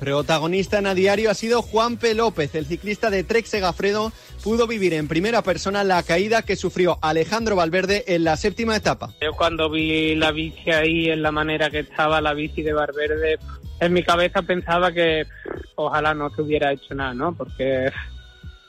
Protagonista 0.00 0.78
en 0.78 0.86
a 0.86 0.94
diario 0.94 1.30
ha 1.30 1.34
sido 1.34 1.60
Juan 1.60 1.98
P. 1.98 2.14
López, 2.14 2.54
el 2.54 2.64
ciclista 2.64 3.10
de 3.10 3.22
Trek 3.22 3.44
Segafredo, 3.44 4.12
pudo 4.42 4.66
vivir 4.66 4.94
en 4.94 5.08
primera 5.08 5.42
persona 5.42 5.84
la 5.84 6.02
caída 6.02 6.40
que 6.40 6.56
sufrió 6.56 6.98
Alejandro 7.02 7.54
Valverde 7.54 8.04
en 8.06 8.24
la 8.24 8.38
séptima 8.38 8.74
etapa. 8.74 9.10
Yo 9.20 9.34
cuando 9.34 9.68
vi 9.68 10.14
la 10.14 10.32
bici 10.32 10.70
ahí 10.70 11.10
en 11.10 11.20
la 11.20 11.30
manera 11.32 11.68
que 11.68 11.80
estaba 11.80 12.22
la 12.22 12.32
bici 12.32 12.62
de 12.62 12.72
Valverde, 12.72 13.38
en 13.78 13.92
mi 13.92 14.02
cabeza 14.02 14.40
pensaba 14.40 14.90
que 14.90 15.26
ojalá 15.74 16.14
no 16.14 16.30
se 16.30 16.40
hubiera 16.40 16.72
hecho 16.72 16.94
nada, 16.94 17.12
¿no? 17.12 17.34
Porque 17.34 17.90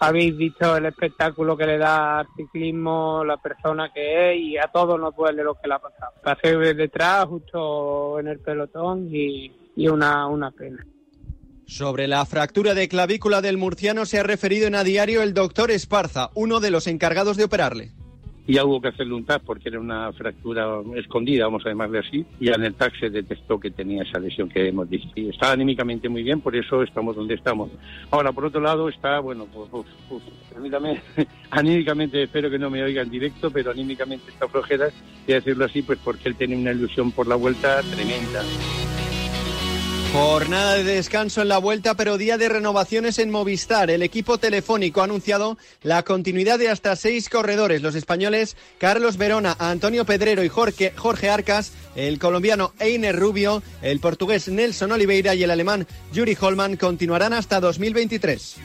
habéis 0.01 0.35
visto 0.35 0.75
el 0.75 0.87
espectáculo 0.87 1.55
que 1.55 1.67
le 1.67 1.77
da 1.77 2.19
al 2.19 2.27
ciclismo, 2.35 3.23
la 3.23 3.37
persona 3.37 3.91
que 3.93 4.33
es 4.33 4.41
y 4.41 4.57
a 4.57 4.67
todos 4.73 4.99
nos 4.99 5.15
duele 5.15 5.43
lo 5.43 5.53
que 5.53 5.67
le 5.67 5.75
ha 5.75 5.79
pasado. 5.79 6.13
Pasé 6.23 6.57
detrás, 6.57 7.25
justo 7.25 8.19
en 8.19 8.27
el 8.27 8.39
pelotón 8.39 9.07
y, 9.11 9.51
una, 9.87 10.25
una 10.25 10.49
pena. 10.49 10.83
Sobre 11.67 12.07
la 12.07 12.25
fractura 12.25 12.73
de 12.73 12.89
clavícula 12.89 13.41
del 13.41 13.57
murciano 13.57 14.07
se 14.07 14.19
ha 14.19 14.23
referido 14.23 14.65
en 14.65 14.73
a 14.73 14.83
diario 14.83 15.21
el 15.21 15.35
doctor 15.35 15.69
Esparza, 15.69 16.31
uno 16.33 16.59
de 16.59 16.71
los 16.71 16.87
encargados 16.87 17.37
de 17.37 17.43
operarle. 17.43 17.91
Y 18.51 18.55
ya 18.55 18.65
hubo 18.65 18.81
que 18.81 18.89
hacerle 18.89 19.13
un 19.13 19.23
TAC 19.23 19.43
porque 19.43 19.69
era 19.69 19.79
una 19.79 20.11
fractura 20.11 20.67
escondida, 20.97 21.45
vamos 21.45 21.65
a 21.65 21.69
llamarle 21.69 21.99
así, 21.99 22.25
y 22.37 22.49
en 22.49 22.61
el 22.65 22.73
TAC 22.73 22.99
se 22.99 23.09
detectó 23.09 23.57
que 23.57 23.71
tenía 23.71 24.03
esa 24.03 24.19
lesión 24.19 24.49
que 24.49 24.67
hemos 24.67 24.89
dicho. 24.89 25.07
Y 25.15 25.29
está 25.29 25.53
anímicamente 25.53 26.09
muy 26.09 26.21
bien, 26.21 26.41
por 26.41 26.53
eso 26.53 26.83
estamos 26.83 27.15
donde 27.15 27.35
estamos. 27.35 27.71
Ahora, 28.09 28.33
por 28.33 28.43
otro 28.43 28.59
lado, 28.59 28.89
está, 28.89 29.21
bueno, 29.21 29.47
pues, 29.53 29.69
pues, 29.71 29.85
pues 30.09 30.23
permítame, 30.51 31.01
anímicamente, 31.49 32.23
espero 32.23 32.49
que 32.49 32.59
no 32.59 32.69
me 32.69 32.83
oiga 32.83 33.03
en 33.03 33.09
directo, 33.09 33.49
pero 33.51 33.71
anímicamente 33.71 34.31
está 34.31 34.49
flojera, 34.49 34.89
y 35.25 35.31
decirlo 35.31 35.63
así, 35.63 35.81
pues 35.81 35.99
porque 36.03 36.27
él 36.27 36.35
tiene 36.35 36.57
una 36.57 36.73
ilusión 36.73 37.13
por 37.13 37.27
la 37.27 37.35
vuelta 37.35 37.79
tremenda. 37.83 38.43
Jornada 40.13 40.76
de 40.76 40.84
descanso 40.84 41.41
en 41.41 41.47
la 41.47 41.58
vuelta, 41.58 41.95
pero 41.95 42.17
día 42.17 42.38
de 42.38 42.50
renovaciones 42.50 43.17
en 43.17 43.32
Movistar. 43.32 43.89
El 43.89 44.04
equipo 44.04 44.38
telefónico 44.38 45.00
ha 45.00 45.06
anunciado 45.06 45.58
la 45.84 46.04
continuidad 46.04 46.60
de 46.60 46.67
hasta 46.67 46.97
seis 46.97 47.30
corredores. 47.30 47.82
Los 47.82 47.95
españoles 47.95 48.58
Carlos 48.78 49.15
Verona, 49.15 49.56
Antonio 49.58 50.04
Pedrero 50.04 50.43
y 50.43 50.50
Jorge, 50.50 50.91
Jorge 50.97 51.30
Arcas, 51.30 51.71
el 51.95 52.19
colombiano 52.19 52.74
Einer 52.80 53.17
Rubio, 53.17 53.63
el 53.82 54.02
portugués 54.02 54.50
Nelson 54.50 54.91
Oliveira 54.91 55.34
y 55.34 55.43
el 55.43 55.52
alemán 55.52 55.88
Yuri 56.12 56.38
Holman 56.39 56.76
continuarán 56.76 57.32
hasta 57.32 57.62
2023. 57.62 58.58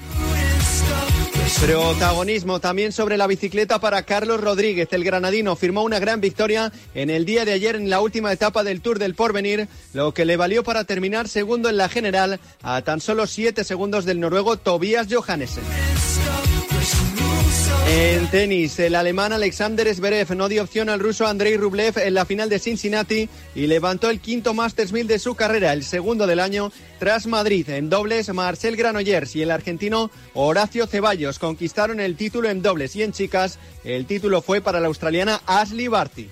Protagonismo 1.55 2.61
también 2.61 2.93
sobre 2.93 3.17
la 3.17 3.27
bicicleta 3.27 3.79
para 3.79 4.03
Carlos 4.03 4.41
Rodríguez. 4.41 4.89
El 4.91 5.05
granadino 5.05 5.55
firmó 5.55 5.83
una 5.83 5.99
gran 5.99 6.21
victoria 6.21 6.73
en 6.95 7.09
el 7.09 7.25
día 7.25 7.45
de 7.45 7.53
ayer 7.53 7.77
en 7.77 7.89
la 7.89 8.01
última 8.01 8.33
etapa 8.33 8.65
del 8.65 8.81
Tour 8.81 8.99
del 8.99 9.15
Porvenir, 9.15 9.69
lo 9.95 10.13
que 10.13 10.25
le 10.25 10.37
valió 10.37 10.65
para 10.65 10.85
terminar 10.85 11.29
segundo 11.29 11.69
en 11.69 11.77
la 11.77 11.89
general 11.89 12.41
a 12.63 12.83
tan 12.83 13.01
solo 13.01 13.27
siete 13.27 13.65
segundos 13.65 14.05
del 14.05 14.21
noruego 14.21 14.57
Tobias 14.57 15.07
Johannesen. 15.09 15.65
En 17.89 18.27
tenis, 18.33 18.81
el 18.81 18.97
alemán 18.97 19.33
Alexander 19.33 19.95
Zverev 19.95 20.35
no 20.35 20.49
dio 20.49 20.65
opción 20.65 20.89
al 20.89 20.99
ruso 20.99 21.25
Andrei 21.25 21.57
Rublev 21.57 21.99
en 21.99 22.15
la 22.15 22.25
final 22.25 22.49
de 22.49 22.59
Cincinnati 22.59 23.29
y 23.55 23.69
levantó 23.69 24.11
el 24.11 24.19
quinto 24.19 24.55
Masters 24.55 24.93
1000 24.93 25.07
de 25.07 25.21
su 25.21 25.37
carrera, 25.37 25.73
el 25.73 25.85
segundo 25.85 26.27
del 26.27 26.41
año, 26.41 26.73
tras 26.99 27.29
Madrid. 27.29 27.69
En 27.69 27.89
dobles, 27.89 28.29
Marcel 28.35 28.75
Granollers 28.75 29.37
y 29.37 29.43
el 29.43 29.53
argentino 29.53 30.11
Horacio 30.35 30.89
Ceballos 30.89 31.39
conquistaron 31.39 32.01
el 32.01 32.17
título 32.17 32.49
en 32.49 32.61
dobles 32.61 32.97
y 32.97 33.05
en 33.05 33.13
chicas, 33.13 33.61
el 33.85 34.07
título 34.07 34.43
fue 34.43 34.61
para 34.61 34.81
la 34.81 34.89
australiana 34.89 35.41
Ashley 35.47 35.87
Barty. 35.87 36.29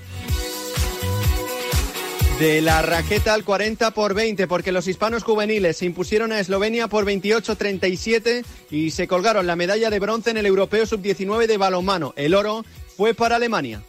De 2.39 2.61
la 2.61 2.83
raqueta 2.83 3.33
al 3.33 3.45
40 3.45 3.93
por 3.93 4.13
20, 4.13 4.49
porque 4.49 4.73
los 4.73 4.89
hispanos 4.89 5.23
juveniles 5.23 5.77
se 5.77 5.87
impusieron 5.87 6.33
a 6.33 6.41
Eslovenia 6.41 6.89
por 6.89 7.07
28-37 7.07 8.45
y 8.73 8.91
se 8.91 9.07
colgaron 9.07 9.47
la 9.47 9.55
medalla 9.55 9.89
de 9.89 10.01
bronce 10.01 10.31
en 10.31 10.39
el 10.39 10.47
Europeo 10.47 10.85
Sub-19 10.85 11.47
de 11.47 11.57
balonmano. 11.59 12.13
El 12.17 12.35
oro 12.35 12.65
fue 12.97 13.15
para 13.15 13.37
Alemania. 13.37 13.85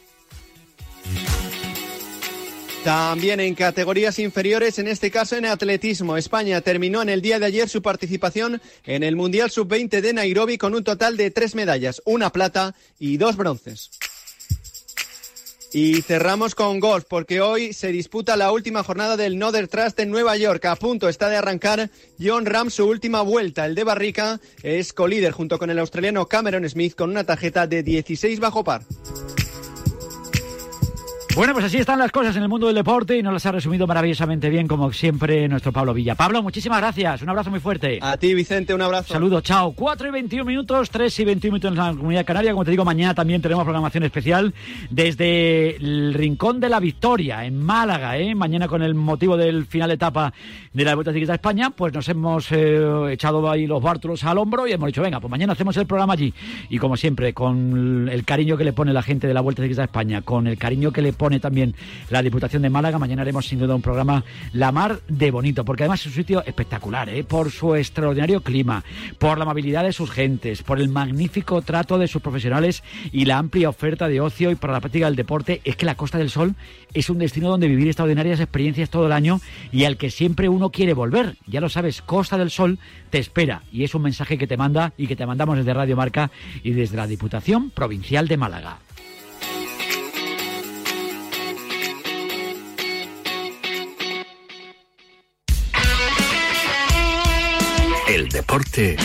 También 2.84 3.40
en 3.40 3.56
categorías 3.56 4.20
inferiores, 4.20 4.78
en 4.78 4.88
este 4.90 5.10
caso 5.10 5.36
en 5.36 5.46
atletismo, 5.46 6.16
España 6.16 6.62
terminó 6.62 7.02
en 7.02 7.10
el 7.10 7.24
día 7.24 7.40
de 7.40 7.48
ayer 7.48 7.68
su 7.68 7.82
participación 7.82 8.62
en 8.86 9.02
el 9.02 9.16
Mundial 9.16 9.50
Sub-20 9.50 10.02
de 10.02 10.14
Nairobi 10.14 10.60
con 10.60 10.76
un 10.76 10.84
total 10.84 11.18
de 11.18 11.32
tres 11.32 11.56
medallas, 11.56 12.04
una 12.06 12.30
plata 12.30 12.76
y 13.00 13.18
dos 13.18 13.38
bronces. 13.38 13.90
Y 15.78 16.04
cerramos 16.04 16.56
con 16.56 16.80
golf, 16.80 17.04
porque 17.06 17.42
hoy 17.42 17.74
se 17.74 17.92
disputa 17.92 18.38
la 18.38 18.54
última 18.54 18.82
jornada 18.82 19.18
del 19.18 19.38
Northern 19.38 19.68
Trust 19.68 20.00
en 20.00 20.10
Nueva 20.10 20.38
York. 20.38 20.64
A 20.64 20.78
punto 20.78 21.10
está 21.10 21.28
de 21.28 21.36
arrancar 21.36 21.90
John 22.18 22.46
Ram 22.46 22.70
su 22.70 22.88
última 22.88 23.24
vuelta. 23.24 23.66
El 23.66 23.76
de 23.76 23.84
Barrica 23.84 24.40
es 24.64 24.94
colíder 24.94 25.34
junto 25.34 25.60
con 25.60 25.70
el 25.70 25.80
australiano 25.80 26.28
Cameron 26.28 26.70
Smith 26.70 26.96
con 26.96 27.10
una 27.10 27.26
tarjeta 27.26 27.68
de 27.68 27.84
16 27.84 28.40
bajo 28.40 28.64
par. 28.64 28.84
Bueno, 31.36 31.52
pues 31.52 31.66
así 31.66 31.80
están 31.80 32.00
las 32.00 32.14
cosas 32.14 32.38
en 32.38 32.44
el 32.44 32.48
mundo 32.48 32.68
del 32.68 32.78
deporte 32.78 33.18
y 33.18 33.22
nos 33.22 33.34
las 33.34 33.46
ha 33.46 33.52
resumido 33.52 33.86
maravillosamente 33.86 34.50
bien, 34.50 34.70
como 34.70 34.94
siempre, 34.94 35.50
nuestro 35.50 35.74
Pablo 35.74 35.94
Villa. 35.94 36.16
Pablo, 36.16 36.42
muchísimas 36.42 36.80
gracias. 36.80 37.22
Un 37.24 37.28
abrazo 37.28 37.50
muy 37.50 37.60
fuerte. 37.60 38.00
A 38.02 38.16
ti, 38.16 38.34
Vicente, 38.34 38.74
un 38.74 38.82
abrazo. 38.82 39.12
Saludo, 39.12 39.42
chao. 39.42 39.74
4 39.74 40.08
y 40.08 40.12
21 40.12 40.46
minutos, 40.46 40.90
3 40.90 41.20
y 41.20 41.26
21 41.26 41.54
minutos 41.54 41.72
en 41.72 41.78
la 41.78 41.90
comunidad 41.94 42.26
canaria. 42.26 42.54
Como 42.54 42.64
te 42.64 42.72
digo, 42.72 42.86
mañana 42.86 43.14
también 43.14 43.42
tenemos 43.42 43.66
programación 43.66 44.06
especial 44.06 44.54
desde 44.90 45.76
el 45.76 46.14
Rincón 46.14 46.62
de 46.62 46.70
la 46.70 46.80
Victoria, 46.80 47.44
en 47.44 47.62
Málaga. 47.62 48.18
¿eh? 48.18 48.34
Mañana, 48.34 48.70
con 48.70 48.82
el 48.82 48.96
motivo 48.96 49.36
del 49.36 49.66
final 49.66 49.90
de 49.90 49.96
etapa 49.96 50.32
de 50.72 50.86
la 50.86 50.96
Vuelta 50.96 51.12
Ciclista 51.12 51.34
de 51.34 51.38
España, 51.38 51.70
pues 51.70 51.94
nos 51.94 52.08
hemos 52.08 52.50
eh, 52.54 53.12
echado 53.12 53.52
ahí 53.52 53.68
los 53.68 53.84
bártulos 53.84 54.24
al 54.24 54.38
hombro 54.38 54.68
y 54.68 54.72
hemos 54.72 54.88
dicho, 54.88 55.02
venga, 55.02 55.20
pues 55.20 55.32
mañana 55.32 55.52
hacemos 55.52 55.76
el 55.76 55.86
programa 55.86 56.14
allí. 56.14 56.34
Y 56.70 56.78
como 56.78 56.96
siempre, 56.96 57.34
con 57.34 58.08
el 58.10 58.24
cariño 58.24 58.56
que 58.56 58.64
le 58.64 58.72
pone 58.72 58.94
la 58.94 59.04
gente 59.04 59.28
de 59.28 59.34
la 59.34 59.42
Vuelta 59.42 59.64
Ciclista 59.64 59.82
de 59.82 59.88
España, 59.88 60.22
con 60.22 60.48
el 60.48 60.58
cariño 60.58 60.94
que 60.94 61.02
le 61.02 61.12
pone 61.12 61.25
también 61.40 61.76
la 62.10 62.22
Diputación 62.22 62.62
de 62.62 62.70
Málaga. 62.70 63.00
Mañana 63.00 63.24
haremos 63.24 63.48
sin 63.48 63.60
duda 63.60 63.76
un 63.76 63.82
programa 63.82 64.24
La 64.54 64.72
Mar 64.72 65.00
de 65.08 65.32
Bonito, 65.32 65.66
porque 65.66 65.84
además 65.84 66.02
es 66.02 66.08
un 66.08 66.14
sitio 66.14 66.44
espectacular, 66.46 67.10
¿eh? 67.10 67.24
por 67.24 67.52
su 67.52 67.76
extraordinario 67.76 68.42
clima, 68.42 68.84
por 69.18 69.38
la 69.38 69.44
amabilidad 69.44 69.84
de 69.84 69.92
sus 69.92 70.12
gentes, 70.12 70.62
por 70.62 70.80
el 70.80 70.90
magnífico 70.90 71.62
trato 71.64 71.98
de 71.98 72.08
sus 72.08 72.22
profesionales 72.22 72.84
y 73.12 73.26
la 73.26 73.40
amplia 73.40 73.70
oferta 73.70 74.08
de 74.08 74.22
ocio 74.22 74.52
y 74.52 74.56
para 74.56 74.74
la 74.74 74.82
práctica 74.82 75.08
del 75.08 75.16
deporte. 75.16 75.62
Es 75.64 75.76
que 75.76 75.86
la 75.86 75.96
Costa 75.96 76.18
del 76.18 76.30
Sol 76.30 76.56
es 76.94 77.10
un 77.10 77.18
destino 77.18 77.50
donde 77.50 77.68
vivir 77.68 77.88
extraordinarias 77.88 78.40
experiencias 78.40 78.90
todo 78.90 79.08
el 79.08 79.12
año 79.12 79.42
y 79.72 79.86
al 79.86 79.98
que 79.98 80.12
siempre 80.12 80.48
uno 80.48 80.70
quiere 80.70 80.94
volver. 80.94 81.38
Ya 81.48 81.60
lo 81.60 81.70
sabes, 81.70 82.02
Costa 82.02 82.38
del 82.38 82.52
Sol 82.52 82.78
te 83.10 83.18
espera 83.18 83.64
y 83.72 83.84
es 83.84 83.96
un 83.96 84.04
mensaje 84.04 84.38
que 84.38 84.48
te 84.48 84.58
manda 84.58 84.94
y 84.98 85.08
que 85.08 85.16
te 85.16 85.26
mandamos 85.26 85.58
desde 85.58 85.74
Radio 85.74 85.96
Marca 85.96 86.30
y 86.64 86.72
desde 86.72 86.98
la 86.98 87.08
Diputación 87.08 87.72
Provincial 87.72 88.28
de 88.28 88.38
Málaga. 88.38 88.85
Deporte 98.36 98.98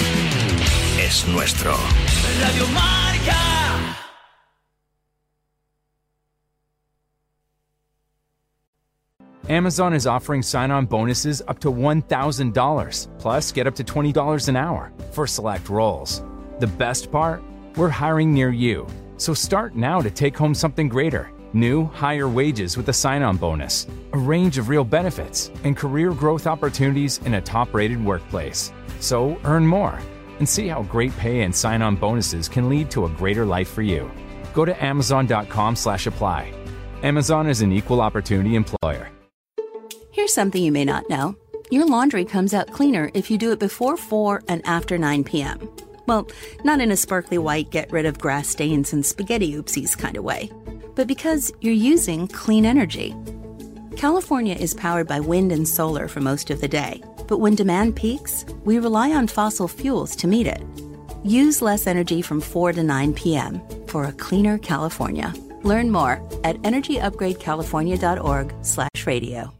es 0.98 1.24
nuestro. 1.28 1.76
Radio 2.40 2.66
Marca. 2.74 3.96
Amazon 9.48 9.94
is 9.94 10.08
offering 10.08 10.42
sign 10.42 10.72
on 10.72 10.84
bonuses 10.86 11.42
up 11.46 11.60
to 11.60 11.72
$1,000, 11.72 13.18
plus 13.20 13.52
get 13.52 13.68
up 13.68 13.76
to 13.76 13.84
$20 13.84 14.48
an 14.48 14.56
hour 14.56 14.92
for 15.12 15.28
select 15.28 15.68
roles. 15.68 16.24
The 16.58 16.66
best 16.66 17.12
part? 17.12 17.40
We're 17.76 17.88
hiring 17.88 18.32
near 18.32 18.50
you. 18.50 18.84
So 19.16 19.32
start 19.32 19.76
now 19.76 20.00
to 20.00 20.10
take 20.10 20.36
home 20.36 20.54
something 20.54 20.88
greater 20.88 21.30
new, 21.54 21.86
higher 21.86 22.28
wages 22.28 22.76
with 22.76 22.88
a 22.88 22.92
sign 22.92 23.22
on 23.22 23.36
bonus, 23.36 23.86
a 24.12 24.18
range 24.18 24.58
of 24.58 24.68
real 24.68 24.84
benefits, 24.84 25.50
and 25.64 25.76
career 25.76 26.12
growth 26.12 26.46
opportunities 26.46 27.18
in 27.24 27.34
a 27.34 27.40
top 27.40 27.72
rated 27.74 28.04
workplace. 28.04 28.72
So 29.00 29.38
earn 29.44 29.66
more 29.66 29.98
and 30.38 30.48
see 30.48 30.68
how 30.68 30.82
great 30.82 31.16
pay 31.16 31.42
and 31.42 31.54
sign 31.54 31.82
on 31.82 31.96
bonuses 31.96 32.48
can 32.48 32.68
lead 32.68 32.90
to 32.90 33.04
a 33.04 33.10
greater 33.10 33.44
life 33.44 33.68
for 33.68 33.82
you. 33.82 34.10
Go 34.54 34.64
to 34.64 34.84
Amazon.com 34.84 35.76
slash 35.76 36.06
apply. 36.06 36.52
Amazon 37.02 37.46
is 37.46 37.62
an 37.62 37.72
equal 37.72 38.00
opportunity 38.00 38.56
employer. 38.56 39.08
Here's 40.12 40.34
something 40.34 40.62
you 40.62 40.72
may 40.72 40.84
not 40.84 41.08
know. 41.08 41.36
Your 41.70 41.86
laundry 41.86 42.24
comes 42.24 42.52
out 42.52 42.72
cleaner 42.72 43.10
if 43.14 43.30
you 43.30 43.38
do 43.38 43.52
it 43.52 43.60
before 43.60 43.96
4 43.96 44.42
and 44.48 44.60
after 44.66 44.98
9 44.98 45.22
p.m. 45.24 45.70
Well, 46.06 46.26
not 46.64 46.80
in 46.80 46.90
a 46.90 46.96
sparkly 46.96 47.38
white, 47.38 47.70
get 47.70 47.92
rid 47.92 48.06
of 48.06 48.18
grass 48.18 48.48
stains 48.48 48.92
and 48.92 49.06
spaghetti 49.06 49.52
oopsies 49.54 49.96
kind 49.96 50.16
of 50.16 50.24
way, 50.24 50.50
but 50.94 51.06
because 51.06 51.52
you're 51.60 51.72
using 51.72 52.26
clean 52.28 52.64
energy. 52.64 53.14
California 53.96 54.54
is 54.54 54.74
powered 54.74 55.06
by 55.06 55.20
wind 55.20 55.52
and 55.52 55.68
solar 55.68 56.08
for 56.08 56.20
most 56.20 56.50
of 56.50 56.60
the 56.60 56.68
day, 56.68 57.02
but 57.28 57.38
when 57.38 57.54
demand 57.54 57.96
peaks, 57.96 58.44
we 58.64 58.78
rely 58.78 59.12
on 59.12 59.26
fossil 59.26 59.68
fuels 59.68 60.16
to 60.16 60.26
meet 60.26 60.46
it. 60.46 60.62
Use 61.24 61.62
less 61.62 61.86
energy 61.86 62.22
from 62.22 62.40
4 62.40 62.72
to 62.72 62.82
9 62.82 63.12
p.m. 63.14 63.60
for 63.86 64.04
a 64.04 64.12
cleaner 64.12 64.58
California. 64.58 65.32
Learn 65.62 65.90
more 65.90 66.26
at 66.44 66.56
energyupgradecalifornia.org/radio. 66.62 69.59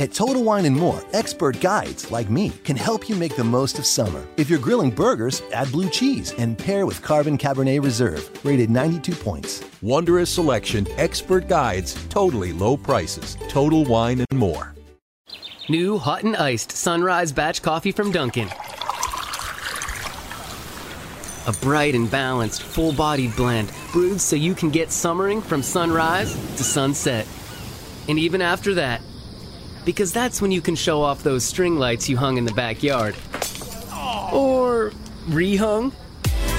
At 0.00 0.14
Total 0.14 0.42
Wine 0.42 0.64
and 0.64 0.74
More, 0.74 1.04
expert 1.12 1.60
guides 1.60 2.10
like 2.10 2.30
me 2.30 2.48
can 2.64 2.74
help 2.74 3.06
you 3.06 3.14
make 3.14 3.36
the 3.36 3.44
most 3.44 3.78
of 3.78 3.84
summer. 3.84 4.26
If 4.38 4.48
you're 4.48 4.58
grilling 4.58 4.90
burgers, 4.90 5.42
add 5.52 5.70
blue 5.70 5.90
cheese 5.90 6.32
and 6.38 6.56
pair 6.56 6.86
with 6.86 7.02
Carbon 7.02 7.36
Cabernet 7.36 7.84
Reserve, 7.84 8.30
rated 8.42 8.70
92 8.70 9.12
points. 9.14 9.62
Wondrous 9.82 10.30
selection, 10.30 10.88
expert 10.92 11.48
guides, 11.48 12.02
totally 12.08 12.54
low 12.54 12.78
prices. 12.78 13.36
Total 13.50 13.84
Wine 13.84 14.24
and 14.30 14.38
More. 14.38 14.74
New 15.68 15.98
hot 15.98 16.22
and 16.22 16.34
iced 16.34 16.72
sunrise 16.72 17.30
batch 17.30 17.60
coffee 17.60 17.92
from 17.92 18.10
Dunkin'. 18.10 18.48
A 21.46 21.52
bright 21.60 21.94
and 21.94 22.10
balanced, 22.10 22.62
full 22.62 22.94
bodied 22.94 23.36
blend 23.36 23.70
brewed 23.92 24.22
so 24.22 24.34
you 24.34 24.54
can 24.54 24.70
get 24.70 24.92
summering 24.92 25.42
from 25.42 25.62
sunrise 25.62 26.32
to 26.56 26.64
sunset. 26.64 27.26
And 28.08 28.18
even 28.18 28.40
after 28.40 28.72
that, 28.74 29.02
because 29.84 30.12
that's 30.12 30.40
when 30.40 30.50
you 30.50 30.60
can 30.60 30.74
show 30.74 31.02
off 31.02 31.22
those 31.22 31.44
string 31.44 31.78
lights 31.78 32.08
you 32.08 32.16
hung 32.16 32.36
in 32.36 32.44
the 32.44 32.52
backyard. 32.52 33.14
Or 34.32 34.92
rehung. 35.28 35.92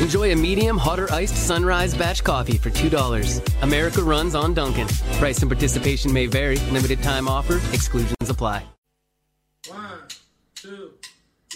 Enjoy 0.02 0.32
a 0.32 0.36
medium 0.36 0.78
hot 0.78 1.00
or 1.00 1.12
iced 1.14 1.36
sunrise 1.36 1.94
batch 1.94 2.24
coffee 2.24 2.58
for 2.58 2.72
$2. 2.72 3.62
America 3.62 4.02
runs 4.02 4.34
on 4.34 4.54
Duncan. 4.54 4.88
Price 5.20 5.42
and 5.42 5.50
participation 5.50 6.12
may 6.12 6.26
vary. 6.26 6.58
Limited 6.72 7.04
time 7.04 7.28
offer. 7.28 7.62
Exclusions 7.74 8.30
apply. 8.30 8.66
One, 9.68 10.00
two, 10.56 10.92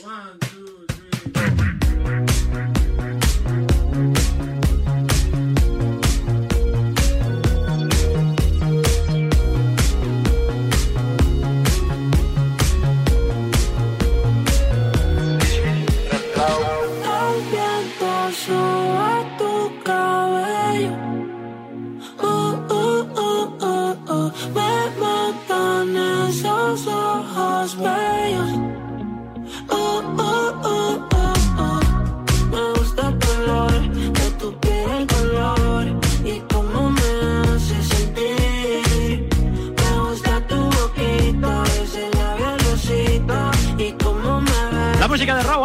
one, 0.03 0.39
two, 0.41 0.64
smile 27.67 28.84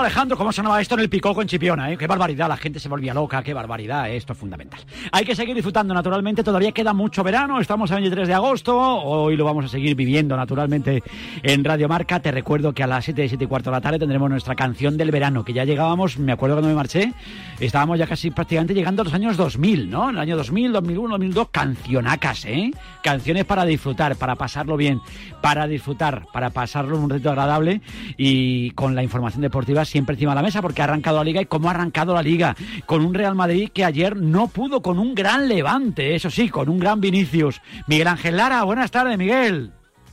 Alejandro, 0.01 0.37
¿cómo 0.37 0.51
sonaba 0.51 0.81
esto 0.81 0.95
en 0.95 1.01
el 1.01 1.11
Picoco 1.11 1.43
en 1.43 1.49
Chipiona? 1.49 1.93
Eh? 1.93 1.99
Qué 1.99 2.07
barbaridad, 2.07 2.49
la 2.49 2.57
gente 2.57 2.81
se 2.81 2.89
volvía 2.89 3.13
loca, 3.13 3.43
qué 3.43 3.53
barbaridad, 3.53 4.09
eh, 4.09 4.17
esto 4.17 4.33
es 4.33 4.39
fundamental. 4.39 4.81
Hay 5.13 5.25
que 5.27 5.35
seguir 5.35 5.55
disfrutando, 5.55 5.93
naturalmente, 5.93 6.43
todavía 6.43 6.73
queda 6.73 6.95
mucho 6.95 7.23
verano, 7.23 7.61
estamos 7.61 7.91
a 7.91 7.97
23 7.97 8.27
de 8.27 8.35
agosto, 8.35 8.79
hoy 8.79 9.37
lo 9.37 9.45
vamos 9.45 9.67
a 9.67 9.69
seguir 9.69 9.95
viviendo, 9.95 10.37
naturalmente, 10.37 11.03
en 11.43 11.65
Radio 11.65 11.87
Marca. 11.87 12.21
Te 12.21 12.31
recuerdo 12.31 12.73
que 12.73 12.83
a 12.83 12.87
las 12.87 13.05
7, 13.05 13.29
7 13.29 13.45
y 13.45 13.47
cuarto 13.47 13.71
de 13.71 13.77
la 13.77 13.81
tarde 13.83 13.99
tendremos 13.99 14.31
nuestra 14.31 14.55
canción 14.55 14.97
del 14.97 15.11
verano, 15.11 15.45
que 15.45 15.53
ya 15.53 15.65
llegábamos, 15.65 16.19
me 16.19 16.33
acuerdo 16.33 16.57
cuando 16.57 16.69
me 16.71 16.75
marché, 16.75 17.13
estábamos 17.59 17.99
ya 17.99 18.07
casi 18.07 18.31
prácticamente 18.31 18.73
llegando 18.73 19.03
a 19.03 19.05
los 19.05 19.15
años 19.15 19.37
2000, 19.37 19.91
¿no? 19.91 20.09
En 20.09 20.17
el 20.17 20.23
año 20.23 20.37
2000, 20.37 20.73
2001, 20.73 21.09
2002, 21.11 21.49
cancionacas, 21.51 22.47
¿eh? 22.47 22.71
Canciones 23.03 23.45
para 23.45 23.67
disfrutar, 23.67 24.17
para 24.17 24.37
pasarlo 24.37 24.79
bien, 24.79 25.01
para 25.43 25.67
disfrutar, 25.67 26.27
para 26.33 26.51
pasarlo 26.51 26.99
un 26.99 27.11
reto 27.11 27.29
agradable 27.29 27.83
y 28.17 28.71
con 28.71 28.95
la 28.95 29.03
información 29.03 29.43
deportiva 29.43 29.85
siempre 29.91 30.15
encima 30.15 30.33
de 30.33 30.37
la 30.37 30.43
mesa, 30.43 30.63
porque 30.63 30.81
ha 30.81 30.85
arrancado 30.85 31.19
la 31.19 31.25
liga 31.25 31.43
y 31.43 31.47
cómo 31.47 31.69
ha 31.69 31.73
arrancado 31.73 32.15
la 32.15 32.23
liga, 32.23 32.57
con 32.87 33.05
un 33.05 33.13
Real 33.13 33.35
Madrid 33.35 33.71
que 33.73 33.85
ayer 33.85 34.17
no 34.17 34.49
pudo 34.49 34.81
con 34.81 34.99
un 34.99 35.15
gran 35.15 35.49
levante, 35.49 36.15
eso 36.15 36.31
sí, 36.31 36.49
con 36.49 36.69
un 36.69 36.79
gran 36.79 37.01
Vinicius. 37.01 37.61
Miguel 37.87 38.09
Ángel 38.09 38.37
Lara, 38.37 38.63
buenas 38.65 38.91
tardes, 38.91 39.19
Miguel. 39.19 39.73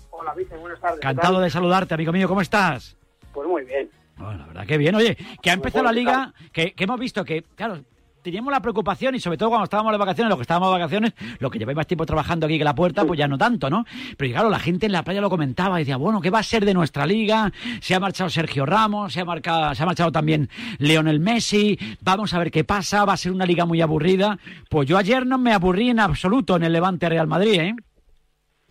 Hola, 0.09 0.33
Vicente, 0.33 0.57
buenas 0.57 0.79
tardes. 0.81 0.99
¿qué 0.99 1.07
Encantado 1.07 1.39
de 1.39 1.49
saludarte, 1.49 1.93
amigo 1.93 2.11
mío, 2.11 2.27
¿cómo 2.27 2.41
estás? 2.41 2.97
Pues 3.31 3.47
muy 3.47 3.63
bien. 3.63 3.89
Bueno, 4.17 4.39
la 4.39 4.45
verdad 4.47 4.65
que 4.65 4.77
bien. 4.77 4.95
Oye, 4.95 5.15
que 5.41 5.51
ha 5.51 5.53
empezado 5.53 5.83
la 5.83 5.91
liga, 5.91 6.33
que, 6.51 6.73
que 6.73 6.83
hemos 6.83 6.99
visto 6.99 7.23
que, 7.23 7.43
claro, 7.55 7.83
teníamos 8.21 8.51
la 8.51 8.61
preocupación 8.61 9.15
y 9.15 9.19
sobre 9.19 9.37
todo 9.37 9.49
cuando 9.49 9.65
estábamos 9.65 9.91
de 9.91 9.97
vacaciones, 9.97 10.29
los 10.29 10.37
que 10.37 10.43
estábamos 10.43 10.69
de 10.69 10.79
vacaciones, 10.79 11.13
lo 11.39 11.49
que 11.49 11.59
lleváis 11.59 11.75
más 11.75 11.87
tiempo 11.87 12.05
trabajando 12.05 12.45
aquí 12.45 12.57
que 12.57 12.63
la 12.63 12.75
puerta, 12.75 13.05
pues 13.05 13.17
ya 13.17 13.27
no 13.27 13.37
tanto, 13.37 13.69
¿no? 13.69 13.85
Pero 14.17 14.33
claro, 14.33 14.49
la 14.49 14.59
gente 14.59 14.85
en 14.85 14.91
la 14.91 15.03
playa 15.03 15.21
lo 15.21 15.29
comentaba 15.29 15.79
y 15.79 15.83
decía, 15.83 15.97
bueno, 15.97 16.21
¿qué 16.21 16.29
va 16.29 16.39
a 16.39 16.43
ser 16.43 16.65
de 16.65 16.73
nuestra 16.73 17.05
liga? 17.05 17.51
Se 17.81 17.95
ha 17.95 17.99
marchado 17.99 18.29
Sergio 18.29 18.65
Ramos, 18.65 19.13
se 19.13 19.21
ha, 19.21 19.25
marcado, 19.25 19.73
se 19.75 19.83
ha 19.83 19.85
marchado 19.85 20.11
también 20.11 20.49
Leonel 20.79 21.19
Messi, 21.19 21.77
vamos 22.01 22.33
a 22.33 22.39
ver 22.39 22.51
qué 22.51 22.63
pasa, 22.63 23.05
va 23.05 23.13
a 23.13 23.17
ser 23.17 23.31
una 23.31 23.45
liga 23.45 23.65
muy 23.65 23.81
aburrida. 23.81 24.37
Pues 24.69 24.87
yo 24.87 24.97
ayer 24.97 25.25
no 25.25 25.37
me 25.37 25.53
aburrí 25.53 25.89
en 25.89 25.99
absoluto 25.99 26.55
en 26.55 26.63
el 26.63 26.73
Levante 26.73 27.09
Real 27.09 27.27
Madrid, 27.27 27.59
¿eh? 27.59 27.75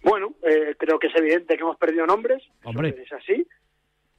Bueno, 0.03 0.35
eh, 0.43 0.77
creo 0.79 0.99
que 0.99 1.09
es 1.09 1.17
evidente 1.17 1.57
que 1.57 1.63
hemos 1.63 1.77
perdido 1.79 2.07
nombres. 2.07 2.43
Hombre. 2.63 2.95
Es 3.03 3.13
así. 3.13 3.47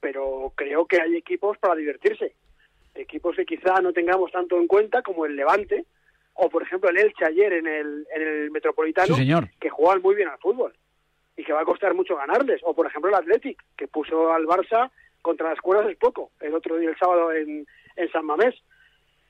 Pero 0.00 0.52
creo 0.54 0.86
que 0.86 1.00
hay 1.00 1.16
equipos 1.16 1.56
para 1.58 1.74
divertirse. 1.74 2.34
Equipos 2.98 3.36
que 3.36 3.46
quizá 3.46 3.80
no 3.80 3.92
tengamos 3.92 4.30
tanto 4.32 4.56
en 4.58 4.66
cuenta 4.66 5.02
como 5.02 5.24
el 5.24 5.36
Levante 5.36 5.84
o, 6.34 6.48
por 6.48 6.62
ejemplo, 6.62 6.90
el 6.90 6.98
Elche 6.98 7.24
ayer 7.24 7.52
en 7.52 7.66
el, 7.66 8.06
en 8.14 8.22
el 8.22 8.50
Metropolitano, 8.50 9.14
Sí, 9.14 9.22
señor. 9.22 9.48
que 9.60 9.70
juegan 9.70 10.02
muy 10.02 10.14
bien 10.14 10.28
al 10.28 10.38
fútbol 10.38 10.72
y 11.36 11.44
que 11.44 11.52
va 11.52 11.62
a 11.62 11.64
costar 11.64 11.94
mucho 11.94 12.16
ganarles. 12.16 12.60
O, 12.64 12.74
por 12.74 12.86
ejemplo, 12.86 13.08
el 13.10 13.16
Athletic, 13.16 13.60
que 13.76 13.88
puso 13.88 14.32
al 14.32 14.44
Barça 14.46 14.90
contra 15.22 15.48
las 15.50 15.60
cuerdas 15.60 15.88
es 15.90 15.96
poco, 15.96 16.30
el 16.40 16.54
otro 16.54 16.76
día, 16.76 16.90
el 16.90 16.98
sábado, 16.98 17.32
en, 17.32 17.66
en 17.96 18.10
San 18.12 18.24
Mamés. 18.26 18.54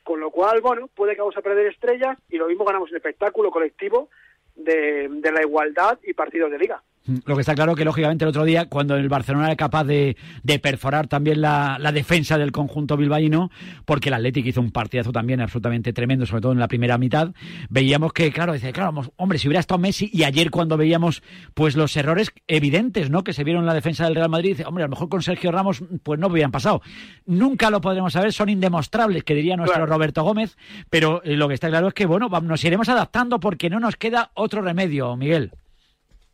Con 0.05 0.21
lo 0.21 0.31
cual, 0.31 0.61
bueno, 0.63 0.89
puede 0.89 1.15
que 1.15 1.21
vamos 1.21 1.37
a 1.37 1.43
perder 1.43 1.67
estrellas 1.67 2.19
y 2.31 2.37
lo 2.39 2.47
mismo 2.47 2.65
ganamos 2.65 2.91
el 2.91 2.97
espectáculo 2.97 3.51
colectivo 3.51 4.09
de, 4.55 5.07
de 5.11 5.33
la 5.33 5.43
igualdad 5.43 5.99
y 6.03 6.15
partidos 6.15 6.51
de 6.51 6.59
liga. 6.59 6.83
Lo 7.25 7.35
que 7.35 7.41
está 7.41 7.55
claro 7.55 7.75
que, 7.75 7.85
lógicamente, 7.85 8.25
el 8.25 8.29
otro 8.29 8.45
día, 8.45 8.67
cuando 8.67 8.95
el 8.97 9.09
Barcelona 9.09 9.47
era 9.47 9.57
capaz 9.57 9.85
de, 9.85 10.17
de 10.43 10.59
perforar 10.59 11.07
también 11.07 11.41
la, 11.41 11.79
la 11.81 11.91
defensa 11.91 12.37
del 12.37 12.53
conjunto 12.53 12.97
bilbaíno, 12.97 13.51
porque 13.85 14.11
el 14.11 14.15
Atlético 14.15 14.49
hizo 14.49 14.61
un 14.61 14.71
partidazo 14.71 15.11
también 15.11 15.41
absolutamente 15.41 15.93
tremendo, 15.93 16.27
sobre 16.27 16.43
todo 16.43 16.53
en 16.53 16.59
la 16.59 16.69
primera 16.69 16.99
mitad, 16.99 17.33
veíamos 17.71 18.13
que, 18.13 18.31
claro, 18.31 18.53
dice, 18.53 18.73
claro, 18.73 18.93
hombre, 19.17 19.39
si 19.39 19.49
hubiera 19.49 19.61
estado 19.61 19.79
Messi, 19.79 20.11
y 20.13 20.25
ayer 20.25 20.51
cuando 20.51 20.77
veíamos 20.77 21.23
pues 21.55 21.77
los 21.77 21.97
errores 21.97 22.31
evidentes, 22.47 23.11
¿no?, 23.11 23.25
que 23.25 23.33
se 23.33 23.45
vieron 23.45 23.63
en 23.63 23.67
la 23.67 23.75
defensa 23.75 24.05
del 24.05 24.15
Real 24.15 24.29
Madrid, 24.29 24.51
dice, 24.51 24.65
hombre, 24.67 24.85
a 24.85 24.87
lo 24.87 24.91
mejor 24.91 25.09
con 25.09 25.23
Sergio 25.23 25.51
Ramos, 25.51 25.83
pues 26.03 26.21
no 26.21 26.27
hubieran 26.27 26.51
pasado. 26.51 26.83
Nunca 27.27 27.71
lo 27.71 27.81
podremos 27.81 28.13
saber, 28.13 28.33
son 28.33 28.49
indemostrables, 28.49 29.25
que 29.25 29.35
diría 29.35 29.57
nuestro 29.57 29.77
Claro. 29.79 29.93
Roberto 29.93 30.23
Gómez, 30.23 30.57
pero 30.91 31.23
eh, 31.25 31.37
lo 31.37 31.47
que 31.49 31.55
está 31.55 31.69
claro 31.69 31.89
es 31.89 31.95
que, 31.95 32.07
bueno, 32.07 32.29
nos 32.29 32.65
iremos 32.65 32.89
adaptando 32.89 33.39
porque 33.41 33.71
no 33.71 33.81
nos 33.81 33.97
queda 33.97 34.31
otro 34.35 34.61
remedio, 34.63 35.17
Miguel. 35.17 35.53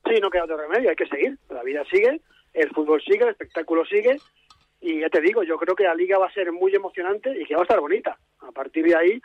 Sí, 0.07 0.21
no 0.21 0.31
queda 0.31 0.45
otro 0.45 0.57
remedio, 0.57 0.91
hay 0.91 0.97
que 0.97 1.07
seguir. 1.07 1.39
La 1.51 1.63
vida 1.63 1.85
sigue, 1.91 2.21
el 2.53 2.71
fútbol 2.71 3.03
sigue, 3.03 3.25
el 3.25 3.31
espectáculo 3.31 3.85
sigue. 3.85 4.17
Y 4.81 5.01
ya 5.01 5.09
te 5.09 5.21
digo, 5.21 5.43
yo 5.43 5.57
creo 5.57 5.75
que 5.75 5.85
la 5.85 5.95
liga 5.95 6.19
va 6.19 6.27
a 6.27 6.33
ser 6.33 6.53
muy 6.53 6.75
emocionante 6.75 7.31
y 7.41 7.47
que 7.47 7.55
va 7.55 7.63
a 7.63 7.65
estar 7.65 7.81
bonita. 7.81 8.19
A 8.41 8.53
partir 8.53 8.85
de 8.85 8.97
ahí, 8.97 9.23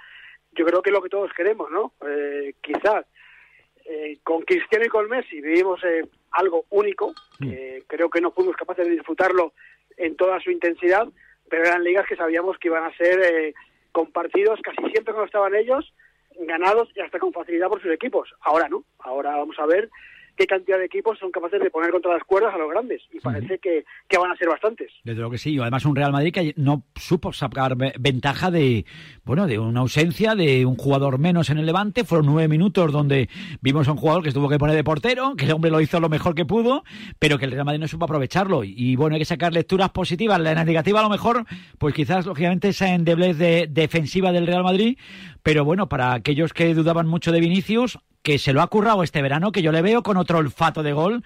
yo 0.54 0.65
creo 0.65 0.82
que 0.82 0.89
es 0.89 0.94
lo 0.94 1.02
que 1.02 1.10
todos 1.10 1.32
queremos, 1.34 1.70
¿no? 1.70 1.94
Eh, 2.08 2.54
quizás 2.62 3.06
eh, 3.92 4.20
con 4.24 4.44
Cristiano 4.44 4.86
y 4.86 4.89
con 4.89 5.10
Messi 5.10 5.42
vivimos 5.42 5.84
eh, 5.84 6.04
algo 6.32 6.65
único, 6.70 7.12
que 7.39 7.84
creo 7.88 8.10
que 8.10 8.22
no 8.22 8.32
fuimos 8.32 8.56
capaces 8.56 8.86
de 8.86 8.94
disfrutarlo 8.94 9.54
en 9.98 10.15
toda 10.15 10.39
su 10.39 10.52
intensidad, 10.52 11.08
pero 11.50 11.63
eran 11.63 11.84
ligas 11.84 12.06
que 12.08 12.15
sabíamos 12.15 12.58
que 12.60 12.68
iban 12.68 12.84
a 12.84 12.96
ser 12.96 13.20
eh, 13.20 13.54
con 13.92 14.12
partidos 14.12 14.60
casi 14.62 14.78
siempre 14.92 15.13
cuando 15.13 15.26
estaban 15.26 15.56
ellos 15.56 15.92
ganados 16.42 16.89
y 16.96 17.02
hasta 17.02 17.18
con 17.18 17.34
facilidad 17.34 17.68
por 17.68 17.82
sus 17.82 17.92
equipos. 17.92 18.30
Ahora 18.42 18.70
no, 18.70 18.84
ahora 19.00 19.36
vamos 19.36 19.58
a 19.58 19.65
ver 19.65 19.89
qué 20.39 20.47
cantidad 20.47 20.78
de 20.78 20.86
equipos 20.86 21.19
son 21.19 21.32
capaces 21.32 21.60
de 21.62 21.69
poner 21.69 21.91
contra 21.91 22.13
las 22.13 22.23
cuerdas 22.23 22.54
a 22.56 22.58
los 22.58 22.69
grandes 22.71 23.02
y 23.12 23.19
parece 23.19 23.60
que, 23.60 23.84
que 24.08 24.17
van 24.17 24.32
a 24.32 24.38
ser 24.38 24.47
bastantes. 24.47 24.89
Desde 25.04 25.17
luego 25.19 25.32
que 25.32 25.38
sí, 25.38 25.60
además 25.60 25.84
un 25.86 25.97
Real 25.97 26.13
Madrid 26.13 26.32
que 26.32 26.54
no 26.56 26.84
supo 26.95 27.34
sacar 27.34 27.75
ve- 27.75 27.91
ventaja 27.99 28.49
de, 28.49 28.86
bueno, 29.25 29.47
de 29.47 29.60
una 29.60 29.82
ausencia 29.82 30.36
de 30.36 30.65
un 30.65 30.78
jugador 30.78 31.19
menos 31.19 31.49
en 31.49 31.58
el 31.58 31.65
Levante. 31.65 32.06
Fueron 32.06 32.28
nueve 32.28 32.47
minutos 32.47 32.93
donde 32.93 33.28
vimos 33.60 33.89
a 33.89 33.91
un 33.91 33.97
jugador 33.97 34.23
que 34.23 34.30
se 34.30 34.36
tuvo 34.36 34.47
que 34.47 34.58
poner 34.58 34.78
de 34.78 34.84
portero, 34.86 35.36
que 35.36 35.43
el 35.43 35.52
hombre 35.52 35.71
lo 35.71 35.82
hizo 35.82 35.99
lo 35.99 36.08
mejor 36.08 36.36
que 36.36 36.45
pudo, 36.45 36.84
pero 37.19 37.38
que 37.38 37.43
el 37.43 37.52
Real 37.52 37.65
Madrid 37.65 37.82
no 37.82 37.88
supo 37.89 38.06
aprovecharlo. 38.06 38.63
Y, 38.63 38.73
y, 38.78 38.95
bueno, 38.95 39.15
hay 39.15 39.19
que 39.19 39.25
sacar 39.25 39.52
lecturas 39.52 39.89
positivas. 39.89 40.39
La 40.39 40.63
negativa 40.63 41.02
a 41.02 41.04
lo 41.04 41.10
mejor, 41.10 41.43
pues 41.78 41.93
quizás 41.93 42.25
lógicamente 42.25 42.69
esa 42.69 42.93
endeblez 42.95 43.38
de, 43.38 43.67
defensiva 43.69 44.32
del 44.32 44.47
Real 44.47 44.63
Madrid, 44.63 44.97
pero 45.43 45.65
bueno, 45.65 45.89
para 45.89 46.13
aquellos 46.13 46.54
que 46.54 46.73
dudaban 46.73 47.08
mucho 47.08 47.34
de 47.34 47.41
Vinicius, 47.41 47.99
que 48.21 48.38
se 48.38 48.53
lo 48.53 48.62
ha 48.62 48.67
currado 48.67 49.03
este 49.03 49.21
verano, 49.21 49.51
que 49.51 49.62
yo 49.62 49.71
le 49.71 49.82
veo 49.82 50.03
con 50.03 50.17
otro 50.17 50.39
olfato 50.39 50.84
de 50.84 50.93
gol 50.93 51.23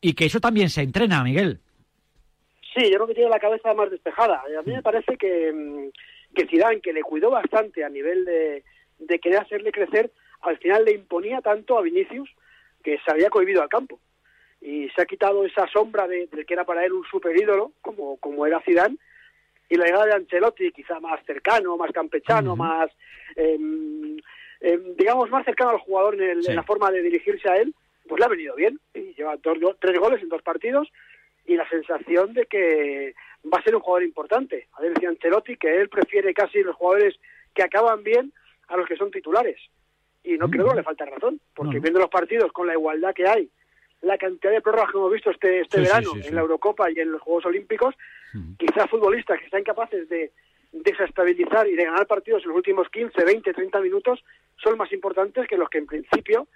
y 0.00 0.14
que 0.14 0.26
eso 0.26 0.40
también 0.40 0.68
se 0.68 0.82
entrena, 0.82 1.22
Miguel. 1.22 1.60
Sí, 2.74 2.90
yo 2.90 2.96
creo 2.96 3.06
que 3.06 3.14
tiene 3.14 3.30
la 3.30 3.38
cabeza 3.38 3.74
más 3.74 3.90
despejada. 3.90 4.42
A 4.58 4.62
mí 4.62 4.72
me 4.72 4.82
parece 4.82 5.16
que, 5.16 5.52
mm, 5.52 6.34
que 6.34 6.46
Zidane, 6.46 6.80
que 6.80 6.92
le 6.92 7.02
cuidó 7.02 7.30
bastante 7.30 7.84
a 7.84 7.88
nivel 7.88 8.24
de, 8.24 8.64
de 8.98 9.18
querer 9.18 9.40
hacerle 9.40 9.72
crecer, 9.72 10.10
al 10.40 10.58
final 10.58 10.84
le 10.84 10.92
imponía 10.92 11.40
tanto 11.40 11.78
a 11.78 11.82
Vinicius 11.82 12.30
que 12.82 12.98
se 13.04 13.10
había 13.10 13.30
cohibido 13.30 13.62
al 13.62 13.68
campo. 13.68 13.98
y 14.64 14.88
se 14.90 15.02
ha 15.02 15.06
quitado 15.06 15.44
esa 15.44 15.66
sombra 15.66 16.06
de, 16.06 16.28
del 16.28 16.46
que 16.46 16.54
era 16.54 16.64
para 16.64 16.84
él 16.84 16.92
un 16.92 17.04
super 17.10 17.36
ídolo, 17.36 17.72
como, 17.80 18.16
como 18.18 18.46
era 18.46 18.60
Zidane, 18.60 18.96
y 19.68 19.74
la 19.76 19.86
llegada 19.86 20.06
de 20.06 20.14
Ancelotti, 20.14 20.70
quizá 20.70 21.00
más 21.00 21.18
cercano, 21.26 21.76
más 21.76 21.90
campechano, 21.90 22.54
más, 22.54 22.88
em, 23.34 24.18
em, 24.62 24.94
digamos, 24.96 25.28
más 25.30 25.44
cercano 25.44 25.70
al 25.70 25.78
jugador 25.78 26.14
en, 26.14 26.30
el- 26.30 26.42
Sí. 26.44 26.50
en 26.50 26.56
la 26.56 26.62
forma 26.62 26.90
de 26.90 27.02
dirigirse 27.02 27.48
a 27.50 27.56
él, 27.56 27.74
pues 28.08 28.18
le 28.18 28.24
ha 28.24 28.28
venido 28.28 28.54
bien. 28.54 28.78
Y 28.94 29.12
lleva 29.14 29.36
dos, 29.36 29.58
tres 29.80 29.98
goles 29.98 30.22
en 30.22 30.28
dos 30.28 30.42
partidos 30.42 30.88
y 31.46 31.56
la 31.56 31.68
sensación 31.68 32.32
de 32.32 32.46
que 32.46 33.14
va 33.52 33.58
a 33.58 33.62
ser 33.62 33.74
un 33.74 33.80
jugador 33.82 34.04
importante. 34.04 34.68
A 34.74 34.80
ver, 34.82 34.94
decía 34.94 35.08
Ancelotti 35.08 35.56
que 35.56 35.80
él 35.80 35.88
prefiere 35.88 36.32
casi 36.32 36.62
los 36.62 36.76
jugadores 36.76 37.16
que 37.54 37.62
acaban 37.62 38.02
bien 38.04 38.32
a 38.68 38.76
los 38.76 38.86
que 38.86 38.96
son 38.96 39.10
titulares. 39.10 39.58
Y 40.24 40.38
no 40.38 40.48
creo 40.48 40.68
que 40.70 40.76
le 40.76 40.82
falta 40.84 41.04
razón, 41.04 41.40
porque 41.54 41.80
viendo 41.80 41.98
los 41.98 42.08
partidos 42.08 42.52
con 42.52 42.68
la 42.68 42.74
igualdad 42.74 43.12
que 43.12 43.26
hay, 43.26 43.50
la 44.02 44.16
cantidad 44.18 44.52
de 44.52 44.60
prórrogas 44.60 44.92
que 44.92 44.98
hemos 44.98 45.12
visto 45.12 45.30
este, 45.30 45.60
este 45.60 45.78
Sí, 45.78 45.82
verano 45.82 46.10
sí, 46.14 46.22
sí. 46.22 46.28
en 46.28 46.34
la 46.36 46.40
Eurocopa 46.42 46.88
y 46.90 46.98
en 47.00 47.10
los 47.12 47.20
Juegos 47.20 47.46
Olímpicos, 47.46 47.94
quizás 48.58 48.88
futbolistas 48.88 49.40
que 49.40 49.48
sean 49.50 49.64
capaces 49.64 50.08
de 50.08 50.30
desestabilizar 50.72 51.68
y 51.68 51.76
de 51.76 51.84
ganar 51.84 52.06
partidos 52.06 52.42
en 52.42 52.48
los 52.48 52.56
últimos 52.56 52.88
15, 52.88 53.24
20, 53.24 53.52
30 53.52 53.80
minutos 53.80 54.24
son 54.56 54.78
más 54.78 54.92
importantes 54.92 55.46
que 55.46 55.56
los 55.56 55.68
que 55.68 55.78
en 55.78 55.86
principio 55.86 56.48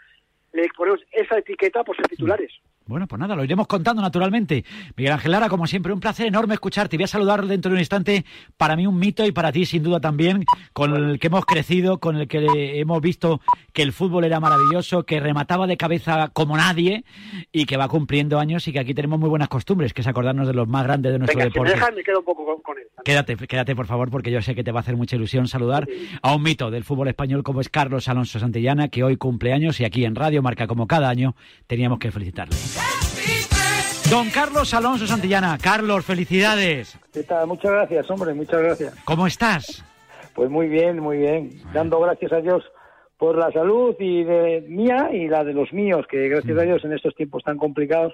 le 0.52 0.68
ponemos 0.76 1.00
esa 1.12 1.38
etiqueta 1.38 1.84
por 1.84 1.96
ser 1.96 2.06
titulares. 2.08 2.52
Bueno, 2.86 3.08
pues 3.08 3.18
nada, 3.18 3.34
lo 3.34 3.42
iremos 3.42 3.66
contando 3.66 4.00
naturalmente. 4.00 4.64
Miguel 4.96 5.12
Ángel 5.12 5.32
Lara, 5.32 5.48
como 5.48 5.66
siempre, 5.66 5.92
un 5.92 5.98
placer 5.98 6.26
enorme 6.26 6.54
escucharte. 6.54 6.96
Voy 6.96 7.04
a 7.04 7.08
saludar 7.08 7.44
dentro 7.46 7.70
de 7.70 7.74
un 7.74 7.80
instante. 7.80 8.24
Para 8.56 8.76
mí 8.76 8.86
un 8.86 8.96
mito 8.98 9.26
y 9.26 9.32
para 9.32 9.50
ti 9.50 9.66
sin 9.66 9.82
duda 9.82 9.98
también, 10.00 10.44
con 10.72 10.94
el 10.94 11.18
que 11.18 11.26
hemos 11.26 11.44
crecido, 11.46 11.98
con 11.98 12.16
el 12.16 12.28
que 12.28 12.78
hemos 12.80 13.00
visto 13.00 13.40
que 13.72 13.82
el 13.82 13.92
fútbol 13.92 14.24
era 14.24 14.38
maravilloso, 14.38 15.02
que 15.04 15.18
remataba 15.18 15.66
de 15.66 15.76
cabeza 15.76 16.28
como 16.32 16.56
nadie 16.56 17.04
y 17.50 17.66
que 17.66 17.76
va 17.76 17.88
cumpliendo 17.88 18.38
años 18.38 18.68
y 18.68 18.72
que 18.72 18.78
aquí 18.78 18.94
tenemos 18.94 19.18
muy 19.18 19.28
buenas 19.28 19.48
costumbres, 19.48 19.92
que 19.92 20.02
es 20.02 20.06
acordarnos 20.06 20.46
de 20.46 20.54
los 20.54 20.68
más 20.68 20.84
grandes 20.84 21.12
de 21.12 21.18
nuestro 21.18 21.38
Venga, 21.38 21.50
si 21.52 21.58
me 21.58 21.64
deporte. 21.64 21.72
dejan 21.80 21.94
me 21.96 22.04
quedo 22.04 22.20
un 22.20 22.24
poco 22.24 22.44
con, 22.46 22.62
con 22.62 22.78
él. 22.78 22.84
Quédate, 23.04 23.36
quédate 23.36 23.74
por 23.76 23.86
favor, 23.86 24.10
porque 24.10 24.30
yo 24.30 24.40
sé 24.42 24.54
que 24.54 24.62
te 24.64 24.70
va 24.72 24.80
a 24.80 24.82
hacer 24.82 24.96
mucha 24.96 25.16
ilusión 25.16 25.48
saludar 25.48 25.86
a 26.22 26.34
un 26.34 26.42
mito 26.42 26.70
del 26.70 26.84
fútbol 26.84 27.08
español 27.08 27.42
como 27.42 27.60
es 27.60 27.68
Carlos 27.68 28.08
Alonso 28.08 28.38
Santillana, 28.38 28.88
que 28.88 29.02
hoy 29.02 29.16
cumple 29.16 29.52
años 29.52 29.80
y 29.80 29.84
aquí 29.84 30.04
en 30.04 30.14
Radio 30.14 30.40
Marca, 30.42 30.66
como 30.66 30.86
cada 30.86 31.08
año, 31.08 31.34
teníamos 31.66 31.98
que 31.98 32.10
felicitarle. 32.10 32.56
Don 34.10 34.30
Carlos 34.30 34.72
Alonso 34.72 35.06
Santillana, 35.06 35.58
Carlos, 35.60 36.04
felicidades. 36.04 36.96
¿Qué 37.12 37.24
tal? 37.24 37.46
Muchas 37.48 37.72
gracias, 37.72 38.08
hombre, 38.10 38.34
muchas 38.34 38.62
gracias. 38.62 38.94
¿Cómo 39.04 39.26
estás? 39.26 39.84
Pues 40.34 40.48
muy 40.48 40.68
bien, 40.68 41.00
muy 41.00 41.18
bien. 41.18 41.60
Dando 41.72 41.98
gracias 42.00 42.32
a 42.32 42.40
Dios 42.40 42.62
por 43.16 43.36
la 43.36 43.50
salud 43.50 43.96
y 43.98 44.22
de 44.22 44.64
mía 44.68 45.08
y 45.12 45.26
la 45.26 45.42
de 45.42 45.54
los 45.54 45.72
míos, 45.72 46.06
que 46.08 46.28
gracias 46.28 46.56
a 46.56 46.62
Dios 46.62 46.84
en 46.84 46.92
estos 46.92 47.14
tiempos 47.16 47.42
tan 47.42 47.58
complicados, 47.58 48.12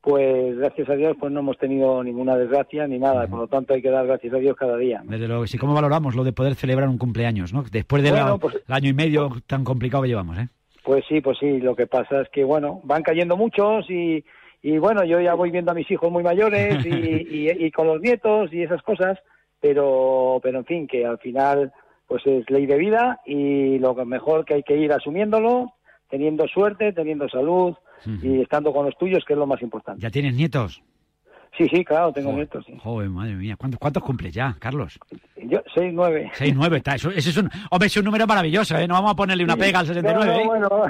pues 0.00 0.56
gracias 0.58 0.88
a 0.88 0.94
Dios 0.94 1.16
pues 1.18 1.32
no 1.32 1.40
hemos 1.40 1.58
tenido 1.58 2.04
ninguna 2.04 2.36
desgracia 2.36 2.86
ni 2.86 2.98
nada, 2.98 3.26
por 3.26 3.38
lo 3.40 3.46
tanto 3.48 3.72
hay 3.74 3.82
que 3.82 3.90
dar 3.90 4.06
gracias 4.06 4.34
a 4.34 4.36
Dios 4.36 4.54
cada 4.56 4.76
día. 4.76 5.00
¿no? 5.02 5.10
Desde 5.10 5.26
luego, 5.26 5.46
sí, 5.46 5.58
¿cómo 5.58 5.74
valoramos 5.74 6.14
lo 6.14 6.22
de 6.24 6.32
poder 6.32 6.54
celebrar 6.54 6.88
un 6.88 6.98
cumpleaños, 6.98 7.52
no? 7.52 7.64
Después 7.72 8.02
del 8.02 8.12
Bueno, 8.12 8.38
pues- 8.38 8.56
año 8.68 8.90
y 8.90 8.94
medio 8.94 9.32
tan 9.46 9.64
complicado 9.64 10.02
que 10.02 10.10
llevamos, 10.10 10.38
¿eh? 10.38 10.48
Pues 10.84 11.04
sí, 11.08 11.20
pues 11.22 11.38
sí, 11.38 11.60
lo 11.60 11.74
que 11.74 11.86
pasa 11.86 12.20
es 12.20 12.28
que 12.28 12.44
bueno, 12.44 12.80
van 12.84 13.02
cayendo 13.02 13.36
muchos 13.36 13.88
y, 13.88 14.22
y 14.62 14.78
bueno, 14.78 15.02
yo 15.04 15.18
ya 15.20 15.32
voy 15.34 15.50
viendo 15.50 15.70
a 15.72 15.74
mis 15.74 15.90
hijos 15.90 16.12
muy 16.12 16.22
mayores 16.22 16.84
y, 16.84 16.88
y- 16.88 17.50
y 17.66 17.70
con 17.70 17.86
los 17.86 18.00
nietos 18.02 18.52
y 18.52 18.62
esas 18.62 18.82
cosas, 18.82 19.18
pero, 19.60 20.40
pero 20.42 20.58
en 20.58 20.64
fin, 20.66 20.86
que 20.86 21.06
al 21.06 21.18
final 21.18 21.72
pues 22.06 22.26
es 22.26 22.48
ley 22.50 22.66
de 22.66 22.76
vida 22.76 23.20
y 23.24 23.78
lo 23.78 23.94
mejor 24.04 24.44
que 24.44 24.54
hay 24.54 24.62
que 24.62 24.76
ir 24.76 24.92
asumiéndolo, 24.92 25.72
teniendo 26.10 26.46
suerte, 26.48 26.92
teniendo 26.92 27.28
salud 27.30 27.74
y 28.22 28.42
estando 28.42 28.72
con 28.74 28.84
los 28.84 28.96
tuyos, 28.98 29.24
que 29.24 29.32
es 29.32 29.38
lo 29.38 29.46
más 29.46 29.62
importante. 29.62 30.02
¿Ya 30.02 30.10
tienes 30.10 30.34
nietos? 30.34 30.82
Sí, 31.56 31.68
sí, 31.68 31.84
claro, 31.84 32.12
tengo 32.12 32.32
nietos. 32.32 32.64
sí. 32.66 32.74
Joder, 32.82 33.08
madre 33.08 33.34
mía. 33.34 33.56
¿Cuántos, 33.56 33.78
cuántos 33.78 34.02
cumples 34.02 34.34
ya, 34.34 34.56
Carlos? 34.58 34.98
Yo, 35.46 35.60
seis, 35.74 35.92
nueve. 35.94 36.30
Seis, 36.34 36.52
nueve, 36.54 36.78
está. 36.78 36.96
Eso, 36.96 37.10
ese 37.10 37.30
es 37.30 37.36
un, 37.36 37.48
hombre, 37.70 37.86
es 37.86 37.96
un 37.96 38.04
número 38.04 38.26
maravilloso, 38.26 38.76
¿eh? 38.76 38.88
No 38.88 38.94
vamos 38.94 39.12
a 39.12 39.14
ponerle 39.14 39.44
una 39.44 39.56
pega 39.56 39.80
al 39.80 39.86
69, 39.86 40.26
No, 40.26 40.40
¿eh? 40.40 40.46
bueno, 40.46 40.68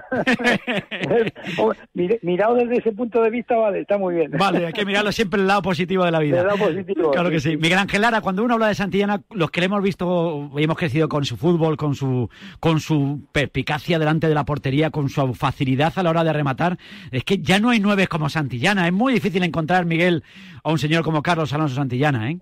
Hombre, 1.59 2.19
mirado 2.23 2.55
desde 2.55 2.79
ese 2.79 2.93
punto 2.93 3.21
de 3.21 3.31
vista, 3.31 3.57
vale, 3.57 3.81
está 3.81 3.99
muy 3.99 4.15
bien. 4.15 4.31
Vale, 4.31 4.67
hay 4.67 4.73
que 4.73 4.87
mirarlo 4.87 5.13
siempre 5.13 5.41
el 5.41 5.47
lado 5.47 5.63
positivo 5.63 6.05
de 6.05 6.11
la 6.11 6.21
vida. 6.21 6.41
El 6.41 6.47
lado 6.47 6.59
positivo, 6.59 7.11
Claro 7.11 7.31
que 7.31 7.41
sí. 7.41 7.57
Miguel 7.57 7.79
Ángel 7.79 8.01
Lara, 8.03 8.21
cuando 8.21 8.45
uno 8.45 8.55
habla 8.55 8.69
de 8.69 8.75
Santillana, 8.75 9.23
los 9.33 9.51
que 9.51 9.61
le 9.61 9.67
hemos 9.67 9.83
visto 9.83 10.51
y 10.57 10.63
hemos 10.65 10.79
crecido 10.79 11.09
con 11.09 11.25
su 11.25 11.37
fútbol, 11.37 11.77
con 11.77 11.95
su, 11.95 12.31
con 12.61 12.81
su 12.81 13.21
perspicacia 13.33 13.99
delante 13.99 14.29
de 14.29 14.35
la 14.35 14.45
portería, 14.45 14.91
con 14.91 15.09
su 15.09 15.35
facilidad 15.35 15.93
a 15.97 16.03
la 16.03 16.11
hora 16.11 16.25
de 16.25 16.33
rematar, 16.33 16.79
es 17.11 17.25
que 17.25 17.39
ya 17.39 17.59
no 17.59 17.71
hay 17.71 17.81
nueve 17.81 18.07
como 18.07 18.29
Santillana. 18.29 18.87
Es 18.87 18.93
muy 18.93 19.13
difícil 19.13 19.43
encontrar, 19.43 19.85
Miguel, 19.85 20.23
a 20.63 20.71
un 20.71 20.79
señor 20.79 21.05
como 21.05 21.23
Carlos 21.23 21.53
Alonso 21.53 21.75
Santillana, 21.75 22.31
¿eh? 22.31 22.39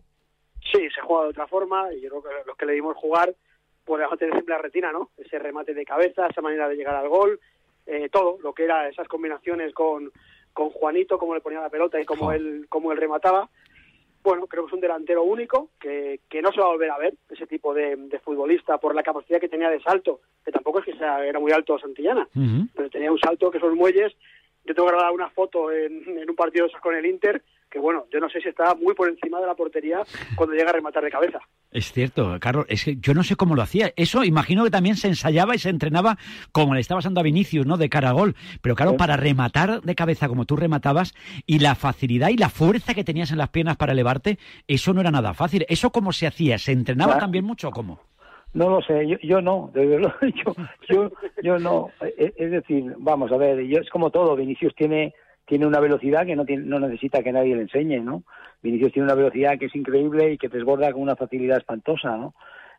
Sí, 0.72 0.88
se 0.94 1.00
juega 1.02 1.24
de 1.24 1.30
otra 1.30 1.46
forma 1.46 1.92
y 1.92 2.00
yo 2.00 2.08
creo 2.10 2.22
que 2.22 2.28
los 2.46 2.56
que 2.56 2.66
le 2.66 2.74
dimos 2.74 2.96
jugar, 2.96 3.34
pues 3.84 4.00
dejó 4.00 4.16
tener 4.16 4.34
siempre 4.34 4.54
la 4.54 4.62
retina, 4.62 4.92
¿no? 4.92 5.10
Ese 5.16 5.38
remate 5.38 5.74
de 5.74 5.84
cabeza, 5.84 6.26
esa 6.26 6.40
manera 6.40 6.68
de 6.68 6.76
llegar 6.76 6.94
al 6.94 7.08
gol, 7.08 7.40
eh, 7.86 8.08
todo, 8.10 8.38
lo 8.42 8.52
que 8.52 8.64
era 8.64 8.88
esas 8.88 9.08
combinaciones 9.08 9.74
con, 9.74 10.12
con 10.52 10.70
Juanito, 10.70 11.18
cómo 11.18 11.34
le 11.34 11.40
ponía 11.40 11.60
la 11.60 11.70
pelota 11.70 12.00
y 12.00 12.04
cómo 12.04 12.32
él, 12.32 12.66
cómo 12.68 12.92
él 12.92 12.98
remataba. 12.98 13.48
Bueno, 14.22 14.46
creo 14.46 14.64
que 14.64 14.68
es 14.68 14.74
un 14.74 14.80
delantero 14.80 15.24
único, 15.24 15.70
que, 15.80 16.20
que 16.28 16.40
no 16.40 16.52
se 16.52 16.60
va 16.60 16.66
a 16.66 16.70
volver 16.70 16.90
a 16.92 16.98
ver, 16.98 17.14
ese 17.28 17.46
tipo 17.48 17.74
de, 17.74 17.96
de 17.96 18.20
futbolista, 18.20 18.78
por 18.78 18.94
la 18.94 19.02
capacidad 19.02 19.40
que 19.40 19.48
tenía 19.48 19.68
de 19.68 19.82
salto, 19.82 20.20
que 20.44 20.52
tampoco 20.52 20.78
es 20.78 20.84
que 20.84 20.96
sea, 20.96 21.24
era 21.26 21.40
muy 21.40 21.50
alto 21.50 21.76
Santillana, 21.78 22.28
pero 22.74 22.88
tenía 22.88 23.10
un 23.10 23.18
salto 23.18 23.50
que 23.50 23.58
esos 23.58 23.74
muelles. 23.74 24.14
Yo 24.64 24.74
tengo 24.74 24.88
grabada 24.88 25.10
una 25.12 25.28
foto 25.30 25.70
en, 25.72 26.02
en 26.18 26.30
un 26.30 26.36
partido 26.36 26.64
de 26.64 26.70
esos 26.70 26.80
con 26.80 26.94
el 26.94 27.04
Inter, 27.06 27.42
que 27.70 27.78
bueno, 27.78 28.04
yo 28.12 28.20
no 28.20 28.28
sé 28.28 28.40
si 28.40 28.48
estaba 28.48 28.74
muy 28.74 28.94
por 28.94 29.08
encima 29.08 29.40
de 29.40 29.46
la 29.46 29.54
portería 29.54 30.02
cuando 30.36 30.54
llega 30.54 30.70
a 30.70 30.74
rematar 30.74 31.02
de 31.02 31.10
cabeza. 31.10 31.40
Es 31.70 31.90
cierto, 31.90 32.36
Carlos, 32.38 32.66
es 32.68 32.84
que 32.84 32.96
yo 32.96 33.14
no 33.14 33.24
sé 33.24 33.34
cómo 33.34 33.54
lo 33.56 33.62
hacía. 33.62 33.92
Eso 33.96 34.24
imagino 34.24 34.62
que 34.62 34.70
también 34.70 34.94
se 34.96 35.08
ensayaba 35.08 35.54
y 35.54 35.58
se 35.58 35.70
entrenaba 35.70 36.18
como 36.52 36.74
le 36.74 36.80
estaba 36.80 36.98
pasando 36.98 37.20
a 37.20 37.22
Vinicius, 37.22 37.64
¿no? 37.66 37.78
De 37.78 37.88
cara 37.88 38.10
a 38.10 38.12
gol. 38.12 38.36
Pero 38.60 38.76
claro, 38.76 38.96
para 38.98 39.16
rematar 39.16 39.80
de 39.80 39.94
cabeza 39.94 40.28
como 40.28 40.44
tú 40.44 40.54
rematabas 40.54 41.14
y 41.46 41.60
la 41.60 41.74
facilidad 41.74 42.28
y 42.28 42.36
la 42.36 42.50
fuerza 42.50 42.92
que 42.92 43.04
tenías 43.04 43.30
en 43.32 43.38
las 43.38 43.48
piernas 43.48 43.78
para 43.78 43.92
elevarte, 43.92 44.38
eso 44.68 44.92
no 44.92 45.00
era 45.00 45.10
nada 45.10 45.32
fácil. 45.32 45.64
¿Eso 45.68 45.90
cómo 45.90 46.12
se 46.12 46.26
hacía? 46.26 46.58
¿Se 46.58 46.72
entrenaba 46.72 47.12
Claro. 47.12 47.24
también 47.24 47.46
mucho 47.46 47.68
o 47.68 47.72
cómo? 47.72 48.00
No 48.54 48.68
lo 48.68 48.82
sé, 48.82 49.06
yo, 49.06 49.16
yo 49.22 49.40
no, 49.40 49.70
desde 49.72 49.98
luego, 50.00 50.14
yo, 50.20 50.54
yo, 50.88 51.10
yo 51.42 51.58
no. 51.58 51.90
Es, 52.16 52.32
es 52.36 52.50
decir, 52.50 52.94
vamos 52.98 53.32
a 53.32 53.36
ver, 53.36 53.62
yo, 53.66 53.78
es 53.78 53.90
como 53.90 54.10
todo, 54.10 54.36
Vinicius 54.36 54.74
tiene 54.74 55.14
tiene 55.44 55.66
una 55.66 55.80
velocidad 55.80 56.24
que 56.24 56.36
no, 56.36 56.44
tiene, 56.44 56.64
no 56.64 56.78
necesita 56.78 57.22
que 57.22 57.32
nadie 57.32 57.56
le 57.56 57.62
enseñe, 57.62 58.00
¿no? 58.00 58.22
Vinicius 58.62 58.92
tiene 58.92 59.06
una 59.06 59.16
velocidad 59.16 59.58
que 59.58 59.66
es 59.66 59.74
increíble 59.74 60.32
y 60.32 60.38
que 60.38 60.48
desborda 60.48 60.92
con 60.92 61.02
una 61.02 61.16
facilidad 61.16 61.58
espantosa, 61.58 62.16
¿no? 62.16 62.34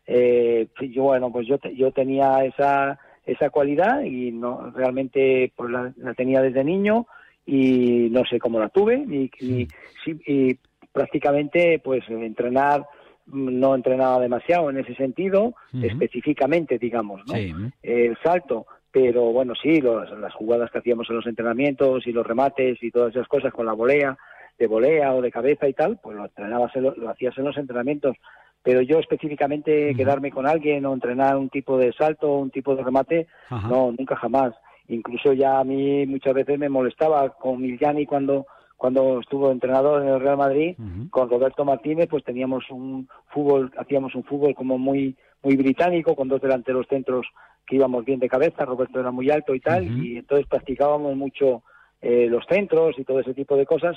Eh, 0.06 0.68
yo, 0.90 1.04
bueno, 1.04 1.30
pues 1.30 1.46
yo, 1.46 1.58
yo 1.74 1.92
tenía 1.92 2.44
esa, 2.44 2.98
esa 3.24 3.50
cualidad 3.50 4.02
y 4.02 4.32
no 4.32 4.70
realmente 4.70 5.52
pues 5.56 5.70
la, 5.70 5.92
la 5.96 6.14
tenía 6.14 6.42
desde 6.42 6.64
niño 6.64 7.06
y 7.46 8.08
no 8.10 8.24
sé 8.24 8.38
cómo 8.38 8.58
la 8.58 8.68
tuve 8.68 9.04
y, 9.08 9.30
y, 9.40 9.68
y 10.26 10.58
prácticamente 10.92 11.80
pues 11.82 12.02
entrenar 12.08 12.86
no 13.26 13.74
entrenaba 13.74 14.20
demasiado 14.20 14.68
en 14.70 14.78
ese 14.78 14.94
sentido 14.94 15.54
específicamente 15.82 16.78
digamos 16.78 17.22
no 17.26 17.34
Sí. 17.34 17.52
el 17.82 18.16
salto 18.22 18.66
pero 18.90 19.22
bueno 19.32 19.54
sí 19.60 19.80
los- 19.80 20.10
las 20.18 20.34
jugadas 20.34 20.70
que 20.70 20.78
hacíamos 20.78 21.08
en 21.10 21.16
los 21.16 21.26
entrenamientos 21.26 22.06
y 22.06 22.12
los 22.12 22.26
remates 22.26 22.82
y 22.82 22.90
todas 22.90 23.14
esas 23.14 23.26
cosas 23.28 23.52
con 23.52 23.66
la 23.66 23.72
volea 23.72 24.16
de 24.58 24.66
volea 24.66 25.14
o 25.14 25.22
de 25.22 25.30
cabeza 25.32 25.66
y 25.68 25.72
tal 25.72 25.98
pues 26.02 26.16
lo 26.16 26.24
entrenabas 26.24 26.74
en 26.76 26.82
lo, 26.84 26.94
lo 26.96 27.08
hacías 27.10 27.36
en 27.38 27.44
los 27.44 27.56
entrenamientos. 27.56 28.16
Pero 28.62 28.80
yo 28.80 28.98
específicamente 28.98 29.94
quedarme 29.94 30.30
con 30.30 30.46
alguien 30.46 30.86
o 30.86 30.94
entrenar 30.94 31.36
un 31.36 31.50
tipo 31.50 31.76
de 31.76 31.92
salto 31.92 32.30
o 32.30 32.38
un 32.38 32.50
tipo 32.50 32.74
de 32.76 32.82
remate 32.84 33.26
no 33.50 33.92
nunca 33.98 34.16
jamás. 34.16 34.54
Incluso 34.88 35.32
ya 35.32 35.58
a 35.58 35.64
mí 35.64 36.06
muchas 36.06 36.32
veces 36.34 36.58
me 36.58 36.68
molestaba 36.68 37.28
con 37.30 37.60
Miliani 37.60 38.06
cuando 38.06 38.46
cuando 38.76 39.20
estuvo 39.20 39.50
entrenador 39.50 40.02
en 40.02 40.08
el 40.08 40.20
Real 40.20 40.36
Madrid 40.36 40.76
con 41.10 41.30
Roberto 41.30 41.64
Martínez 41.64 42.08
pues 42.08 42.24
teníamos 42.24 42.68
un 42.70 43.08
fútbol 43.28 43.72
hacíamos 43.78 44.14
un 44.14 44.24
fútbol 44.24 44.54
como 44.54 44.78
muy 44.78 45.16
muy 45.42 45.56
británico 45.56 46.16
con 46.16 46.28
dos 46.28 46.40
delanteros 46.40 46.86
centros 46.88 47.26
que 47.66 47.76
íbamos 47.76 48.04
bien 48.04 48.20
de 48.20 48.28
cabeza 48.28 48.64
Roberto 48.64 49.00
era 49.00 49.10
muy 49.10 49.30
alto 49.30 49.54
y 49.54 49.60
tal 49.60 49.84
y 50.04 50.18
entonces 50.18 50.46
practicábamos 50.46 51.16
mucho 51.16 51.62
eh, 52.02 52.26
los 52.28 52.44
centros 52.46 52.98
y 52.98 53.04
todo 53.04 53.20
ese 53.20 53.34
tipo 53.34 53.56
de 53.56 53.66
cosas 53.66 53.96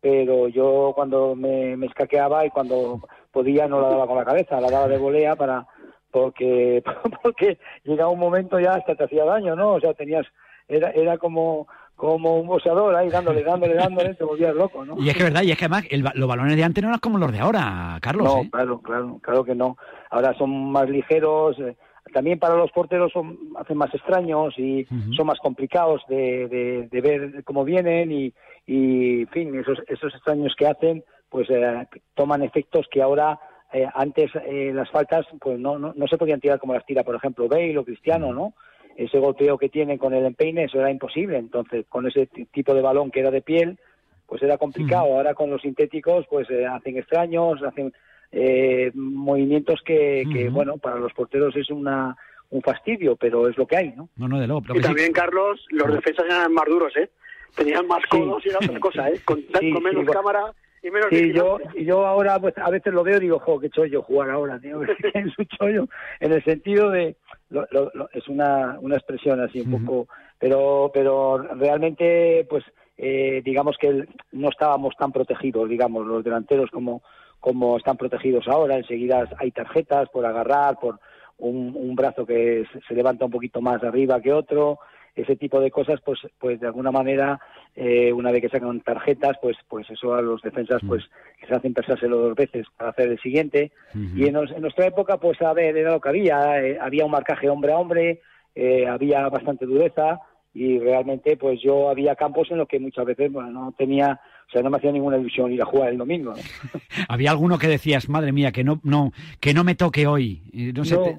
pero 0.00 0.48
yo 0.48 0.92
cuando 0.94 1.34
me, 1.34 1.76
me 1.76 1.86
escaqueaba 1.86 2.46
y 2.46 2.50
cuando 2.50 3.00
podía 3.30 3.66
no 3.68 3.80
la 3.80 3.88
daba 3.88 4.06
con 4.06 4.16
la 4.16 4.24
cabeza 4.24 4.60
la 4.60 4.70
daba 4.70 4.88
de 4.88 4.98
volea 4.98 5.36
para 5.36 5.66
porque 6.10 6.82
porque 7.22 7.58
llegaba 7.84 8.10
un 8.10 8.18
momento 8.18 8.58
ya 8.58 8.74
hasta 8.74 8.94
te 8.94 9.04
hacía 9.04 9.24
daño 9.24 9.54
no 9.54 9.74
o 9.74 9.80
sea 9.80 9.94
tenías 9.94 10.26
era 10.68 10.90
era 10.90 11.18
como 11.18 11.68
como 11.96 12.38
un 12.38 12.46
boxeador 12.46 12.94
ahí 12.94 13.08
dándole 13.08 13.42
dándole 13.42 13.74
dándole 13.74 14.14
te 14.14 14.22
volvías 14.24 14.54
loco 14.54 14.84
no 14.84 14.96
Y 15.00 15.08
es 15.08 15.16
que 15.16 15.24
verdad, 15.24 15.42
y 15.42 15.50
es 15.50 15.58
que 15.58 15.64
además 15.64 15.84
el 15.90 16.04
los 16.14 16.28
balones 16.28 16.54
de 16.56 16.62
antes 16.62 16.82
no 16.82 16.90
eran 16.90 17.00
como 17.00 17.18
los 17.18 17.32
de 17.32 17.40
ahora, 17.40 17.98
Carlos. 18.00 18.24
no, 18.24 18.42
¿eh? 18.42 18.48
claro, 18.52 18.80
claro, 18.80 19.18
claro 19.22 19.44
que 19.44 19.54
no. 19.54 19.76
Ahora 20.10 20.34
son 20.34 20.70
más 20.70 20.88
ligeros. 20.88 21.58
eh, 21.58 21.74
también 22.12 22.38
para 22.38 22.54
los 22.54 22.70
porteros 22.70 23.10
son 23.12 23.36
hacen 23.58 23.76
más 23.76 23.92
extraños 23.92 24.56
y 24.58 24.86
son 25.16 25.26
más 25.26 25.38
complicados 25.40 26.02
de, 26.08 26.46
de, 26.48 26.88
de 26.88 27.00
ver 27.00 27.44
cómo 27.44 27.64
vienen 27.64 28.12
y, 28.12 28.32
y 28.66 29.22
en 29.22 29.28
fin, 29.28 29.54
esos, 29.58 29.78
esos 29.88 30.14
extraños 30.14 30.54
que 30.56 30.66
hacen, 30.68 31.02
pues 31.28 31.48
eh, 31.50 31.86
toman 32.14 32.42
efectos 32.42 32.86
que 32.90 33.02
ahora 33.02 33.38
eh, 33.72 33.86
antes 33.94 34.30
eh, 34.46 34.70
las 34.72 34.88
faltas 34.90 35.26
pues 35.40 35.58
no, 35.58 35.78
no, 35.78 35.92
no 35.96 36.06
se 36.06 36.16
podían 36.16 36.40
tirar 36.40 36.60
como 36.60 36.74
las 36.74 36.86
tira, 36.86 37.02
por 37.02 37.16
ejemplo, 37.16 37.48
Bale 37.48 37.76
o 37.78 37.84
Cristiano, 37.84 38.32
¿no? 38.32 38.54
Ese 38.96 39.18
golpeo 39.18 39.58
que 39.58 39.68
tienen 39.68 39.98
con 39.98 40.14
el 40.14 40.24
empeine, 40.24 40.64
eso 40.64 40.78
era 40.80 40.90
imposible. 40.90 41.36
Entonces, 41.38 41.84
con 41.88 42.06
ese 42.06 42.26
tipo 42.26 42.74
de 42.74 42.80
balón 42.82 43.10
que 43.10 43.20
era 43.20 43.30
de 43.30 43.42
piel, 43.42 43.78
pues 44.26 44.42
era 44.42 44.56
complicado. 44.58 45.04
Ahora 45.04 45.34
con 45.34 45.50
los 45.50 45.60
sintéticos, 45.62 46.26
pues 46.30 46.48
eh, 46.50 46.66
hacen 46.66 46.96
extraños, 46.96 47.62
hacen 47.62 47.92
eh, 48.32 48.90
movimientos 48.94 49.80
que, 49.82 50.48
bueno, 50.50 50.78
para 50.78 50.96
los 50.96 51.12
porteros 51.12 51.54
es 51.56 51.70
una 51.70 52.16
un 52.48 52.62
fastidio, 52.62 53.16
pero 53.16 53.48
es 53.48 53.58
lo 53.58 53.66
que 53.66 53.76
hay, 53.76 53.92
¿no? 53.96 54.08
No, 54.16 54.28
no, 54.28 54.38
de 54.40 54.46
luego. 54.46 54.62
pero 54.62 54.74
Y 54.74 54.78
sí- 54.78 54.82
también, 54.86 55.12
Carlos, 55.12 55.64
los 55.70 55.92
defensas 55.92 56.26
eran 56.26 56.52
más 56.54 56.66
duros, 56.66 56.96
¿eh? 56.96 57.10
Tenían 57.56 57.88
más 57.88 58.04
codos 58.08 58.44
y 58.46 58.50
era 58.50 58.58
otra 58.62 58.78
cosa, 58.78 59.08
¿eh? 59.10 59.20
Con, 59.24 59.40
Sí, 59.60 59.72
con 59.72 59.82
menos 59.82 60.02
sí, 60.02 60.06
bueno. 60.06 60.12
cámara 60.12 60.52
y 60.86 60.90
menos 60.90 61.08
Sí, 61.10 61.32
yo, 61.32 62.06
ahora 62.06 62.38
pues 62.38 62.56
a 62.58 62.70
veces 62.70 62.92
lo 62.92 63.02
veo 63.02 63.16
y 63.16 63.20
digo, 63.20 63.38
jo, 63.40 63.58
qué 63.58 63.70
chollo 63.70 64.02
jugar 64.02 64.30
ahora, 64.30 64.58
tío. 64.60 64.80
es 65.14 65.38
un 65.38 65.46
chollo 65.46 65.88
en 66.20 66.32
el 66.32 66.44
sentido 66.44 66.90
de, 66.90 67.16
lo- 67.50 67.66
lo- 67.70 67.90
lo- 67.94 68.08
es 68.12 68.28
una, 68.28 68.78
una 68.80 68.96
expresión 68.96 69.40
así 69.40 69.60
un 69.60 69.84
poco, 69.84 70.08
pero, 70.38 70.90
pero 70.94 71.38
realmente 71.38 72.46
pues 72.48 72.64
eh, 72.98 73.42
digamos 73.44 73.76
que 73.78 74.06
no 74.32 74.48
estábamos 74.48 74.94
tan 74.96 75.12
protegidos, 75.12 75.68
digamos, 75.68 76.06
los 76.06 76.24
delanteros 76.24 76.70
como, 76.70 77.02
como 77.40 77.76
están 77.76 77.96
protegidos 77.96 78.48
ahora. 78.48 78.76
Enseguida 78.76 79.28
hay 79.38 79.50
tarjetas 79.50 80.08
por 80.08 80.24
agarrar, 80.24 80.78
por 80.80 80.98
un, 81.38 81.74
un 81.76 81.94
brazo 81.94 82.24
que 82.24 82.64
se, 82.72 82.80
se 82.88 82.94
levanta 82.94 83.26
un 83.26 83.30
poquito 83.30 83.60
más 83.60 83.82
arriba 83.82 84.20
que 84.22 84.32
otro 84.32 84.78
ese 85.16 85.34
tipo 85.34 85.60
de 85.60 85.70
cosas 85.70 86.00
pues 86.04 86.20
pues 86.38 86.60
de 86.60 86.66
alguna 86.66 86.90
manera 86.92 87.40
eh, 87.74 88.12
una 88.12 88.30
vez 88.30 88.42
que 88.42 88.48
sacan 88.50 88.80
tarjetas 88.82 89.36
pues 89.40 89.56
pues 89.66 89.88
eso 89.90 90.14
a 90.14 90.20
los 90.20 90.42
defensas 90.42 90.82
pues 90.86 91.04
les 91.40 91.50
hacen 91.50 91.72
pensárselo 91.72 92.18
dos 92.18 92.36
veces 92.36 92.66
para 92.76 92.90
hacer 92.90 93.08
el 93.08 93.18
siguiente 93.20 93.72
y 93.94 94.26
en, 94.26 94.34
nuestra 94.34 94.86
época 94.86 95.16
pues 95.16 95.40
a 95.40 95.54
ver 95.54 95.76
era 95.76 95.92
lo 95.92 96.00
que 96.00 96.10
había 96.10 96.62
eh, 96.62 96.78
había 96.80 97.06
un 97.06 97.10
marcaje 97.10 97.48
hombre 97.48 97.72
a 97.72 97.78
hombre 97.78 98.20
eh, 98.54 98.86
había 98.86 99.28
bastante 99.30 99.64
dureza 99.64 100.20
y 100.52 100.78
realmente 100.78 101.36
pues 101.36 101.60
yo 101.62 101.88
había 101.88 102.14
campos 102.14 102.50
en 102.50 102.58
los 102.58 102.68
que 102.68 102.78
muchas 102.78 103.06
veces 103.06 103.32
bueno 103.32 103.50
no 103.50 103.74
tenía 103.76 104.20
o 104.48 104.50
sea 104.50 104.62
no 104.62 104.70
me 104.70 104.76
hacía 104.76 104.92
ninguna 104.92 105.16
ilusión 105.16 105.50
ir 105.50 105.62
a 105.62 105.66
jugar 105.66 105.88
el 105.90 105.98
domingo 105.98 106.34
¿no? 106.34 106.42
Había 107.08 107.30
alguno 107.30 107.58
que 107.58 107.68
decías, 107.68 108.08
madre 108.08 108.32
mía, 108.32 108.52
que 108.52 108.64
no, 108.64 108.80
no, 108.82 109.12
que 109.40 109.54
no 109.54 109.64
me 109.64 109.74
toque 109.74 110.06
hoy. 110.06 110.42
No 110.52 110.82
No, 110.82 111.02
te- 111.02 111.18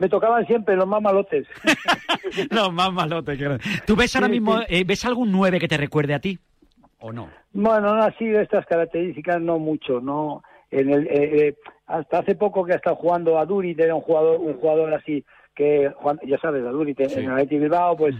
me 0.00 0.08
tocaban 0.08 0.46
siempre 0.46 0.76
los 0.76 0.86
más 0.86 1.00
malotes 1.02 1.46
los 2.50 2.72
más 2.72 2.92
malotes. 2.92 3.38
claro. 3.38 3.58
¿Tú 3.86 3.96
ves 3.96 4.14
ahora 4.16 4.26
Sí, 4.28 4.32
mismo, 4.32 4.58
sí. 4.58 4.64
eh, 4.68 4.84
ves 4.86 5.04
algún 5.04 5.32
9 5.32 5.58
que 5.60 5.68
te 5.68 5.76
recuerde 5.76 6.14
a 6.14 6.20
ti? 6.20 6.38
¿O 7.00 7.12
no? 7.12 7.28
Bueno, 7.52 7.94
no 7.94 8.02
así 8.02 8.26
de 8.26 8.42
estas 8.42 8.66
características, 8.66 9.40
no 9.40 9.58
mucho, 9.58 10.00
no. 10.00 10.42
En 10.70 10.90
el, 10.92 11.06
eh, 11.06 11.48
eh, 11.48 11.54
hasta 11.86 12.18
hace 12.18 12.34
poco 12.34 12.64
que 12.64 12.72
ha 12.72 12.76
estado 12.76 12.96
jugando 12.96 13.38
a 13.38 13.46
Durit, 13.46 13.78
era 13.80 13.94
un 13.94 14.00
jugador, 14.02 14.40
un 14.40 14.54
jugador 14.54 14.92
así 14.94 15.24
que, 15.54 15.90
ya 16.26 16.38
sabes, 16.38 16.64
a 16.64 16.70
Durit 16.70 17.00
en 17.00 17.30
el 17.30 17.46
Bilbao, 17.46 17.96
pues 17.96 18.14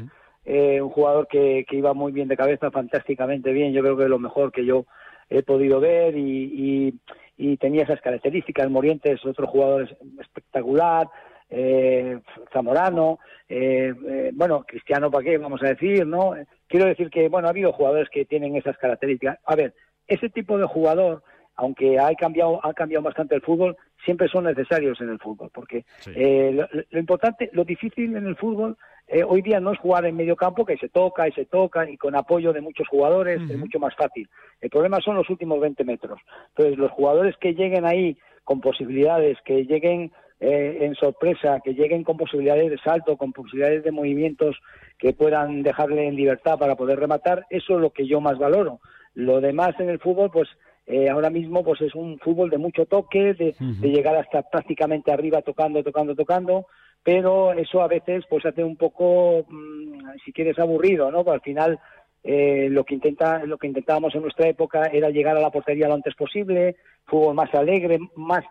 eh, 0.45 0.81
un 0.81 0.91
jugador 0.91 1.27
que, 1.29 1.65
que 1.69 1.77
iba 1.77 1.93
muy 1.93 2.11
bien 2.13 2.27
de 2.29 2.37
cabeza, 2.37 2.71
fantásticamente 2.71 3.53
bien, 3.53 3.73
yo 3.73 3.83
creo 3.83 3.97
que 3.97 4.05
es 4.05 4.09
lo 4.09 4.19
mejor 4.19 4.51
que 4.51 4.65
yo 4.65 4.87
he 5.29 5.43
podido 5.43 5.79
ver 5.79 6.17
y, 6.17 6.45
y, 6.87 6.95
y 7.37 7.57
tenía 7.59 7.83
esas 7.83 8.01
características. 8.01 8.71
Morientes, 8.71 9.25
otro 9.27 9.47
jugador 9.47 9.89
espectacular, 10.21 11.07
eh, 11.51 12.19
Zamorano, 12.53 13.19
eh, 13.49 13.95
eh, 14.07 14.31
bueno, 14.35 14.65
Cristiano, 14.67 15.11
¿para 15.11 15.25
qué? 15.25 15.39
Vamos 15.39 15.63
a 15.63 15.69
decir, 15.69 16.07
¿no? 16.07 16.35
Quiero 16.67 16.87
decir 16.87 17.11
que, 17.11 17.29
bueno, 17.29 17.49
ha 17.49 17.51
habido 17.51 17.73
jugadores 17.73 18.09
que 18.11 18.25
tienen 18.25 18.57
esas 18.57 18.77
características. 18.79 19.39
A 19.45 19.57
ver, 19.57 19.75
ese 20.07 20.29
tipo 20.29 20.59
de 20.59 20.67
jugador, 20.67 21.23
aunque 21.57 21.99
ha 21.99 22.15
cambiado, 22.15 22.65
ha 22.65 22.75
cambiado 22.75 23.03
bastante 23.03 23.35
el 23.35 23.43
fútbol, 23.43 23.77
siempre 24.05 24.29
son 24.29 24.45
necesarios 24.45 25.01
en 25.01 25.11
el 25.11 25.19
fútbol, 25.19 25.51
porque 25.53 25.85
eh, 26.15 26.53
lo, 26.53 26.69
lo 26.91 26.99
importante, 26.99 27.51
lo 27.53 27.65
difícil 27.65 28.17
en 28.17 28.27
el 28.27 28.37
fútbol 28.37 28.77
eh, 29.11 29.25
hoy 29.25 29.41
día 29.41 29.59
no 29.59 29.73
es 29.73 29.79
jugar 29.79 30.05
en 30.05 30.17
medio 30.17 30.37
campo, 30.37 30.67
que 30.67 30.77
se 30.77 30.91
toca 30.91 31.27
y 31.27 31.33
se 31.33 31.47
toca 31.47 31.89
y 31.89 31.97
con 31.97 32.15
apoyo 32.15 32.53
de 32.53 32.61
muchos 32.61 32.87
jugadores 32.89 33.41
es 33.41 33.57
mucho 33.57 33.79
más 33.79 33.95
fácil. 33.97 34.29
El 34.61 34.69
problema 34.69 35.01
son 35.01 35.17
los 35.17 35.29
últimos 35.31 35.59
20 35.61 35.83
metros. 35.85 36.21
Entonces, 36.51 36.77
los 36.77 36.91
jugadores 36.91 37.35
que 37.39 37.55
lleguen 37.55 37.87
ahí 37.87 38.19
con 38.45 38.61
posibilidades, 38.61 39.39
que 39.47 39.65
lleguen 39.65 40.13
eh, 40.41 40.79
en 40.83 40.95
sorpresa, 40.95 41.61
que 41.65 41.75
lleguen 41.75 42.05
con 42.05 42.17
posibilidades 42.17 42.71
de 42.71 42.79
salto, 42.79 43.17
con 43.17 43.33
posibilidades 43.33 43.83
de 43.83 43.93
movimientos 43.93 44.57
que 44.99 45.13
puedan 45.13 45.63
dejarle 45.63 46.07
en 46.07 46.17
libertad 46.17 46.59
para 46.59 46.77
poder 46.77 46.99
rematar, 46.99 47.47
eso 47.51 47.75
es 47.75 47.81
lo 47.81 47.91
que 47.91 48.07
yo 48.07 48.21
más 48.21 48.39
valoro. 48.39 48.81
Lo 49.15 49.41
demás 49.41 49.75
en 49.81 49.89
el 49.89 49.99
fútbol, 49.99 50.31
pues 50.31 50.49
eh, 50.87 51.09
ahora 51.11 51.29
mismo 51.29 51.65
pues 51.65 51.81
es 51.81 51.95
un 51.95 52.19
fútbol 52.19 52.51
de 52.51 52.59
mucho 52.59 52.87
toque, 52.87 53.35
de, 53.35 53.55
de 53.59 53.89
llegar 53.89 54.17
hasta 54.17 54.43
prácticamente 54.43 55.13
arriba 55.13 55.43
tocando, 55.43 55.83
tocando, 55.83 56.15
tocando, 56.15 56.67
pero 57.03 57.53
eso 57.53 57.83
a 57.83 57.89
veces 57.89 58.25
pues 58.29 58.47
hace 58.47 58.65
un 58.65 58.77
poco, 58.77 59.45
mm, 59.49 60.19
si 60.25 60.33
quieres, 60.33 60.59
aburrido, 60.59 61.11
¿no? 61.11 61.25
Porque 61.25 61.35
al 61.35 61.41
final 61.41 61.81
eh, 62.25 62.69
lo 62.71 62.85
que 62.85 62.95
intenta, 62.95 63.45
lo 63.45 63.59
que 63.59 63.67
intentábamos 63.67 64.15
en 64.15 64.23
nuestra 64.23 64.49
época 64.49 64.87
era 64.87 65.11
llegar 65.11 65.37
a 65.37 65.41
la 65.41 65.51
portería 65.51 65.89
lo 65.89 65.95
antes 65.95 66.15
posible, 66.15 66.77
fútbol 67.07 67.35
más 67.35 67.53
alegre, 67.55 67.99
más, 68.17 68.45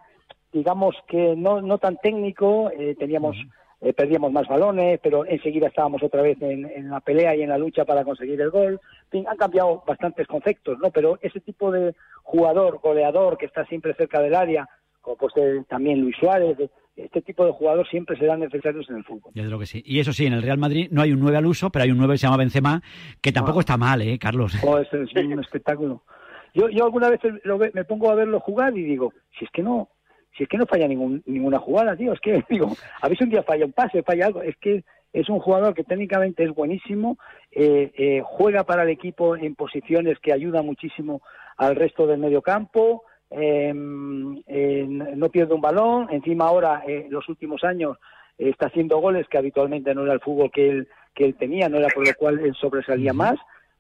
digamos 0.52 0.95
que 1.08 1.36
no, 1.36 1.62
no 1.62 1.78
tan 1.78 1.98
técnico, 1.98 2.72
eh, 2.72 2.95
teníamos 2.98 3.36
eh, 3.80 3.93
perdíamos 3.93 4.32
más 4.32 4.48
balones, 4.48 5.00
pero 5.04 5.24
enseguida 5.26 5.68
estábamos 5.68 6.02
otra 6.02 6.24
vez 6.24 6.41
en, 6.41 6.66
en 6.66 6.89
la 6.89 7.00
pelea 7.00 7.36
y 7.36 7.43
en 7.43 7.50
la 7.50 7.60
lucha 7.60 7.86
para 7.86 8.04
conseguir 8.04 8.41
el 8.41 8.50
gol. 8.50 8.80
En 9.06 9.10
fin, 9.12 9.26
han 9.28 9.38
cambiado 9.38 9.84
bastantes 9.86 10.26
conceptos, 10.26 10.80
¿no? 10.80 10.89
Pero 10.89 11.20
ese 11.22 11.39
tipo 11.41 11.72
de 11.72 11.93
jugador, 12.24 12.80
goleador, 12.82 13.38
que 13.38 13.45
está 13.45 13.66
siempre 13.66 13.93
cerca 13.93 14.20
del 14.20 14.34
área, 14.34 14.68
como 15.02 15.18
pues 15.18 15.32
eh, 15.38 15.64
también 15.70 16.02
Luis 16.02 16.16
Suárez, 16.20 16.58
de- 16.58 16.70
este 16.95 17.22
tipo 17.22 17.45
de 17.45 17.52
jugador 17.52 17.88
siempre 17.88 18.18
serán 18.18 18.39
necesarios 18.39 18.89
en 18.89 18.95
el 18.95 19.04
fútbol. 19.04 19.32
Ya 19.36 19.45
creo 19.45 19.60
que 19.60 19.68
sí. 19.68 19.84
Y 19.86 20.00
eso 20.00 20.12
sí, 20.12 20.26
en 20.26 20.34
el 20.34 20.41
Real 20.41 20.58
Madrid 20.58 20.88
no 20.89 21.04
hay 21.04 21.12
un 21.12 21.20
9 21.20 21.38
al 21.38 21.45
uso, 21.45 21.70
pero 21.70 21.84
hay 21.84 21.91
un 21.91 22.00
9 22.00 22.16
que 22.16 22.18
se 22.18 22.26
llama 22.26 22.38
Benzema, 22.38 22.82
que 23.22 23.32
tampoco 23.32 23.60
está 23.60 23.78
mal, 23.78 24.02
¿eh, 24.02 24.18
Carlos? 24.18 24.56
Oh, 24.66 24.80
es, 24.80 24.91
es 24.91 25.14
un 25.14 25.39
espectáculo. 25.39 26.02
Yo, 26.56 26.68
yo 26.70 26.86
alguna 26.86 27.12
vez 27.12 27.20
lo 27.43 27.60
ve- 27.60 27.70
me 27.76 27.84
pongo 27.86 28.10
a 28.10 28.16
verlo 28.16 28.39
jugar 28.39 28.76
y 28.76 28.82
digo, 28.82 29.14
si 29.38 29.45
es 29.45 29.52
que 29.52 29.62
no, 29.62 29.89
si 30.38 30.44
es 30.44 30.50
que 30.50 30.58
no 30.58 30.66
falla 30.66 30.88
ningún, 30.88 31.24
ninguna 31.26 31.60
jugada, 31.60 31.96
tío, 31.96 32.14
es 32.14 32.20
que 32.20 32.44
digo, 32.50 32.72
a 33.02 33.10
veces 33.10 33.26
un 33.26 33.32
día 33.32 33.44
falla 33.44 33.66
un 33.66 33.74
pase, 33.74 34.04
falla 34.04 34.28
algo, 34.28 34.42
es 34.42 34.56
que 34.58 34.84
es 35.14 35.30
un 35.30 35.40
jugador 35.40 35.74
que 35.74 35.84
técnicamente 35.84 36.44
es 36.44 36.54
buenísimo, 36.54 37.18
eh, 37.52 37.92
eh, 37.98 38.22
juega 38.24 38.64
para 38.64 38.84
el 38.84 38.90
equipo 38.90 39.36
en 39.36 39.56
posiciones 39.56 40.20
que 40.20 40.34
ayudan 40.34 40.66
muchísimo 40.66 41.22
al 41.58 41.76
resto 41.76 42.06
del 42.06 42.20
medio 42.20 42.42
campo, 42.42 43.04
eh, 43.30 43.74
eh, 44.48 44.86
no 44.88 45.30
pierde 45.30 45.54
un 45.54 45.62
balón, 45.62 46.08
encima 46.12 46.48
ahora, 46.48 46.84
eh, 46.88 47.08
los 47.10 47.28
últimos 47.30 47.64
años, 47.64 47.98
está 48.38 48.68
haciendo 48.68 49.00
goles 49.00 49.28
que 49.28 49.40
habitualmente 49.40 49.96
no 49.96 50.04
era 50.04 50.14
el 50.14 50.20
fútbol 50.20 50.52
que 50.52 50.70
él, 50.70 50.88
que 51.16 51.26
él 51.26 51.36
tenía, 51.36 51.68
no 51.70 51.78
era 51.78 51.88
por 51.88 52.08
lo 52.08 52.14
cual 52.14 52.40
él 52.40 52.54
sobresalía 52.54 53.12
más. 53.12 53.36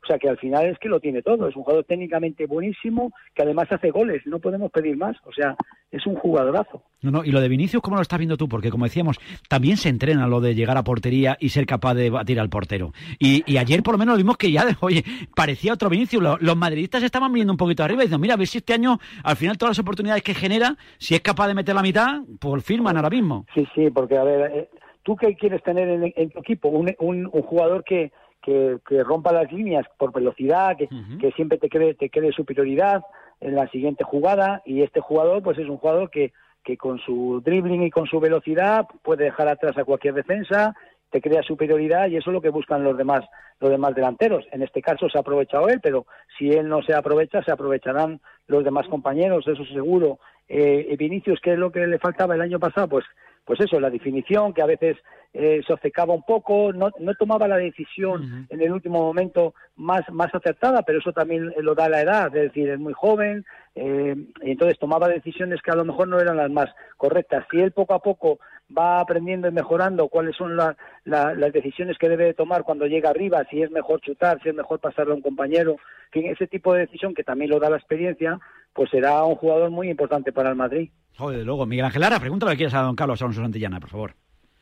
O 0.07 0.09
sea 0.09 0.19
que 0.19 0.29
al 0.29 0.37
final 0.37 0.65
es 0.67 0.79
que 0.79 0.87
lo 0.87 1.01
tiene 1.01 1.21
todo. 1.21 1.49
Es 1.49 1.55
un 1.57 1.63
jugador 1.63 1.83
técnicamente 1.83 2.45
buenísimo 2.45 3.11
que 3.35 3.43
además 3.43 3.67
hace 3.69 3.91
goles. 3.91 4.21
No 4.25 4.39
podemos 4.39 4.71
pedir 4.71 4.95
más. 4.95 5.17
O 5.25 5.33
sea, 5.33 5.53
es 5.91 6.05
un 6.07 6.15
jugadorazo. 6.15 6.81
No, 7.01 7.11
no, 7.11 7.25
y 7.25 7.31
lo 7.31 7.41
de 7.41 7.49
Vinicius, 7.49 7.81
¿cómo 7.83 7.97
lo 7.97 8.01
estás 8.01 8.17
viendo 8.17 8.37
tú? 8.37 8.47
Porque 8.47 8.69
como 8.69 8.85
decíamos, 8.85 9.17
también 9.49 9.75
se 9.75 9.89
entrena 9.89 10.25
lo 10.27 10.39
de 10.39 10.55
llegar 10.55 10.77
a 10.77 10.83
portería 10.85 11.35
y 11.41 11.49
ser 11.49 11.65
capaz 11.65 11.93
de 11.95 12.09
batir 12.09 12.39
al 12.39 12.47
portero. 12.49 12.93
Y, 13.19 13.43
y 13.51 13.57
ayer 13.57 13.83
por 13.83 13.95
lo 13.95 13.97
menos 13.97 14.15
vimos 14.15 14.37
que 14.37 14.49
ya, 14.49 14.65
oye, 14.79 15.03
parecía 15.35 15.73
otro 15.73 15.89
Vinicius. 15.89 16.23
Lo- 16.23 16.37
Los, 16.39 16.55
madridistas 16.55 17.03
estaban 17.03 17.33
viendo 17.33 17.51
un 17.51 17.57
poquito 17.57 17.83
arriba 17.83 18.03
y 18.03 18.05
diciendo, 18.05 18.21
mira, 18.21 18.35
a 18.35 18.37
ver 18.37 18.47
si 18.47 18.59
este 18.59 18.73
año, 18.73 18.97
al 19.23 19.35
final 19.35 19.57
todas 19.57 19.71
las 19.77 19.79
oportunidades 19.83 20.23
que 20.23 20.33
genera, 20.33 20.77
si 20.99 21.15
es 21.15 21.21
capaz 21.21 21.49
de 21.49 21.53
meter 21.53 21.75
la 21.75 21.81
mitad, 21.81 22.21
pues 22.39 22.63
firman 22.63 22.95
ahora 22.95 23.09
mismo. 23.09 23.45
Sí, 23.53 23.67
sí, 23.75 23.89
porque 23.91 24.17
a 24.17 24.23
ver, 24.23 24.51
eh, 24.53 24.69
¿tú 25.03 25.17
qué 25.17 25.35
quieres 25.35 25.61
tener 25.63 25.89
en, 25.89 26.13
en 26.15 26.29
tu 26.29 26.39
equipo? 26.39 26.69
Un, 26.69 26.95
un, 26.99 27.29
un 27.31 27.41
jugador 27.41 27.83
que, 27.83 28.11
que, 28.47 28.77
que 28.87 29.03
rompa 29.03 29.33
las 29.33 29.51
líneas 29.51 29.85
por 29.97 30.13
velocidad, 30.13 30.77
que, 30.77 30.87
que 31.19 31.31
siempre 31.33 31.57
te 31.57 31.67
cree, 31.67 31.95
te 31.95 32.09
cree 32.09 32.31
superioridad 32.31 33.03
en 33.41 33.55
la 33.55 33.67
siguiente 33.67 34.05
jugada 34.05 34.61
y 34.65 34.83
este 34.83 35.01
jugador 35.01 35.43
pues 35.43 35.57
es 35.57 35.67
un 35.67 35.75
jugador 35.75 36.09
que, 36.09 36.31
que 36.63 36.77
con 36.77 36.97
su 36.99 37.41
dribbling 37.43 37.83
y 37.83 37.91
con 37.91 38.07
su 38.07 38.21
velocidad 38.21 38.87
puede 39.03 39.25
dejar 39.25 39.49
atrás 39.49 39.77
a 39.77 39.83
cualquier 39.83 40.13
defensa, 40.13 40.73
te 41.09 41.19
crea 41.19 41.43
superioridad 41.43 42.07
y 42.07 42.15
eso 42.15 42.29
es 42.29 42.33
lo 42.33 42.41
que 42.41 42.49
buscan 42.49 42.85
los 42.85 42.97
demás 42.97 43.25
los 43.59 43.69
demás 43.69 43.93
delanteros. 43.95 44.45
En 44.53 44.61
este 44.61 44.81
caso 44.81 45.09
se 45.09 45.17
ha 45.17 45.21
aprovechado 45.21 45.67
él, 45.67 45.81
pero 45.83 46.05
si 46.37 46.51
él 46.51 46.69
no 46.69 46.81
se 46.83 46.93
aprovecha, 46.93 47.43
se 47.43 47.51
aprovecharán 47.51 48.21
los 48.47 48.63
demás 48.63 48.87
compañeros, 48.87 49.45
eso 49.45 49.65
seguro. 49.65 50.19
Eh, 50.47 50.95
Vinicius, 50.97 51.41
¿qué 51.41 51.53
es 51.53 51.59
lo 51.59 51.71
que 51.71 51.85
le 51.85 51.99
faltaba 51.99 52.35
el 52.35 52.41
año 52.41 52.59
pasado? 52.59 52.87
Pues 52.87 53.03
pues 53.47 53.59
eso, 53.61 53.79
la 53.79 53.89
definición, 53.89 54.53
que 54.53 54.61
a 54.61 54.65
veces 54.67 54.97
eh, 55.33 55.61
se 55.65 55.73
obcecaba 55.73 56.13
un 56.13 56.23
poco, 56.23 56.73
no, 56.73 56.91
no 56.99 57.15
tomaba 57.15 57.47
la 57.47 57.57
decisión 57.57 58.45
en 58.49 58.61
el 58.61 58.71
último 58.71 58.99
momento 59.01 59.53
más, 59.77 60.01
más 60.11 60.33
acertada, 60.35 60.81
pero 60.83 60.99
eso 60.99 61.13
también 61.13 61.53
lo 61.61 61.73
da 61.73 61.87
la 61.89 62.01
edad, 62.01 62.27
es 62.35 62.43
decir, 62.43 62.69
es 62.69 62.79
muy 62.79 62.93
joven, 62.93 63.45
eh, 63.75 64.15
y 64.43 64.51
entonces 64.51 64.77
tomaba 64.77 65.07
decisiones 65.07 65.61
que 65.61 65.71
a 65.71 65.75
lo 65.75 65.85
mejor 65.85 66.07
no 66.07 66.19
eran 66.19 66.37
las 66.37 66.51
más 66.51 66.69
correctas. 66.97 67.45
Si 67.49 67.59
él 67.59 67.71
poco 67.71 67.93
a 67.93 67.99
poco 67.99 68.39
va 68.77 68.99
aprendiendo 68.99 69.47
y 69.47 69.51
mejorando 69.51 70.09
cuáles 70.09 70.35
son 70.35 70.57
la- 70.57 70.75
la- 71.05 71.33
las 71.33 71.53
decisiones 71.53 71.97
que 71.97 72.09
debe 72.09 72.25
de 72.25 72.33
tomar 72.33 72.63
cuando 72.63 72.85
llega 72.85 73.09
arriba, 73.11 73.45
si 73.49 73.61
es 73.61 73.71
mejor 73.71 74.01
chutar, 74.01 74.41
si 74.43 74.49
es 74.49 74.55
mejor 74.55 74.79
pasarle 74.79 75.13
a 75.13 75.15
un 75.15 75.21
compañero, 75.21 75.77
fin, 76.11 76.25
ese 76.25 76.47
tipo 76.47 76.73
de 76.73 76.81
decisión 76.81 77.13
que 77.13 77.23
también 77.23 77.49
lo 77.51 77.59
da 77.59 77.69
la 77.69 77.77
experiencia, 77.77 78.39
pues 78.77 78.91
será 78.91 79.23
un 79.25 79.35
jugador 79.35 79.71
muy 79.71 79.89
importante 79.89 80.31
para 80.31 80.51
el 80.51 80.55
Madrid. 80.55 80.89
Joder, 81.17 81.43
luego, 81.43 81.65
Miguel 81.65 81.85
Ángel 81.85 82.01
Lara, 82.01 82.19
pregúntale 82.19 82.51
lo 82.51 82.53
que 82.53 82.57
quieras 82.57 82.75
a 82.75 82.83
don 82.83 82.95
Carlos 82.95 83.19
Alonso 83.21 83.41
Santillana, 83.41 83.79
por 83.79 83.89
favor. 83.89 84.13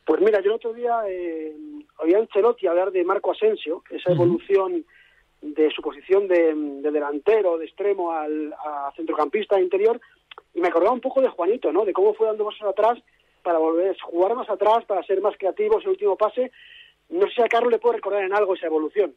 Pues 0.06 0.22
mira, 0.22 0.40
yo 0.40 0.50
el 0.52 0.56
otro 0.56 0.72
día 0.72 1.00
eh, 1.06 1.52
oía 1.98 2.16
a 2.16 2.20
Ancelotti 2.20 2.66
hablar 2.66 2.92
de 2.92 3.04
Marco 3.04 3.32
Asensio, 3.32 3.82
esa 3.90 4.12
evolución 4.12 4.86
de 5.42 5.70
su 5.70 5.82
posición 5.82 6.26
de, 6.28 6.54
de 6.54 6.90
delantero, 6.90 7.58
de 7.58 7.66
extremo 7.66 8.10
al, 8.12 8.54
a 8.54 8.90
centrocampista 8.96 9.60
interior, 9.60 10.00
y 10.54 10.60
me 10.62 10.68
acordaba 10.68 10.94
un 10.94 11.00
poco 11.02 11.20
de 11.20 11.28
Juanito, 11.28 11.70
¿no? 11.72 11.84
De 11.84 11.92
cómo 11.92 12.14
fue 12.14 12.26
dando 12.26 12.46
pasos 12.46 12.66
atrás 12.68 12.98
para 13.42 13.58
volver 13.58 13.90
a 13.90 14.02
jugar 14.04 14.34
más 14.34 14.48
atrás, 14.48 14.84
para 14.86 15.02
ser 15.02 15.20
más 15.20 15.34
creativo 15.36 15.78
ese 15.78 15.90
último 15.90 16.16
pase. 16.16 16.50
No 17.10 17.26
sé 17.26 17.34
si 17.34 17.42
a 17.42 17.48
Carlos 17.48 17.70
le 17.70 17.78
puede 17.78 17.96
recordar 17.96 18.24
en 18.24 18.32
algo 18.34 18.54
esa 18.54 18.66
evolución. 18.66 19.14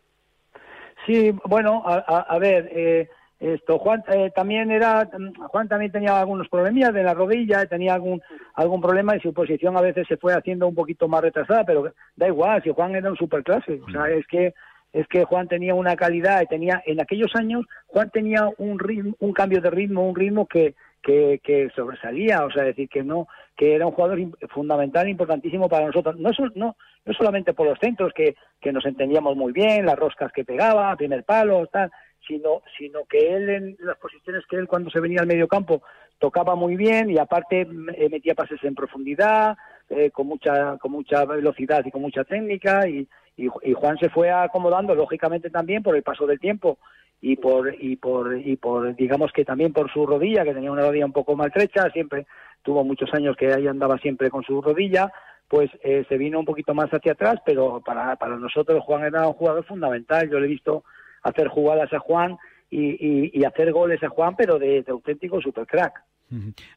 Sí, 1.06 1.32
bueno, 1.46 1.82
a, 1.86 2.04
a- 2.06 2.26
a 2.36 2.38
ver, 2.40 2.70
eh, 2.74 3.10
esto. 3.40 3.80
Juan 3.80 4.04
eh, 4.10 4.32
también 4.36 4.70
era 4.72 5.10
Juan 5.52 5.68
también 5.68 5.92
tenía 5.92 6.20
algunos 6.20 6.50
problemillas 6.50 6.94
de 6.94 7.04
la 7.04 7.14
rodilla, 7.14 7.66
tenía 7.66 7.94
algún 7.94 8.22
algún 8.54 8.82
problema 8.82 9.16
y 9.16 9.22
su 9.22 9.34
posición 9.34 9.78
a 9.78 9.82
veces 9.82 10.08
se 10.08 10.18
fue 10.18 10.34
haciendo 10.34 10.68
un 10.68 10.76
poquito 10.76 11.08
más 11.08 11.22
retrasada, 11.22 11.64
pero 11.64 11.94
da 12.16 12.28
igual, 12.28 12.62
si 12.62 12.72
Juan 12.72 12.96
era 12.96 13.10
un 13.10 13.18
superclase, 13.18 13.80
o 13.86 13.90
sea, 13.92 14.10
es 14.10 14.28
que 14.28 14.54
es 14.92 15.08
que 15.08 15.24
Juan 15.24 15.48
tenía 15.48 15.74
una 15.74 15.96
calidad 15.96 16.44
tenía 16.50 16.82
en 16.86 17.00
aquellos 17.00 17.34
años 17.36 17.66
Juan 17.88 18.10
tenía 18.10 18.50
un 18.58 18.80
ritmo, 18.80 19.16
un 19.20 19.34
cambio 19.34 19.62
de 19.62 19.70
ritmo, 19.70 20.08
un 20.08 20.16
ritmo 20.16 20.46
que 20.48 20.76
que, 21.02 21.40
que 21.42 21.70
sobresalía, 21.74 22.44
o 22.44 22.52
sea, 22.52 22.64
decir 22.64 22.90
que 22.90 23.04
no 23.04 23.28
que 23.56 23.76
era 23.76 23.88
un 23.88 23.94
jugador 23.94 24.20
fundamental, 24.50 25.08
importantísimo 25.08 25.70
para 25.70 25.86
nosotros, 25.86 26.18
no 26.18 26.32
no 26.56 26.76
no 27.06 27.14
solamente 27.14 27.54
por 27.54 27.68
los 27.68 27.80
centros 27.80 28.12
que 28.14 28.36
que 28.60 28.74
nos 28.74 28.86
entendíamos 28.86 29.38
muy 29.38 29.54
bien, 29.54 29.86
las 29.86 29.98
roscas 29.98 30.34
que 30.34 30.44
pegaba, 30.44 30.96
primer 30.98 31.24
palo, 31.24 31.68
tal, 31.68 31.90
sino 32.28 32.62
sino 32.78 33.06
que 33.06 33.36
él 33.36 33.50
en 33.50 33.78
las 33.80 33.98
posiciones 33.98 34.44
que 34.48 34.58
él 34.58 34.68
cuando 34.68 34.90
se 34.90 35.00
venía 35.00 35.22
al 35.22 35.28
medio 35.28 35.48
campo 35.48 35.82
tocaba 36.20 36.56
muy 36.56 36.76
bien 36.76 37.10
y 37.10 37.18
aparte 37.18 37.62
m- 37.62 37.94
eh, 37.98 38.10
metía 38.10 38.36
pases 38.36 38.64
en 38.64 38.76
profundidad 38.76 39.58
eh, 39.90 40.12
con 40.12 40.28
mucha 40.28 40.78
con 40.78 40.92
mucha 40.92 41.26
velocidad 41.26 41.84
y 41.86 41.92
con 41.92 42.02
mucha 42.02 42.24
técnica 42.24 42.88
y, 42.88 43.08
y 43.38 43.74
Juan 43.74 43.98
se 43.98 44.10
fue 44.10 44.30
acomodando 44.32 44.94
lógicamente 44.96 45.50
también 45.50 45.82
por 45.82 45.96
el 45.96 46.04
paso 46.04 46.28
del 46.28 46.40
tiempo 46.40 46.78
y 47.22 47.36
por 47.38 47.74
y 47.82 47.96
por 47.96 48.38
y 48.38 48.56
por 48.58 48.96
digamos 48.96 49.32
que 49.32 49.46
también 49.46 49.74
por 49.74 49.92
su 49.92 50.06
rodilla 50.06 50.44
que 50.44 50.54
tenía 50.54 50.72
una 50.72 50.84
rodilla 50.84 51.06
un 51.06 51.14
poco 51.14 51.36
maltrecha 51.36 51.90
siempre 51.92 52.28
tuvo 52.64 52.84
muchos 52.84 53.14
años 53.14 53.36
que 53.38 53.54
ahí 53.54 53.68
andaba 53.68 53.98
siempre 53.98 54.30
con 54.30 54.44
su 54.44 54.62
rodilla 54.62 55.12
pues 55.48 55.70
eh, 55.84 56.06
se 56.08 56.18
vino 56.18 56.38
un 56.40 56.46
poquito 56.46 56.74
más 56.76 56.90
hacia 56.94 57.14
atrás 57.14 57.40
pero 57.46 57.82
para 57.82 58.16
para 58.18 58.36
nosotros 58.38 58.84
Juan 58.84 59.04
era 59.06 59.28
un 59.28 59.34
jugador 59.34 59.66
fundamental 59.66 60.30
yo 60.30 60.40
le 60.40 60.46
he 60.46 60.50
visto 60.50 60.84
hacer 61.24 61.48
jugadas 61.48 61.92
a 61.94 62.00
Juan 62.00 62.38
y, 62.70 62.90
y, 62.90 63.32
y 63.34 63.44
hacer 63.46 63.72
goles 63.72 64.02
a 64.04 64.10
Juan 64.10 64.36
pero 64.36 64.60
de, 64.60 64.84
de 64.84 64.92
auténtico 64.92 65.42
supercrack 65.42 65.94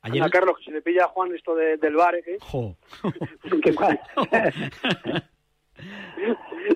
Anda, 0.01 0.31
Carlos, 0.31 0.57
que 0.59 0.65
se 0.65 0.71
le 0.71 0.81
pilla 0.81 1.05
a 1.05 1.09
Juan 1.09 1.35
esto 1.35 1.55
de- 1.55 1.77
del 1.77 1.95
bar, 1.95 2.15
¿eh? 2.15 2.39
Jo. 2.41 2.75
¿Qué 3.63 3.73
mal? 3.73 4.01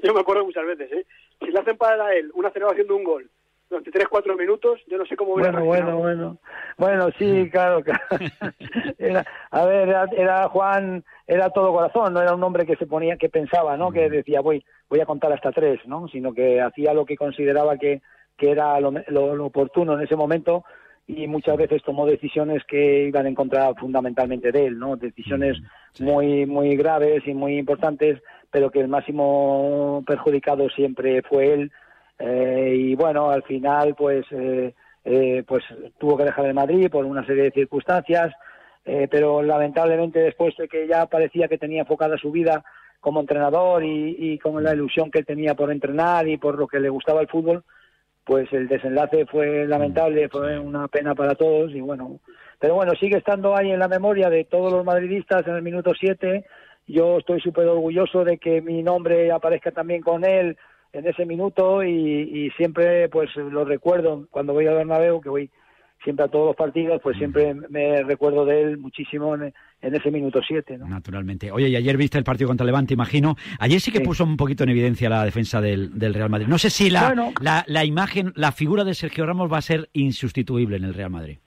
yo 0.03 0.15
me 0.15 0.21
acuerdo 0.21 0.45
muchas 0.45 0.67
veces, 0.67 0.91
¿eh? 0.93 1.07
Si 1.41 1.47
le 1.51 1.59
hacen 1.59 1.77
para 1.77 2.15
él 2.15 2.31
una 2.35 2.51
celebración 2.51 2.87
de 2.87 2.93
un 2.93 3.05
gol 3.05 3.31
durante 3.69 3.91
3-4 3.91 4.37
minutos, 4.39 4.81
yo 4.87 4.97
no 4.99 5.05
sé 5.07 5.17
cómo 5.17 5.35
hubiera 5.35 5.51
Bueno, 5.53 5.67
bueno, 5.67 5.99
bueno. 5.99 6.39
Bueno, 6.79 7.09
sí, 7.19 7.49
claro, 7.51 7.83
claro. 7.83 8.01
Era, 8.99 9.25
a 9.51 9.65
ver, 9.65 9.89
era, 9.89 10.05
era 10.17 10.49
Juan, 10.49 11.05
era 11.27 11.51
todo 11.51 11.73
corazón, 11.73 12.13
no 12.15 12.23
era 12.23 12.35
un 12.35 12.43
hombre 12.45 12.65
que 12.67 12.77
se 12.77 12.87
ponía, 12.87 13.17
que 13.17 13.29
pensaba, 13.29 13.77
¿no? 13.77 13.91
Que 13.91 14.09
decía, 14.11 14.41
voy, 14.41 14.65
voy 14.89 15.01
a 15.01 15.07
contar 15.07 15.33
hasta 15.33 15.51
tres, 15.53 15.81
¿no? 15.87 16.07
Sino 16.09 16.33
que 16.33 16.61
hacía 16.61 16.95
lo 16.95 17.05
que 17.05 17.17
consideraba 17.17 17.77
que, 17.77 18.03
que 18.37 18.51
era 18.53 18.79
lo, 18.81 18.93
lo- 19.09 19.35
lo 19.35 19.47
oportuno 19.47 19.95
en 19.95 20.03
ese 20.03 20.17
momento 20.17 20.65
y 21.09 21.27
muchas 21.29 21.57
veces 21.57 21.83
tomó 21.85 22.05
decisiones 22.07 22.63
que 22.65 23.05
iban 23.05 23.27
en 23.27 23.35
contra 23.35 23.73
fundamentalmente 23.75 24.51
de 24.53 24.67
él, 24.67 24.79
¿no? 24.79 24.97
Decisiones 24.97 25.57
muy, 26.01 26.47
muy 26.47 26.77
graves 26.77 27.23
y 27.27 27.33
muy 27.35 27.59
importantes, 27.59 28.21
pero 28.51 28.71
que 28.71 28.81
el 28.81 28.89
máximo 28.89 30.03
perjudicado 30.07 30.69
siempre 30.71 31.23
fue 31.23 31.53
él. 31.53 31.73
Eh, 32.19 32.75
y 32.77 32.95
bueno, 32.95 33.31
al 33.31 33.43
final, 33.43 33.95
pues, 33.97 34.25
eh, 34.31 34.75
eh, 35.05 35.45
pues 35.47 35.65
tuvo 35.99 36.17
que 36.17 36.25
dejar 36.25 36.47
el 36.47 36.55
Madrid 36.55 36.91
por 36.91 37.05
una 37.05 37.25
serie 37.25 37.45
de 37.45 37.51
circunstancias, 37.51 38.33
eh, 38.85 39.09
pero 39.11 39.43
lamentablemente 39.43 40.21
después 40.21 40.57
de 40.57 40.69
que 40.69 40.87
ya 40.87 41.07
parecía 41.07 41.49
que 41.49 41.59
tenía 41.59 41.83
enfocada 41.83 42.17
su 42.17 42.31
vida 42.31 42.65
como 43.01 43.21
entrenador 43.21 43.85
y, 43.85 44.17
y 44.19 44.39
con 44.39 44.63
la 44.65 44.75
ilusión 44.75 45.11
que 45.11 45.21
él 45.21 45.27
tenía 45.27 45.55
por 45.55 45.71
entrenar 45.71 46.27
y 46.27 46.39
por 46.39 46.59
lo 46.59 46.67
que 46.67 46.81
le 46.81 46.89
gustaba 46.89 47.21
el 47.21 47.29
fútbol, 47.29 47.63
pues 48.25 48.53
el 48.53 48.67
desenlace 48.67 49.27
fue 49.27 49.67
lamentable, 49.67 50.29
fue 50.29 50.59
una 50.59 50.89
pena 50.89 51.15
para 51.15 51.37
todos 51.37 51.71
y 51.73 51.81
bueno, 51.81 52.19
pero 52.59 52.75
bueno, 52.75 52.93
sigue 52.99 53.19
estando 53.19 53.57
ahí 53.57 53.71
en 53.71 53.79
la 53.79 53.89
memoria 53.89 54.29
de 54.31 54.45
todos 54.45 54.73
los 54.73 54.85
madridistas 54.85 55.47
en 55.47 55.55
el 55.55 55.63
minuto 55.63 55.93
7. 55.99 56.45
Yo 56.89 57.19
estoy 57.19 57.41
súper 57.41 57.69
orgulloso 57.69 58.25
de 58.25 58.39
que 58.39 58.61
mi 58.63 58.83
nombre 58.83 59.31
aparezca 59.31 59.71
también 59.71 60.01
con 60.01 60.25
él 60.25 60.57
en 60.97 61.07
ese 61.07 61.27
minuto 61.27 61.83
y, 61.85 61.91
y 61.91 62.51
siempre 62.57 63.09
pues 63.09 63.35
lo 63.37 63.65
recuerdo 63.65 64.27
cuando 64.31 64.53
voy 64.53 64.67
al 64.67 64.75
Bernabéu, 64.77 65.21
que 65.21 65.29
voy 65.29 65.51
siempre 66.03 66.25
a 66.25 66.29
todos 66.29 66.47
los 66.47 66.57
partidos, 66.57 67.01
pues 67.03 67.17
siempre 67.17 67.55
me 67.55 68.03
recuerdo 68.05 68.45
de 68.45 68.63
él 68.63 68.79
muchísimo 68.79 69.35
en, 69.35 69.53
en 69.83 69.95
ese 69.95 70.11
minuto 70.11 70.41
7. 70.47 70.79
¿no? 70.79 70.87
Naturalmente. 70.87 71.51
Oye, 71.51 71.69
y 71.69 71.77
ayer 71.77 71.97
viste 71.97 72.17
el 72.19 72.23
partido 72.25 72.49
contra 72.49 72.65
Levante, 72.67 72.95
imagino. 72.95 73.37
Ayer 73.59 73.81
sí 73.81 73.91
que 73.91 74.01
puso 74.01 74.23
un 74.25 74.37
poquito 74.37 74.63
en 74.65 74.71
evidencia 74.71 75.09
la 75.09 75.25
defensa 75.25 75.61
del, 75.61 75.99
del 75.99 76.15
Real 76.15 76.31
Madrid. 76.31 76.47
No 76.49 76.59
sé 76.59 76.71
si 76.71 76.91
la, 76.91 77.09
Bueno. 77.09 77.33
la, 77.41 77.65
la 77.67 77.85
imagen, 77.85 78.33
la 78.37 78.53
figura 78.53 78.85
de 78.85 78.95
Sergio 78.95 79.27
Ramos 79.27 79.53
va 79.53 79.59
a 79.59 79.63
ser 79.63 79.89
insustituible 79.95 80.77
en 80.77 80.85
el 80.85 80.95
Real 80.95 81.11
Madrid. 81.11 81.39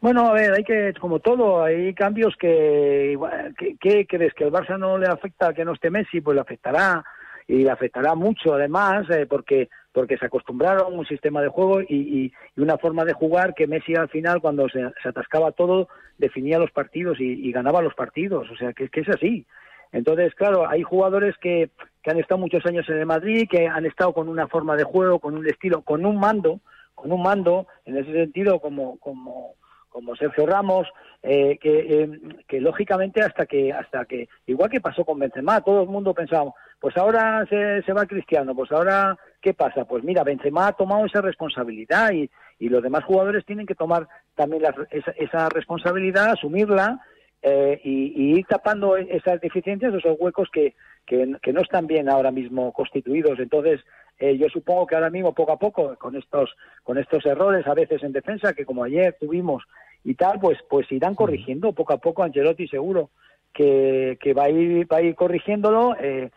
Bueno, 0.00 0.28
a 0.28 0.34
ver, 0.34 0.52
hay 0.52 0.62
que, 0.62 0.92
como 1.00 1.18
todo, 1.20 1.64
hay 1.64 1.92
cambios 1.94 2.36
que, 2.38 3.08
igual, 3.12 3.54
¿qué, 3.58 3.76
qué 3.80 4.06
crees? 4.06 4.34
¿Que 4.34 4.44
el 4.44 4.52
Barça 4.52 4.78
no 4.78 4.98
le 4.98 5.06
afecta 5.06 5.54
que 5.54 5.64
no 5.64 5.72
esté 5.72 5.90
Messi? 5.90 6.20
Pues 6.20 6.34
le 6.34 6.42
afectará, 6.42 7.02
y 7.48 7.64
le 7.64 7.70
afectará 7.70 8.14
mucho 8.14 8.54
además, 8.54 9.08
eh, 9.10 9.26
porque 9.28 9.68
porque 9.92 10.18
se 10.18 10.26
acostumbraron 10.26 10.92
a 10.92 10.96
un 10.98 11.06
sistema 11.06 11.40
de 11.40 11.48
juego 11.48 11.80
y, 11.80 11.86
y- 11.88 12.60
una 12.60 12.76
forma 12.76 13.04
de 13.06 13.14
jugar 13.14 13.54
que 13.54 13.66
Messi 13.66 13.94
al 13.94 14.10
final, 14.10 14.42
cuando 14.42 14.68
se, 14.68 14.80
se 15.02 15.08
atascaba 15.08 15.52
todo, 15.52 15.88
definía 16.18 16.58
los 16.58 16.70
partidos 16.70 17.18
y, 17.18 17.24
y 17.48 17.50
ganaba 17.50 17.80
los 17.80 17.94
partidos, 17.94 18.46
o 18.50 18.56
sea, 18.56 18.74
que, 18.74 18.90
que 18.90 19.00
es 19.00 19.08
así. 19.08 19.46
Entonces, 19.92 20.34
claro, 20.34 20.68
hay 20.68 20.82
jugadores 20.82 21.34
que, 21.40 21.70
que 22.02 22.10
han 22.10 22.18
estado 22.18 22.38
muchos 22.38 22.66
años 22.66 22.86
en 22.90 22.98
el 22.98 23.06
Madrid, 23.06 23.48
que 23.50 23.66
han 23.68 23.86
estado 23.86 24.12
con 24.12 24.28
una 24.28 24.48
forma 24.48 24.76
de 24.76 24.84
juego, 24.84 25.18
con 25.18 25.34
un 25.34 25.46
estilo, 25.46 25.80
con 25.80 26.04
un 26.04 26.18
mando, 26.18 26.60
con 26.94 27.10
un 27.10 27.22
mando, 27.22 27.66
en 27.86 27.96
ese 27.96 28.12
sentido, 28.12 28.60
como, 28.60 28.98
como, 28.98 29.54
como 29.96 30.14
Sergio 30.14 30.44
Ramos, 30.44 30.86
eh, 31.22 31.56
que, 31.58 32.02
eh, 32.02 32.20
que 32.46 32.60
lógicamente 32.60 33.22
hasta 33.22 33.46
que, 33.46 33.72
hasta 33.72 34.04
que, 34.04 34.28
igual 34.46 34.68
que 34.68 34.82
pasó 34.82 35.06
con 35.06 35.18
Benzema, 35.18 35.62
todo 35.62 35.84
el 35.84 35.88
mundo 35.88 36.12
pensaba, 36.12 36.52
pues 36.78 36.94
ahora 36.98 37.46
se, 37.48 37.92
va 37.94 38.04
Cristiano, 38.04 38.54
pues 38.54 38.70
ahora, 38.72 39.16
¿qué 39.40 39.54
pasa? 39.54 39.86
Pues 39.86 40.04
mira, 40.04 40.22
Benzema 40.22 40.66
ha 40.66 40.72
tomado 40.74 41.06
esa 41.06 41.22
responsabilidad 41.22 42.12
y, 42.12 42.28
y 42.58 42.68
los 42.68 42.82
demás 42.82 43.04
jugadores 43.04 43.46
tienen 43.46 43.64
que 43.64 43.74
tomar 43.74 44.06
también 44.34 44.64
la- 44.64 44.86
esa, 44.90 45.12
esa 45.12 45.48
responsabilidad, 45.48 46.32
asumirla 46.32 47.00
eh, 47.40 47.80
y, 47.82 48.36
ir 48.38 48.44
tapando 48.46 48.98
esas 48.98 49.40
deficiencias, 49.40 49.94
esos 49.94 50.16
huecos 50.20 50.50
que, 50.52 50.74
que, 51.06 51.36
que 51.40 51.54
no 51.54 51.62
están 51.62 51.86
bien 51.86 52.10
ahora 52.10 52.30
mismo 52.30 52.70
constituidos. 52.74 53.38
Entonces, 53.38 53.80
eh, 54.18 54.36
yo 54.38 54.48
supongo 54.48 54.86
que 54.86 54.94
ahora 54.94 55.10
mismo, 55.10 55.34
poco 55.34 55.52
a 55.52 55.58
poco, 55.58 55.94
con 55.96 56.16
estos, 56.16 56.54
con 56.82 56.96
estos 56.98 57.24
errores 57.26 57.66
a 57.66 57.74
veces 57.74 58.02
en 58.02 58.12
defensa, 58.12 58.54
que 58.54 58.64
como 58.64 58.82
ayer 58.84 59.16
tuvimos 59.20 59.62
y 60.06 60.14
tal, 60.14 60.38
pues, 60.38 60.56
pues 60.70 60.90
irán 60.92 61.16
corrigiendo 61.16 61.72
poco 61.72 61.92
a 61.92 61.98
poco. 61.98 62.22
Ancelotti 62.22 62.68
seguro 62.68 63.10
que, 63.52 64.16
que 64.20 64.34
va, 64.34 64.44
a 64.44 64.50
ir, 64.50 64.86
va 64.90 64.98
a 64.98 65.02
ir 65.02 65.16
corrigiéndolo. 65.16 65.96
Eh, 65.98 66.30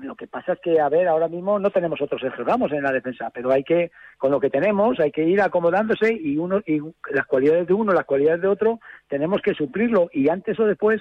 lo 0.00 0.16
que 0.16 0.26
pasa 0.26 0.54
es 0.54 0.58
que, 0.58 0.80
a 0.80 0.88
ver, 0.88 1.06
ahora 1.06 1.28
mismo 1.28 1.60
no 1.60 1.70
tenemos 1.70 2.02
otros 2.02 2.20
Sergio 2.20 2.44
Ramos 2.44 2.72
en 2.72 2.82
la 2.82 2.90
defensa, 2.90 3.30
pero 3.32 3.52
hay 3.52 3.62
que, 3.62 3.92
con 4.18 4.32
lo 4.32 4.40
que 4.40 4.50
tenemos, 4.50 4.98
hay 4.98 5.12
que 5.12 5.22
ir 5.22 5.40
acomodándose 5.40 6.12
y 6.12 6.36
uno 6.38 6.60
y 6.66 6.80
las 7.12 7.26
cualidades 7.26 7.68
de 7.68 7.74
uno, 7.74 7.92
las 7.92 8.04
cualidades 8.04 8.42
de 8.42 8.48
otro, 8.48 8.80
tenemos 9.06 9.40
que 9.42 9.54
suplirlo 9.54 10.10
y 10.12 10.28
antes 10.28 10.58
o 10.58 10.64
después 10.64 11.00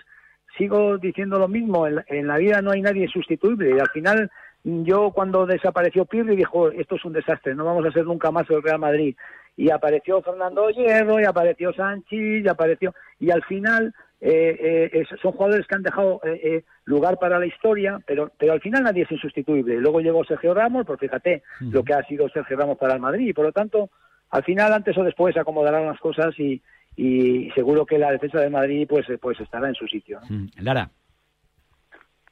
sigo 0.55 0.99
diciendo 0.99 1.39
lo 1.39 1.47
mismo, 1.47 1.87
en 1.87 1.95
la, 1.95 2.05
en 2.09 2.27
la 2.27 2.37
vida 2.37 2.61
no 2.61 2.71
hay 2.71 2.81
nadie 2.81 3.07
sustituible 3.07 3.75
y 3.75 3.79
al 3.79 3.89
final 3.89 4.29
yo 4.63 5.11
cuando 5.11 5.47
desapareció 5.47 6.05
Pirri 6.05 6.35
dijo 6.35 6.69
esto 6.69 6.95
es 6.95 7.05
un 7.05 7.13
desastre, 7.13 7.55
no 7.55 7.65
vamos 7.65 7.85
a 7.85 7.91
ser 7.91 8.05
nunca 8.05 8.29
más 8.29 8.47
el 8.49 8.61
Real 8.61 8.79
Madrid 8.79 9.15
y 9.55 9.69
apareció 9.69 10.21
Fernando 10.21 10.69
Hierro, 10.69 11.19
y 11.19 11.25
apareció 11.25 11.73
Sánchez, 11.73 12.43
y 12.43 12.47
apareció, 12.47 12.93
y 13.19 13.31
al 13.31 13.43
final 13.43 13.93
eh, 14.19 14.89
eh, 14.91 15.05
son 15.21 15.33
jugadores 15.33 15.67
que 15.67 15.75
han 15.75 15.83
dejado 15.83 16.21
eh, 16.23 16.39
eh, 16.43 16.63
lugar 16.85 17.19
para 17.19 17.39
la 17.39 17.45
historia, 17.45 17.99
pero, 18.05 18.31
pero 18.37 18.53
al 18.53 18.61
final 18.61 18.83
nadie 18.83 19.03
es 19.03 19.11
insustituible. 19.11 19.75
Luego 19.75 19.99
llegó 19.99 20.23
Sergio 20.23 20.53
Ramos, 20.53 20.85
pues 20.85 20.99
fíjate 20.99 21.43
lo 21.59 21.83
que 21.83 21.93
ha 21.93 22.03
sido 22.05 22.29
Sergio 22.29 22.57
Ramos 22.57 22.77
para 22.77 22.95
el 22.95 23.01
Madrid, 23.01 23.27
y 23.27 23.33
por 23.33 23.45
lo 23.45 23.51
tanto, 23.51 23.89
al 24.29 24.43
final, 24.43 24.73
antes 24.73 24.97
o 24.97 25.03
después, 25.03 25.33
se 25.33 25.39
acomodarán 25.39 25.85
las 25.85 25.99
cosas 25.99 26.33
y, 26.39 26.61
y 26.95 27.49
seguro 27.51 27.85
que 27.85 27.97
la 27.97 28.11
defensa 28.11 28.39
de 28.39 28.49
Madrid 28.49 28.87
pues, 28.87 29.09
eh, 29.09 29.17
pues 29.17 29.39
estará 29.39 29.67
en 29.67 29.75
su 29.75 29.87
sitio. 29.87 30.19
¿no? 30.29 30.37
Mm, 30.37 30.47
Lara. 30.61 30.89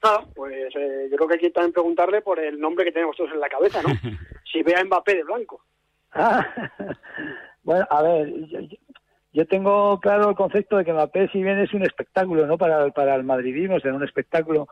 Ah, 0.03 0.24
pues 0.36 0.76
eh, 0.76 1.07
yo 1.11 1.17
creo 1.17 1.28
que 1.28 1.34
hay 1.36 1.39
que 1.39 1.51
también 1.51 1.74
preguntarle 1.74 2.22
por 2.22 2.39
el 2.39 2.59
nombre 2.59 2.86
que 2.86 2.91
tenemos 2.91 3.15
todos 3.15 3.32
en 3.32 3.39
la 3.39 3.49
cabeza, 3.49 3.82
¿no? 3.82 3.89
si 4.51 4.63
ve 4.63 4.76
a 4.76 4.84
Mbappé 4.84 5.15
de 5.15 5.24
blanco. 5.24 5.63
Ah, 6.14 6.45
bueno, 7.64 7.86
a 7.89 8.01
ver, 8.01 8.30
yo, 8.47 8.59
yo- 9.34 9.45
tengo 9.47 9.99
claro 9.99 10.30
el 10.30 10.36
concepto 10.36 10.78
de 10.78 10.86
que 10.86 10.93
Mbappé 10.93 11.30
si 11.30 11.41
bien 11.41 11.59
es 11.59 11.74
un 11.74 11.84
espectáculo, 11.84 12.45
¿no? 12.45 12.57
Para, 12.57 12.89
para 12.91 13.16
el 13.16 13.24
madridismo, 13.24 13.80
será 13.80 13.95
un 13.95 14.03
espectáculo 14.03 14.68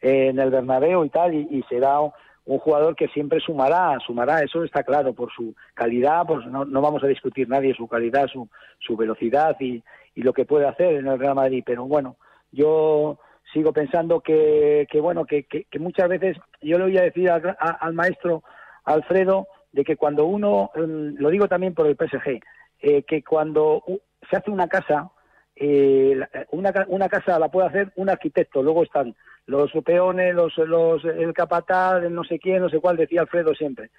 eh, 0.00 0.28
en 0.28 0.38
el 0.38 0.50
Bernabéu 0.50 1.04
y 1.04 1.10
tal, 1.10 1.34
y, 1.34 1.62
será 1.68 2.00
un, 2.00 2.12
jugador 2.58 2.94
que 2.94 3.08
siempre 3.08 3.40
sumará, 3.40 3.98
sumará, 4.06 4.40
eso 4.40 4.62
está 4.64 4.82
claro, 4.84 5.14
por 5.14 5.32
su 5.32 5.54
calidad, 5.74 6.24
pues 6.26 6.46
no, 6.46 6.64
no 6.64 6.80
vamos 6.80 7.02
a 7.02 7.06
discutir 7.08 7.48
nadie 7.48 7.74
su 7.74 7.88
calidad, 7.88 8.26
su, 8.28 8.48
su 8.78 8.96
velocidad 8.96 9.56
y, 9.60 9.82
y 10.14 10.22
lo 10.22 10.32
que 10.32 10.44
puede 10.44 10.66
hacer 10.68 10.94
en 10.96 11.06
el 11.08 11.18
Real 11.18 11.34
Madrid, 11.34 11.62
pero 11.66 11.86
bueno, 11.86 12.16
yo 12.52 13.18
sigo 13.52 13.72
pensando 13.72 14.20
que, 14.20 14.86
que 14.90 15.00
bueno, 15.00 15.24
que, 15.24 15.44
que, 15.44 15.64
que 15.64 15.78
muchas 15.78 16.08
veces, 16.08 16.36
yo 16.60 16.78
le 16.78 16.84
voy 16.84 16.98
a 16.98 17.02
decir 17.02 17.30
al 17.30 17.94
maestro 17.94 18.42
Alfredo, 18.84 19.48
de 19.74 19.84
que 19.84 19.96
cuando 19.96 20.24
uno, 20.24 20.70
lo 20.76 21.30
digo 21.30 21.48
también 21.48 21.74
por 21.74 21.88
el 21.88 21.96
PSG, 21.96 22.40
eh, 22.80 23.02
que 23.02 23.24
cuando 23.24 23.82
se 24.30 24.36
hace 24.36 24.52
una 24.52 24.68
casa, 24.68 25.10
eh, 25.56 26.16
una, 26.52 26.72
una 26.86 27.08
casa 27.08 27.40
la 27.40 27.48
puede 27.48 27.66
hacer 27.66 27.92
un 27.96 28.08
arquitecto, 28.08 28.62
luego 28.62 28.84
están 28.84 29.16
los 29.46 29.72
peones, 29.84 30.32
los, 30.32 30.56
los, 30.58 31.04
el 31.04 31.34
capataz, 31.34 32.04
el 32.04 32.14
no 32.14 32.22
sé 32.22 32.38
quién, 32.38 32.60
no 32.62 32.68
sé 32.68 32.78
cuál, 32.78 32.96
decía 32.96 33.22
Alfredo 33.22 33.52
siempre. 33.52 33.90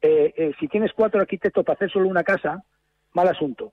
Eh, 0.00 0.32
eh, 0.34 0.52
si 0.58 0.66
tienes 0.66 0.92
cuatro 0.94 1.20
arquitectos 1.20 1.62
para 1.62 1.74
hacer 1.74 1.90
solo 1.90 2.08
una 2.08 2.24
casa, 2.24 2.62
mal 3.12 3.28
asunto. 3.28 3.72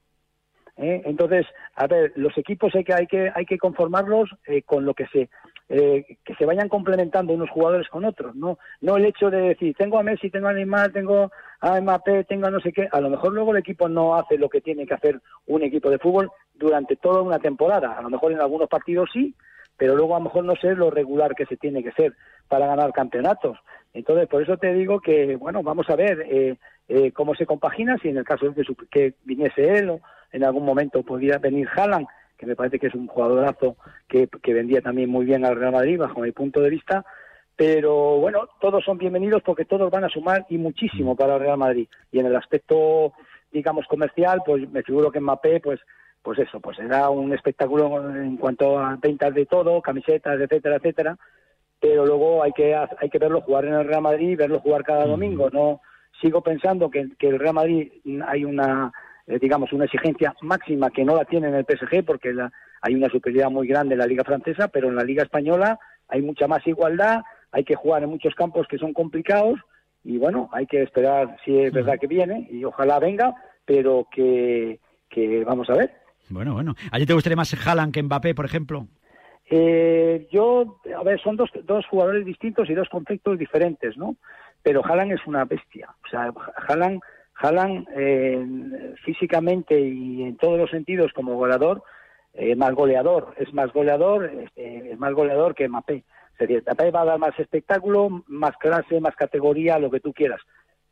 ¿eh? 0.75 1.03
Entonces, 1.05 1.45
a 1.75 1.87
ver, 1.87 2.11
los 2.15 2.37
equipos 2.37 2.75
hay 2.75 2.83
que 2.83 2.93
hay 2.93 3.07
que 3.07 3.31
hay 3.33 3.45
que 3.45 3.57
conformarlos 3.57 4.29
eh, 4.45 4.61
con 4.63 4.85
lo 4.85 4.93
que 4.93 5.07
se 5.07 5.29
eh, 5.70 6.18
que 6.24 6.36
se 6.36 6.45
vayan 6.45 6.70
complementando 6.70 7.34
unos 7.34 7.49
jugadores 7.49 7.88
con 7.89 8.05
otros, 8.05 8.36
no 8.36 8.57
no 8.82 8.97
el 8.97 9.05
hecho 9.05 9.30
de 9.30 9.41
decir 9.41 9.76
tengo 9.78 9.97
a 9.97 10.03
Messi, 10.03 10.30
tengo 10.30 10.47
a 10.47 10.53
Neymar, 10.53 10.91
tengo 10.91 11.32
a 11.59 11.82
Mbappé, 11.82 12.26
tengo 12.26 12.47
a 12.47 12.51
no 12.51 12.59
sé 12.59 12.72
qué, 12.72 12.88
a 12.91 13.01
lo 13.01 13.09
mejor 13.09 13.34
luego 13.34 13.51
el 13.51 13.57
equipo 13.57 13.89
no 13.89 14.16
hace 14.16 14.38
lo 14.38 14.49
que 14.49 14.61
tiene 14.61 14.86
que 14.86 14.93
hacer 14.93 15.20
un 15.47 15.63
equipo 15.63 15.89
de 15.89 15.99
fútbol 15.99 16.32
durante 16.53 16.95
toda 16.95 17.22
una 17.22 17.39
temporada, 17.39 17.97
a 17.97 18.01
lo 18.01 18.09
mejor 18.09 18.32
en 18.32 18.41
algunos 18.41 18.70
partidos 18.70 19.09
sí, 19.11 19.34
pero 19.78 19.95
luego 19.95 20.16
a 20.16 20.20
lo 20.20 20.26
mejor 20.26 20.45
no 20.45 20.55
sé 20.55 20.76
lo 20.76 20.89
regular 20.89 21.36
que 21.36 21.45
se 21.45 21.57
tiene 21.57 21.84
que 21.84 21.91
ser 21.91 22.13
para 22.47 22.68
ganar 22.68 22.91
campeonatos. 22.93 23.57
Entonces, 23.93 24.28
por 24.28 24.41
eso 24.41 24.57
te 24.57 24.74
digo 24.74 24.99
que, 24.99 25.36
bueno, 25.36 25.63
vamos 25.63 25.89
a 25.89 25.95
ver 25.95 26.26
eh, 26.30 26.57
eh, 26.88 27.11
cómo 27.11 27.34
se 27.36 27.45
compagina, 27.45 27.97
si 28.01 28.09
en 28.09 28.18
el 28.18 28.24
caso 28.24 28.49
de 28.49 28.63
que, 28.63 28.76
que 28.89 29.13
viniese 29.24 29.78
él 29.78 29.89
o 29.89 30.01
en 30.32 30.43
algún 30.43 30.66
momento 30.66 31.01
pudiera 31.03 31.38
venir 31.38 31.68
Haaland, 31.76 32.07
que 32.38 32.45
me 32.45 32.55
parece 32.55 32.79
que 32.79 32.88
es 32.88 32.95
un 32.95 33.07
jugadorazo 33.07 33.77
que, 34.07 34.27
que 34.27 34.53
vendía 34.53 34.81
también 34.81 35.09
muy 35.09 35.25
bien 35.25 35.45
al 35.45 35.55
Real 35.55 35.73
Madrid, 35.73 35.99
bajo 35.99 36.21
mi 36.21 36.31
punto 36.31 36.61
de 36.61 36.69
vista, 36.69 37.05
pero 37.55 38.17
bueno, 38.17 38.49
todos 38.59 38.83
son 38.83 38.97
bienvenidos 38.97 39.41
porque 39.43 39.65
todos 39.65 39.89
van 39.89 40.03
a 40.03 40.09
sumar 40.09 40.45
y 40.49 40.57
muchísimo 40.57 41.15
para 41.15 41.36
el 41.36 41.41
Real 41.41 41.57
Madrid. 41.57 41.88
Y 42.11 42.19
en 42.19 42.25
el 42.25 42.36
aspecto, 42.36 43.13
digamos, 43.51 43.88
comercial, 43.88 44.41
pues 44.45 44.69
me 44.69 44.83
figuro 44.83 45.11
que 45.11 45.21
Mbappé, 45.21 45.61
pues 45.61 45.79
pues 46.25 46.39
eso, 46.39 46.59
pues 46.59 46.77
será 46.77 47.11
un 47.11 47.31
espectáculo 47.33 48.09
en 48.09 48.38
cuanto 48.38 48.79
a 48.79 48.97
ventas 48.99 49.31
de 49.36 49.45
todo, 49.45 49.79
camisetas, 49.79 50.41
etcétera, 50.41 50.77
etcétera, 50.77 51.17
pero 51.79 52.03
luego 52.03 52.41
hay 52.41 52.51
que 52.51 52.75
hay 52.75 53.09
que 53.11 53.19
verlo 53.19 53.41
jugar 53.41 53.65
en 53.65 53.75
el 53.75 53.86
Real 53.86 54.01
Madrid, 54.01 54.36
verlo 54.36 54.59
jugar 54.59 54.83
cada 54.83 55.05
domingo, 55.05 55.51
no 55.51 55.81
sigo 56.19 56.41
pensando 56.41 56.89
que, 56.89 57.09
que 57.19 57.27
el 57.27 57.38
Real 57.38 57.53
Madrid 57.53 57.91
mm, 58.03 58.23
hay 58.25 58.43
una 58.43 58.91
eh, 59.28 59.39
digamos 59.39 59.71
una 59.73 59.86
exigencia 59.86 60.36
máxima 60.41 60.89
que 60.89 61.03
no 61.05 61.15
la 61.15 61.26
tiene 61.26 61.47
en 61.47 61.55
el 61.55 61.65
PSG 61.65 62.03
porque 62.05 62.34
la- 62.34 62.51
hay 62.82 62.95
una 62.95 63.09
superioridad 63.09 63.49
muy 63.51 63.67
grande 63.67 63.93
en 63.95 63.99
la 63.99 64.07
liga 64.07 64.23
francesa, 64.23 64.67
pero 64.67 64.88
en 64.89 64.95
la 64.95 65.03
liga 65.03 65.23
española 65.23 65.80
hay 66.07 66.21
mucha 66.21 66.47
más 66.47 66.65
igualdad, 66.67 67.21
hay 67.51 67.63
que 67.63 67.76
jugar 67.76 68.03
en 68.03 68.09
muchos 68.09 68.36
campos 68.36 68.67
que 68.67 68.78
son 68.78 68.93
complicados 68.93 69.59
y 70.03 70.17
bueno, 70.17 70.49
hay 70.53 70.67
que 70.67 70.84
esperar 70.84 71.36
si 71.43 71.57
es 71.57 71.73
verdad 71.73 71.97
que 71.99 72.05
viene 72.07 72.47
y 72.51 72.63
ojalá 72.63 72.99
venga, 72.99 73.34
pero 73.65 74.07
que, 74.11 74.80
que 75.09 75.43
vamos 75.43 75.67
a 75.69 75.73
ver. 75.73 75.91
Bueno, 76.30 76.53
bueno. 76.53 76.76
¿A 76.91 76.97
ti 76.97 77.05
te 77.05 77.13
gustaría 77.13 77.36
más 77.36 77.53
Haaland 77.67 77.93
que 77.93 78.03
Mbappé, 78.03 78.36
por 78.36 78.45
ejemplo? 78.45 78.88
Eh, 79.49 80.28
yo, 80.32 80.80
a 80.97 81.03
ver, 81.03 81.19
son 81.21 81.36
dos, 81.36 81.49
dos 81.63 81.86
jugadores 81.88 82.26
distintos 82.26 82.69
y 82.69 82.73
dos 82.73 82.89
conceptos 82.89 83.38
diferentes, 83.38 83.95
¿no? 83.97 84.15
Pero 84.63 84.84
Haaland 84.84 85.11
es 85.13 85.26
una 85.28 85.45
bestia. 85.45 85.89
O 86.05 86.07
sea, 86.09 86.32
Haaland, 86.67 86.99
Haaland 87.38 87.88
eh, 87.95 88.93
físicamente 89.03 89.79
y 89.79 90.23
en 90.23 90.38
todos 90.38 90.57
los 90.57 90.69
sentidos 90.69 91.11
como 91.13 91.36
goleador, 91.36 91.83
eh, 92.33 92.55
más 92.55 92.73
goleador, 92.73 93.33
es 93.38 93.53
más 93.53 93.71
goleador, 93.73 94.29
eh, 94.55 94.89
es 94.91 94.99
más 94.99 95.13
goleador 95.13 95.55
que 95.55 95.67
Mbappé. 95.67 96.03
Es 96.33 96.38
decir, 96.39 96.61
Mbappé 96.63 96.91
va 96.91 97.01
a 97.01 97.05
dar 97.05 97.19
más 97.19 97.38
espectáculo, 97.39 98.23
más 98.27 98.55
clase, 98.57 98.99
más 98.99 99.15
categoría, 99.15 99.79
lo 99.79 99.89
que 99.91 99.99
tú 100.01 100.13
quieras. 100.13 100.41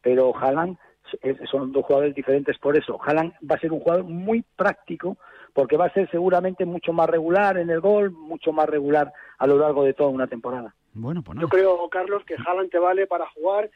Pero 0.01 0.35
Haaland 0.35 0.77
es- 1.21 1.37
son 1.49 1.71
dos 1.71 1.85
jugadores 1.85 2.15
diferentes 2.15 2.57
por 2.59 2.77
eso. 2.77 2.99
Haaland 3.01 3.33
va 3.49 3.55
a 3.55 3.59
ser 3.59 3.71
un 3.71 3.79
jugador 3.79 4.03
muy 4.05 4.43
práctico 4.55 5.17
porque 5.53 5.77
va 5.77 5.85
a 5.85 5.93
ser 5.93 6.09
seguramente 6.09 6.65
mucho 6.65 6.93
más 6.93 7.09
regular 7.09 7.57
en 7.57 7.69
el 7.69 7.79
gol, 7.79 8.11
mucho 8.11 8.51
más 8.53 8.67
regular 8.67 9.11
a 9.37 9.45
lo 9.47 9.57
largo 9.57 9.83
de 9.83 9.93
toda 9.93 10.09
una 10.09 10.27
temporada. 10.27 10.73
Bueno, 10.93 11.21
pues 11.23 11.39
Yo 11.39 11.47
creo, 11.47 11.89
Carlos, 11.89 12.23
que 12.25 12.35
Haaland 12.35 12.69
te 12.69 12.79
vale 12.79 13.05
para 13.07 13.27
jugar 13.29 13.69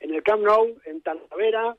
en 0.00 0.14
el 0.14 0.22
Camp 0.22 0.42
Nou, 0.42 0.76
en 0.86 1.00
Talavera, 1.02 1.76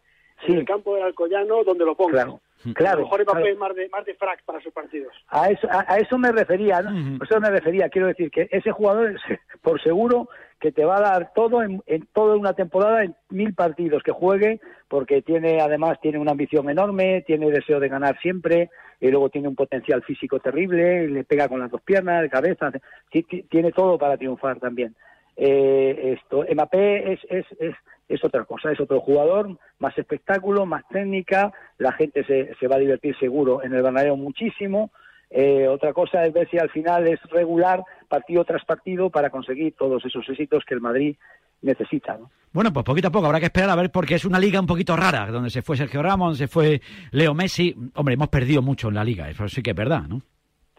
en 0.47 0.57
el 0.59 0.65
campo 0.65 0.95
del 0.95 1.03
Alcoyano, 1.03 1.63
donde 1.63 1.85
lo 1.85 1.95
pongas. 1.95 2.25
Claro, 2.25 2.39
A 2.69 2.73
claro. 2.73 2.97
lo 2.99 3.03
mejor 3.05 3.21
Mbappé 3.23 3.39
claro. 3.41 3.53
es 3.53 3.57
más 3.59 3.75
de, 3.75 3.89
más 3.89 4.05
de 4.05 4.13
frac 4.15 4.43
para 4.43 4.61
sus 4.61 4.73
partidos. 4.73 5.13
A 5.29 5.49
eso, 5.49 5.67
a, 5.69 5.85
a 5.87 5.97
eso 5.97 6.17
me 6.17 6.31
refería, 6.31 6.81
¿no? 6.81 6.89
A 7.21 7.25
eso 7.25 7.39
me 7.39 7.49
refería. 7.49 7.89
Quiero 7.89 8.07
decir 8.07 8.31
que 8.31 8.47
ese 8.51 8.71
jugador 8.71 9.11
es 9.11 9.21
por 9.61 9.81
seguro 9.81 10.29
que 10.59 10.71
te 10.71 10.85
va 10.85 10.97
a 10.97 11.01
dar 11.01 11.31
todo 11.35 11.61
en, 11.61 11.81
en 11.87 12.07
toda 12.13 12.37
una 12.37 12.53
temporada, 12.53 13.03
en 13.03 13.15
mil 13.29 13.53
partidos 13.53 14.01
que 14.01 14.11
juegue, 14.13 14.61
porque 14.87 15.21
tiene 15.21 15.59
además 15.59 15.99
tiene 16.01 16.19
una 16.19 16.31
ambición 16.31 16.69
enorme, 16.69 17.21
tiene 17.27 17.51
deseo 17.51 17.81
de 17.81 17.89
ganar 17.89 18.17
siempre, 18.21 18.69
y 19.01 19.09
luego 19.11 19.27
tiene 19.29 19.49
un 19.49 19.55
potencial 19.55 20.01
físico 20.03 20.39
terrible, 20.39 21.03
y 21.03 21.07
le 21.07 21.25
pega 21.25 21.49
con 21.49 21.59
las 21.59 21.69
dos 21.69 21.81
piernas, 21.81 22.21
de 22.21 22.29
cabeza, 22.29 22.71
ti- 23.11 23.23
ti- 23.23 23.43
tiene 23.43 23.73
todo 23.73 23.97
para 23.97 24.15
triunfar 24.15 24.57
también. 24.59 24.95
Eh, 25.35 26.17
esto, 26.17 26.45
Mbappé 26.49 27.13
es, 27.13 27.19
es, 27.29 27.45
es, 27.59 27.75
es 28.07 28.23
otra 28.23 28.45
cosa, 28.45 28.71
es 28.71 28.79
otro 28.79 28.99
jugador, 28.99 29.57
más 29.79 29.97
espectáculo, 29.97 30.65
más 30.65 30.83
técnica, 30.89 31.51
la 31.77 31.91
gente 31.93 32.23
se, 32.25 32.53
se 32.59 32.67
va 32.67 32.75
a 32.75 32.79
divertir 32.79 33.17
seguro 33.17 33.63
en 33.63 33.73
el 33.73 33.81
Bernabéu 33.81 34.15
muchísimo. 34.15 34.91
Eh, 35.29 35.67
otra 35.67 35.93
cosa 35.93 36.25
es 36.25 36.33
ver 36.33 36.47
si 36.49 36.59
al 36.59 36.69
final 36.69 37.07
es 37.07 37.19
regular 37.31 37.83
partido 38.07 38.45
tras 38.45 38.63
partido 38.65 39.09
para 39.09 39.31
conseguir 39.31 39.73
todos 39.75 40.05
esos 40.05 40.29
éxitos 40.29 40.63
que 40.63 40.75
el 40.75 40.81
Madrid 40.81 41.15
necesita. 41.63 42.17
¿no? 42.17 42.29
Bueno, 42.51 42.71
pues 42.71 42.85
poquito 42.85 43.07
a 43.07 43.11
poco 43.11 43.25
habrá 43.25 43.39
que 43.39 43.47
esperar 43.47 43.71
a 43.71 43.75
ver 43.75 43.89
porque 43.89 44.13
es 44.13 44.25
una 44.25 44.37
liga 44.37 44.59
un 44.59 44.67
poquito 44.67 44.95
rara, 44.95 45.25
donde 45.31 45.49
se 45.49 45.63
fue 45.63 45.75
Sergio 45.75 46.03
Ramos, 46.03 46.37
se 46.37 46.47
fue 46.47 46.81
Leo 47.11 47.33
Messi. 47.33 47.75
Hombre, 47.95 48.13
hemos 48.13 48.27
perdido 48.27 48.61
mucho 48.61 48.89
en 48.89 48.95
la 48.95 49.03
liga, 49.03 49.27
eso 49.27 49.47
sí 49.47 49.63
que 49.63 49.71
es 49.71 49.75
verdad, 49.75 50.03
¿no? 50.07 50.21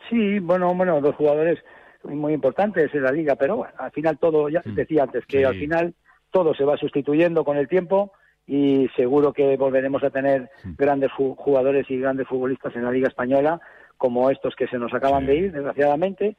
Sí, 0.09 0.38
bueno, 0.38 0.72
bueno, 0.74 1.00
dos 1.00 1.16
jugadores 1.16 1.59
muy 2.05 2.32
importantes 2.32 2.94
en 2.94 3.02
la 3.02 3.12
liga, 3.12 3.34
pero 3.36 3.57
bueno, 3.57 3.72
al 3.78 3.90
final 3.90 4.18
todo, 4.18 4.48
ya 4.48 4.62
decía 4.64 5.05
antes, 5.05 5.24
que 5.26 5.38
Sí. 5.38 5.44
al 5.44 5.55
final 5.55 5.94
todo 6.30 6.55
se 6.55 6.64
va 6.64 6.76
sustituyendo 6.76 7.44
con 7.44 7.57
el 7.57 7.68
tiempo 7.68 8.12
y 8.46 8.88
seguro 8.96 9.32
que 9.32 9.57
volveremos 9.57 10.02
a 10.05 10.11
tener 10.11 10.50
grandes 10.76 11.11
ju- 11.12 11.34
jugadores 11.36 11.90
y 11.90 11.98
grandes 11.98 12.28
futbolistas 12.28 12.74
en 12.76 12.84
la 12.84 12.90
liga 12.90 13.09
española, 13.09 13.61
como 13.96 14.30
estos 14.30 14.55
que 14.57 14.66
se 14.66 14.78
nos 14.78 14.92
acaban 14.92 15.24
de 15.26 15.36
ir, 15.36 15.52
desgraciadamente, 15.52 16.36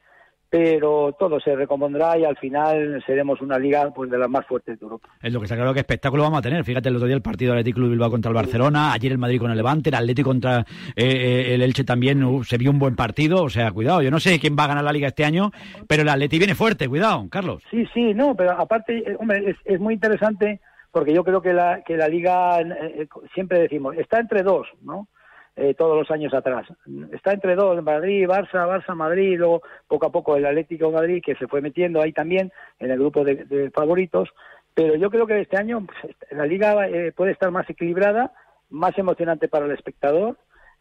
pero 0.48 1.14
todo 1.18 1.40
se 1.40 1.54
recompondrá 1.54 2.16
y 2.18 2.24
al 2.24 2.36
final 2.36 3.02
seremos 3.06 3.40
una 3.40 3.58
liga 3.58 3.90
pues 3.94 4.10
de 4.10 4.18
las 4.18 4.28
más 4.28 4.46
fuertes 4.46 4.78
de 4.78 4.84
Europa. 4.84 5.08
Es 5.22 5.32
lo 5.32 5.40
que 5.40 5.44
está 5.44 5.56
claro 5.56 5.74
que 5.74 5.80
espectáculo 5.80 6.22
vamos 6.22 6.38
a 6.38 6.42
tener. 6.42 6.64
Fíjate 6.64 6.88
el 6.88 6.96
otro 6.96 7.06
día 7.06 7.16
el 7.16 7.22
partido 7.22 7.52
del 7.52 7.60
Atlético 7.60 7.76
Club 7.76 7.90
Bilbao 7.90 8.10
contra 8.10 8.30
el 8.30 8.34
Barcelona, 8.34 8.92
ayer 8.92 9.12
el 9.12 9.18
Madrid 9.18 9.40
con 9.40 9.50
el 9.50 9.56
Levante, 9.56 9.90
el 9.90 9.96
Atlético 9.96 10.30
contra 10.30 10.60
eh, 10.60 10.64
eh, 10.96 11.54
el 11.54 11.62
Elche 11.62 11.84
también 11.84 12.22
uh, 12.22 12.44
se 12.44 12.58
vio 12.58 12.70
un 12.70 12.78
buen 12.78 12.96
partido. 12.96 13.42
O 13.42 13.50
sea, 13.50 13.70
cuidado, 13.72 14.02
yo 14.02 14.10
no 14.10 14.20
sé 14.20 14.38
quién 14.38 14.56
va 14.58 14.64
a 14.64 14.68
ganar 14.68 14.84
la 14.84 14.92
liga 14.92 15.08
este 15.08 15.24
año, 15.24 15.50
pero 15.88 16.02
el 16.02 16.08
Atleti 16.08 16.38
viene 16.38 16.54
fuerte, 16.54 16.88
cuidado, 16.88 17.26
Carlos. 17.30 17.62
Sí, 17.70 17.86
sí, 17.92 18.14
no, 18.14 18.34
pero 18.34 18.52
aparte, 18.52 18.98
eh, 18.98 19.16
hombre, 19.18 19.50
es, 19.50 19.56
es 19.64 19.80
muy 19.80 19.94
interesante 19.94 20.60
porque 20.96 21.12
yo 21.12 21.24
creo 21.24 21.42
que 21.42 21.52
la, 21.52 21.82
que 21.84 21.94
la 21.94 22.08
liga, 22.08 22.58
eh, 22.62 23.06
siempre 23.34 23.58
decimos, 23.58 23.94
está 23.98 24.18
entre 24.18 24.42
dos, 24.42 24.66
¿no? 24.80 25.08
Eh, 25.58 25.72
todos 25.72 25.96
los 25.96 26.10
años 26.10 26.34
atrás. 26.34 26.66
Está 27.12 27.32
entre 27.32 27.54
dos, 27.54 27.82
Madrid, 27.82 28.26
Barça, 28.26 28.66
Barça, 28.66 28.94
Madrid, 28.94 29.38
luego 29.38 29.62
poco 29.88 30.06
a 30.06 30.12
poco 30.12 30.36
el 30.36 30.44
Atlético 30.44 30.88
de 30.88 30.92
Madrid 30.92 31.22
que 31.24 31.34
se 31.34 31.48
fue 31.48 31.62
metiendo 31.62 32.02
ahí 32.02 32.12
también 32.12 32.52
en 32.78 32.90
el 32.90 32.98
grupo 32.98 33.24
de, 33.24 33.36
de 33.46 33.70
favoritos. 33.70 34.28
Pero 34.74 34.96
yo 34.96 35.08
creo 35.08 35.26
que 35.26 35.40
este 35.40 35.56
año 35.56 35.86
pues, 35.86 36.14
la 36.30 36.44
liga 36.44 36.86
eh, 36.88 37.10
puede 37.12 37.32
estar 37.32 37.50
más 37.50 37.68
equilibrada 37.70 38.32
más 38.70 38.98
emocionante 38.98 39.48
para 39.48 39.66
el 39.66 39.72
espectador. 39.72 40.36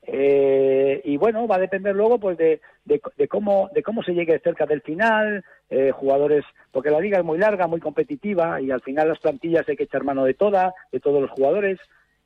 Eh, 0.08 1.02
y 1.04 1.18
bueno, 1.18 1.48
va 1.48 1.56
a 1.56 1.60
depender 1.60 1.96
luego 1.96 2.20
pues 2.20 2.38
de, 2.38 2.62
de, 2.84 3.02
de 3.18 3.28
cómo 3.28 3.70
de 3.74 3.82
cómo 3.82 4.04
se 4.04 4.14
llegue 4.14 4.38
cerca 4.40 4.68
del 4.68 4.82
final, 4.82 5.44
eh, 5.70 5.92
jugadores, 5.92 6.46
porque 6.72 6.92
la 6.92 7.00
liga 7.00 7.18
es 7.18 7.26
muy 7.26 7.40
larga, 7.40 7.66
muy 7.66 7.80
competitiva 7.80 8.62
y 8.62 8.70
al 8.70 8.82
final 8.82 9.08
las 9.10 9.20
plantillas 9.20 9.68
hay 9.68 9.76
que 9.76 9.86
echar 9.86 10.04
mano 10.04 10.24
de 10.24 10.36
todas, 10.36 10.74
de 10.92 11.00
todos 11.00 11.22
los 11.22 11.32
jugadores. 11.32 11.80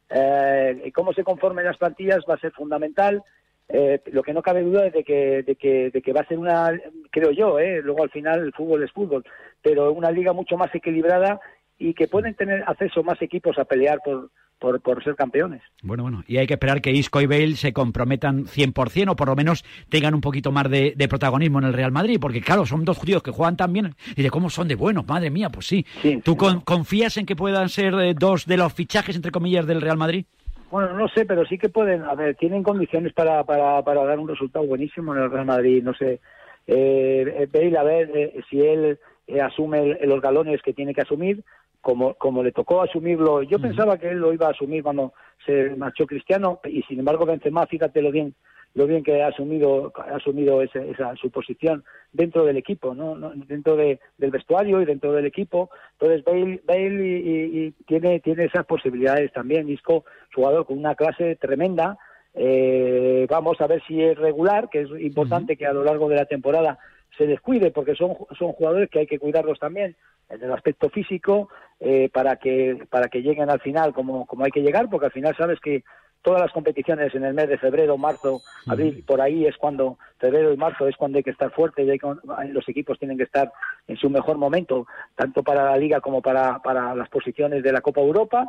Eh, 0.10 0.92
cómo 0.94 1.14
se 1.14 1.24
conformen 1.24 1.66
las 1.66 1.78
plantillas 1.78 2.26
va 2.30 2.36
a 2.36 2.40
ser 2.40 2.52
fundamental. 2.52 3.24
Eh, 3.68 4.02
lo 4.12 4.24
que 4.24 4.34
no 4.34 4.42
cabe 4.42 4.64
duda 4.64 4.88
es 4.88 4.94
de 4.94 5.04
que, 5.04 5.44
de 5.44 5.56
que, 5.56 5.92
de 5.92 6.02
que 6.02 6.14
va 6.14 6.22
a 6.22 6.28
ser 6.28 6.40
una, 6.40 6.72
creo 7.12 7.32
yo, 7.32 7.60
eh, 7.60 7.82
luego 7.84 8.04
al 8.04 8.10
final 8.10 8.40
el 8.40 8.54
fútbol 8.54 8.84
es 8.84 8.92
fútbol, 8.92 9.24
pero 9.62 9.92
una 9.92 10.10
liga 10.10 10.34
mucho 10.34 10.58
más 10.58 10.74
equilibrada 10.74 11.40
y 11.78 11.94
que 11.94 12.08
pueden 12.08 12.34
tener 12.34 12.64
acceso 12.66 13.04
más 13.04 13.22
equipos 13.22 13.60
a 13.60 13.66
pelear 13.66 14.00
por, 14.04 14.32
por, 14.60 14.80
por 14.82 15.04
ser 15.04 15.16
campeones. 15.16 15.62
Bueno, 15.82 16.04
bueno, 16.04 16.24
y 16.28 16.38
hay 16.38 16.46
que 16.48 16.54
esperar 16.56 16.82
que 16.82 16.92
Isco 16.92 17.22
y 17.22 17.26
Bale 17.26 17.56
se 17.56 17.74
comprometan 17.74 18.46
100% 18.46 19.12
o 19.12 19.16
por 19.16 19.30
lo 19.30 19.36
menos 19.36 19.64
tengan 19.90 20.14
un 20.14 20.22
poquito 20.22 20.52
más 20.52 20.70
de, 20.70 20.94
de 20.96 21.08
protagonismo 21.08 21.60
en 21.60 21.66
el 21.66 21.74
Real 21.74 21.92
Madrid, 21.92 22.18
porque 22.22 22.42
claro, 22.42 22.66
son 22.66 22.86
dos 22.86 23.00
tíos 23.02 23.24
que 23.24 23.32
juegan 23.32 23.58
tan 23.58 23.72
bien 23.74 23.96
y 24.16 24.22
de 24.22 24.30
cómo 24.30 24.50
son 24.50 24.68
de 24.68 24.76
buenos, 24.76 25.08
madre 25.08 25.30
mía, 25.30 25.50
pues 25.50 25.66
sí. 25.68 25.86
¿Tú 26.24 26.36
con- 26.36 26.62
confías 26.62 27.18
en 27.18 27.26
que 27.26 27.36
puedan 27.36 27.70
ser 27.70 27.94
eh, 27.96 28.14
dos 28.14 28.46
de 28.46 28.58
los 28.58 28.74
fichajes, 28.74 29.16
entre 29.16 29.32
comillas, 29.32 29.66
del 29.66 29.82
Real 29.82 29.98
Madrid? 29.98 30.26
Bueno, 30.70 30.94
no 30.94 31.08
sé, 31.08 31.26
pero 31.26 31.46
sí 31.46 31.58
que 31.58 31.70
pueden, 31.70 32.04
a 32.04 32.14
ver, 32.14 32.36
tienen 32.36 32.62
condiciones 32.62 33.14
para, 33.14 33.44
para, 33.44 33.82
para 33.84 34.04
dar 34.04 34.20
un 34.20 34.28
resultado 34.28 34.66
buenísimo 34.68 35.16
en 35.16 35.24
el 35.24 35.32
Real 35.32 35.46
Madrid, 35.46 35.82
no 35.84 35.94
sé. 35.96 36.20
Eh, 36.68 37.48
Bale, 37.52 37.78
a 37.78 37.84
ver 37.84 38.12
eh, 38.14 38.40
si 38.50 38.62
él 38.62 39.00
eh, 39.28 39.42
asume 39.42 39.80
el- 40.00 40.10
los 40.10 40.22
galones 40.22 40.62
que 40.62 40.74
tiene 40.74 40.94
que 40.94 41.02
asumir, 41.02 41.44
como, 41.82 42.14
como 42.16 42.44
le 42.44 42.52
tocó 42.52 42.82
asumirlo. 42.82 43.42
Yo 43.44 43.60
pensaba 43.60 43.98
que 43.98 44.10
él 44.10 44.18
lo 44.20 44.34
iba 44.34 44.48
a 44.48 44.52
asumir 44.52 44.84
cuando 44.84 45.14
se 45.46 45.76
marchó 45.78 46.06
Cristiano, 46.06 46.60
y 46.66 46.82
sin 46.84 47.00
embargo 47.00 47.26
Benzema, 47.26 47.66
fíjate 47.68 48.02
lo 48.02 48.12
bien 48.12 48.34
lo 48.76 48.86
bien 48.86 49.04
que 49.04 49.24
ha 49.24 49.28
asumido 49.30 49.92
ha 49.98 50.18
asumido 50.18 50.62
ese- 50.62 50.92
esa 50.92 51.16
su 51.16 51.32
posición 51.32 51.84
dentro 52.14 52.46
del 52.46 52.56
equipo 52.58 52.94
no, 52.94 53.16
No, 53.16 53.32
dentro 53.48 53.76
de, 53.76 54.00
del 54.20 54.30
vestuario 54.30 54.80
y 54.80 54.86
dentro 54.86 55.12
del 55.12 55.26
equipo. 55.26 55.72
Entonces 55.94 56.24
Bale, 56.24 56.62
Bale 56.66 57.04
y, 57.04 57.30
y- 57.30 57.66
y 57.66 57.72
tiene 57.88 58.20
tiene 58.20 58.46
esas 58.46 58.66
posibilidades 58.68 59.34
también. 59.34 59.68
Isco 59.70 60.06
jugador 60.36 60.68
con 60.68 60.78
una 60.78 60.94
clase 60.94 61.36
tremenda. 61.38 61.98
Eh, 62.36 63.26
vamos 63.28 63.60
a 63.60 63.66
ver 63.66 63.82
si 63.88 64.04
es 64.04 64.16
regular 64.16 64.70
que 64.70 64.82
es 64.82 64.90
importante 65.00 65.58
que 65.58 65.66
a 65.66 65.74
lo 65.74 65.84
largo 65.84 66.08
de 66.08 66.16
la 66.18 66.26
temporada 66.26 66.78
se 67.20 67.28
descuide 67.28 67.70
porque 67.70 67.94
son 67.94 68.16
son 68.40 68.54
jugadores 68.54 68.90
que 68.90 69.00
hay 69.00 69.06
que 69.08 69.20
cuidarlos 69.20 69.60
también 69.60 69.96
en 70.30 70.42
el 70.42 70.52
aspecto 70.52 70.90
físico 70.90 71.50
eh, 71.80 72.10
para 72.12 72.38
que 72.38 72.88
para 72.90 73.10
que 73.10 73.22
lleguen 73.22 73.52
al 73.52 73.60
final 73.60 73.94
como 73.94 74.26
como 74.26 74.46
hay 74.46 74.52
que 74.52 74.62
llegar 74.62 74.90
porque 74.90 75.08
al 75.08 75.12
final 75.12 75.36
sabes 75.38 75.60
que 75.60 75.84
todas 76.22 76.42
las 76.42 76.52
competiciones 76.52 77.16
en 77.16 77.24
el 77.24 77.34
mes 77.34 77.48
de 77.48 77.58
febrero, 77.58 77.98
marzo, 77.98 78.42
abril, 78.68 79.04
por 79.08 79.22
ahí 79.22 79.46
es 79.46 79.56
cuando, 79.56 79.98
febrero 80.18 80.52
y 80.52 80.58
marzo 80.58 80.86
es 80.86 80.98
cuando 80.98 81.18
hay 81.18 81.24
que 81.24 81.30
estar 81.32 81.50
fuerte 81.52 81.84
y 81.84 81.90
hay 81.90 81.98
con- 81.98 82.20
los 82.52 82.68
equipos 82.68 83.00
tienen 83.00 83.18
que 83.18 83.24
estar 83.24 83.54
en 83.88 83.96
su 83.96 84.10
mejor 84.10 84.38
momento, 84.38 84.86
tanto 85.16 85.44
para 85.44 85.64
la 85.64 85.78
liga 85.78 86.02
como 86.02 86.22
para, 86.22 86.60
para 86.60 86.94
las 86.94 87.08
posiciones 87.08 87.64
de 87.64 87.72
la 87.72 87.80
Copa 87.80 88.02
Europa 88.02 88.46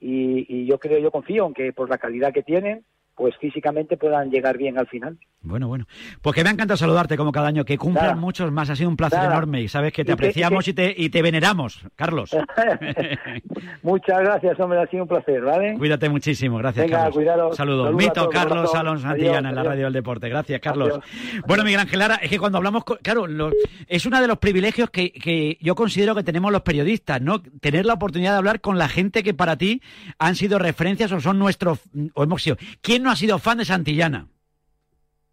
y, 0.00 0.46
y 0.48 0.66
yo 0.66 0.78
creo, 0.78 0.98
yo 0.98 1.10
confío 1.10 1.46
en 1.46 1.52
que 1.52 1.72
por 1.74 1.90
la 1.90 1.98
calidad 1.98 2.32
que 2.32 2.42
tienen, 2.42 2.84
pues 3.20 3.36
físicamente 3.36 3.98
puedan 3.98 4.30
llegar 4.30 4.56
bien 4.56 4.78
al 4.78 4.86
final. 4.86 5.18
Bueno, 5.42 5.68
bueno. 5.68 5.86
Pues 6.22 6.34
que 6.34 6.42
me 6.42 6.48
ha 6.48 6.52
encantado 6.52 6.78
saludarte 6.78 7.18
como 7.18 7.32
cada 7.32 7.48
año, 7.48 7.66
que 7.66 7.76
cumplan 7.76 8.04
Nada. 8.04 8.16
muchos 8.16 8.50
más. 8.50 8.70
Ha 8.70 8.76
sido 8.76 8.88
un 8.88 8.96
placer 8.96 9.18
Nada. 9.18 9.32
enorme 9.32 9.60
y 9.60 9.68
sabes 9.68 9.92
que 9.92 10.04
te 10.04 10.12
Y 10.12 10.16
que- 10.16 10.24
apreciamos 10.24 10.66
y 10.66 10.70
y 10.70 10.74
te, 10.74 10.94
y 10.96 11.10
te 11.10 11.20
veneramos, 11.20 11.84
Carlos. 11.96 12.30
Muchas 13.82 14.18
gracias, 14.20 14.58
hombre, 14.60 14.80
ha 14.82 14.86
sido 14.86 15.02
un 15.02 15.08
placer, 15.08 15.40
¿vale? 15.42 15.74
Cuídate 15.76 16.08
muchísimo, 16.08 16.58
gracias, 16.58 16.86
Venga, 16.86 16.98
Carlos. 16.98 17.14
cuidaros. 17.16 17.56
Saludos. 17.56 17.94
Mito 17.94 18.12
todos, 18.12 18.28
Carlos. 18.30 18.74
Alonso 18.74 19.02
Santillana 19.08 19.50
en 19.50 19.54
la 19.54 19.62
radio 19.62 19.84
del 19.84 19.92
deporte. 19.92 20.28
Gracias, 20.28 20.60
Carlos. 20.60 20.88
Adiós. 20.90 21.42
Bueno, 21.46 21.64
Miguel 21.64 21.80
Ángel 21.80 21.98
Lara, 21.98 22.14
es 22.16 22.30
que 22.30 22.38
cuando 22.38 22.58
hablamos, 22.58 22.84
con- 22.84 22.98
claro, 23.02 23.26
lo- 23.26 23.50
es 23.86 24.06
uno 24.06 24.20
de 24.20 24.26
los 24.28 24.38
privilegios 24.38 24.90
que, 24.90 25.12
que 25.12 25.58
yo 25.60 25.74
considero 25.74 26.14
que 26.14 26.22
tenemos 26.22 26.52
los 26.52 26.62
periodistas, 26.62 27.20
¿no? 27.20 27.42
Tener 27.60 27.86
la 27.86 27.94
oportunidad 27.94 28.32
de 28.32 28.38
hablar 28.38 28.60
con 28.60 28.78
la 28.78 28.88
gente 28.88 29.22
que 29.22 29.34
para 29.34 29.56
ti 29.56 29.82
han 30.18 30.36
sido 30.36 30.58
referencias 30.58 31.10
o 31.12 31.20
son 31.20 31.38
nuestros, 31.38 31.80
o 32.14 32.24
hemos 32.24 32.42
sido. 32.42 32.56
¿Quién 32.80 33.02
no 33.02 33.09
ha 33.10 33.16
sido 33.16 33.38
fan 33.38 33.58
de 33.58 33.64
Santillana? 33.64 34.28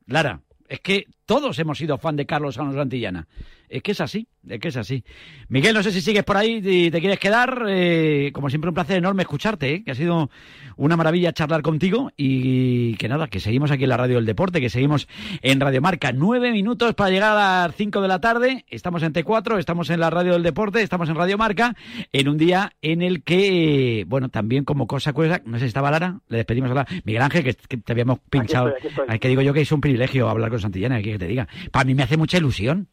Lara, 0.06 0.42
es 0.68 0.80
que 0.80 1.08
todos 1.28 1.60
hemos 1.60 1.78
sido 1.78 2.00
fan 2.00 2.16
de 2.16 2.26
Carlos 2.26 2.58
Alonso 2.58 2.80
Santillana. 2.80 3.28
Es 3.70 3.84
que 3.84 3.92
es 3.92 4.00
así, 4.00 4.30
es 4.48 4.60
que 4.62 4.70
es 4.70 4.78
así. 4.78 5.04
Miguel, 5.50 5.74
no 5.74 5.84
sé 5.84 5.92
si 5.92 6.00
sigues 6.00 6.24
por 6.24 6.38
ahí 6.38 6.62
y 6.64 6.90
te 6.90 7.02
quieres 7.02 7.20
quedar. 7.20 7.66
eh, 7.68 8.32
como 8.34 8.50
siempre, 8.50 8.70
un 8.70 8.74
placer 8.74 8.98
enorme 8.98 9.24
escucharte, 9.24 9.74
¿eh? 9.74 9.84
que 9.84 9.92
ha 9.92 9.96
sido 9.96 10.30
una 10.78 10.96
maravilla 10.96 11.34
charlar 11.34 11.62
contigo. 11.64 12.12
Y 12.16 12.96
que 12.96 13.10
nada, 13.10 13.28
que 13.28 13.42
seguimos 13.42 13.70
aquí 13.70 13.84
en 13.84 13.90
la 13.90 13.98
radio 13.98 14.16
del 14.16 14.26
deporte, 14.26 14.62
que 14.62 14.70
seguimos 14.70 15.10
en 15.42 15.60
Radio 15.60 15.82
Marca. 15.82 16.14
Nueve 16.14 16.54
minutos 16.54 16.94
para 16.94 17.10
llegar 17.10 17.34
a 17.34 17.68
las 17.68 17.76
cinco 17.76 18.00
de 18.02 18.08
la 18.08 18.22
tarde. 18.22 18.64
Estamos 18.70 19.04
en 19.04 19.12
T4, 19.12 19.60
estamos 19.60 19.90
en 19.90 20.00
la 20.00 20.10
radio 20.10 20.32
del 20.32 20.44
deporte, 20.44 20.82
estamos 20.82 21.10
en 21.10 21.16
Radio 21.16 21.38
Marca, 21.38 21.76
en 22.14 22.30
un 22.30 22.38
día 22.38 22.72
en 22.82 23.02
el 23.02 23.22
que, 23.24 24.06
bueno, 24.08 24.30
también 24.30 24.64
como 24.64 24.88
cosa 24.88 25.12
curiosa, 25.12 25.42
no 25.44 25.58
sé 25.58 25.66
si 25.66 25.68
estaba 25.68 25.92
Lara, 25.92 26.22
le 26.30 26.38
despedimos 26.38 26.72
a 26.72 26.74
Lara. 26.74 26.88
Miguel 27.04 27.22
Ángel, 27.22 27.44
que, 27.44 27.54
que 27.54 27.76
te 27.76 27.92
habíamos 27.92 28.20
pinchado. 28.30 28.70
estoy, 28.70 28.80
aquí 28.80 28.88
estoy. 28.88 29.06
Ay, 29.10 29.20
que 29.20 29.28
digo 29.28 29.42
yo 29.42 29.54
que 29.54 29.60
es 29.60 29.72
un 29.74 29.82
privilegio 29.82 30.30
hablar 30.30 30.52
con 30.52 30.62
Santillana, 30.62 31.02
que 31.02 31.17
te 31.18 31.28
diga. 31.28 31.48
Para 31.72 31.86
mí 31.86 31.94
me 31.96 32.04
hace 32.04 32.18
mucha 32.18 32.38
ilusión. 32.38 32.88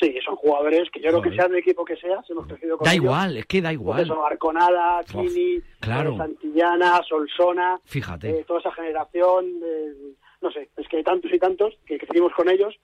Sí, 0.00 0.12
son 0.24 0.34
jugadores 0.36 0.90
que 0.90 1.00
yo 1.00 1.08
creo 1.10 1.22
que 1.22 1.30
sea 1.36 1.46
del 1.46 1.58
equipo 1.58 1.84
que 1.84 1.96
sea, 1.96 2.18
hemos 2.28 2.46
crecido 2.48 2.76
con 2.76 2.84
Da 2.84 2.92
ellos. 2.92 3.04
igual, 3.04 3.36
es 3.36 3.46
que 3.46 3.62
da 3.62 3.72
igual. 3.72 4.10
Arconada, 4.28 5.00
Kini, 5.04 5.60
claro. 5.78 6.14
eh, 6.14 6.16
Santillana, 6.18 7.00
Solsona, 7.08 7.80
Fíjate. 7.84 8.30
eh, 8.40 8.44
toda 8.44 8.58
esa 8.60 8.72
generación, 8.72 9.44
eh, 9.64 9.92
no 10.42 10.50
sé, 10.50 10.68
es 10.76 10.88
que 10.88 10.96
hay 10.96 11.04
tantos 11.04 11.32
y 11.32 11.38
tantos 11.38 11.74
que 11.86 11.96
crecimos 11.98 12.32
con 12.36 12.48
ellos, 12.50 12.74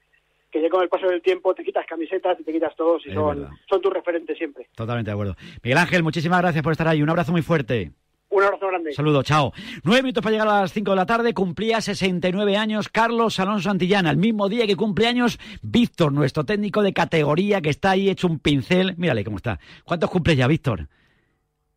que 0.53 0.63
ya 0.63 0.69
con 0.69 0.83
el 0.83 0.89
paso 0.89 1.07
del 1.09 1.21
tiempo 1.21 1.53
te 1.53 1.65
quitas 1.65 1.85
camisetas 1.87 2.39
y 2.41 2.45
te 2.45 2.53
quitas 2.53 2.75
todos 2.77 3.05
y 3.05 3.09
Es 3.09 3.15
son, 3.15 3.41
verdad. 3.41 3.51
son 3.69 3.81
tus 3.83 3.93
referentes 3.93 4.39
siempre. 4.39 4.69
Totalmente 4.77 5.11
de 5.11 5.13
acuerdo. 5.13 5.37
Miguel 5.65 5.79
Ángel, 5.79 6.03
muchísimas 6.05 6.41
gracias 6.41 6.63
por 6.63 6.73
estar 6.73 6.87
ahí. 6.87 7.03
Un 7.03 7.11
abrazo 7.11 7.33
muy 7.33 7.43
fuerte. 7.43 7.91
Un 8.31 8.45
abrazo 8.45 8.69
grande. 8.69 8.93
Saludo, 8.93 9.23
chao. 9.25 9.53
Nueve 9.83 10.03
minutos 10.03 10.23
para 10.23 10.33
llegar 10.33 10.49
a 10.49 10.61
las 10.61 10.73
cinco 10.73 10.93
de 10.93 10.97
la 10.97 11.07
tarde. 11.07 11.35
Cumplía 11.35 11.81
69 11.81 12.57
años 12.57 12.89
Carlos 12.89 13.41
Alonso 13.41 13.69
Santillana. 13.69 14.11
El 14.11 14.19
mismo 14.19 14.49
día 14.49 14.67
que 14.69 14.77
cumple 14.77 15.09
años 15.09 15.39
Víctor, 15.63 16.13
nuestro 16.13 16.45
técnico 16.45 16.83
de 16.83 16.93
categoría 16.93 17.61
que 17.61 17.71
está 17.71 17.91
ahí 17.91 18.09
hecho 18.09 18.29
un 18.29 18.39
pincel. 18.39 18.95
Mírale 18.97 19.25
cómo 19.25 19.39
está. 19.39 19.59
¿Cuántos 19.85 20.11
cumple 20.11 20.37
ya, 20.37 20.47
Víctor? 20.47 20.89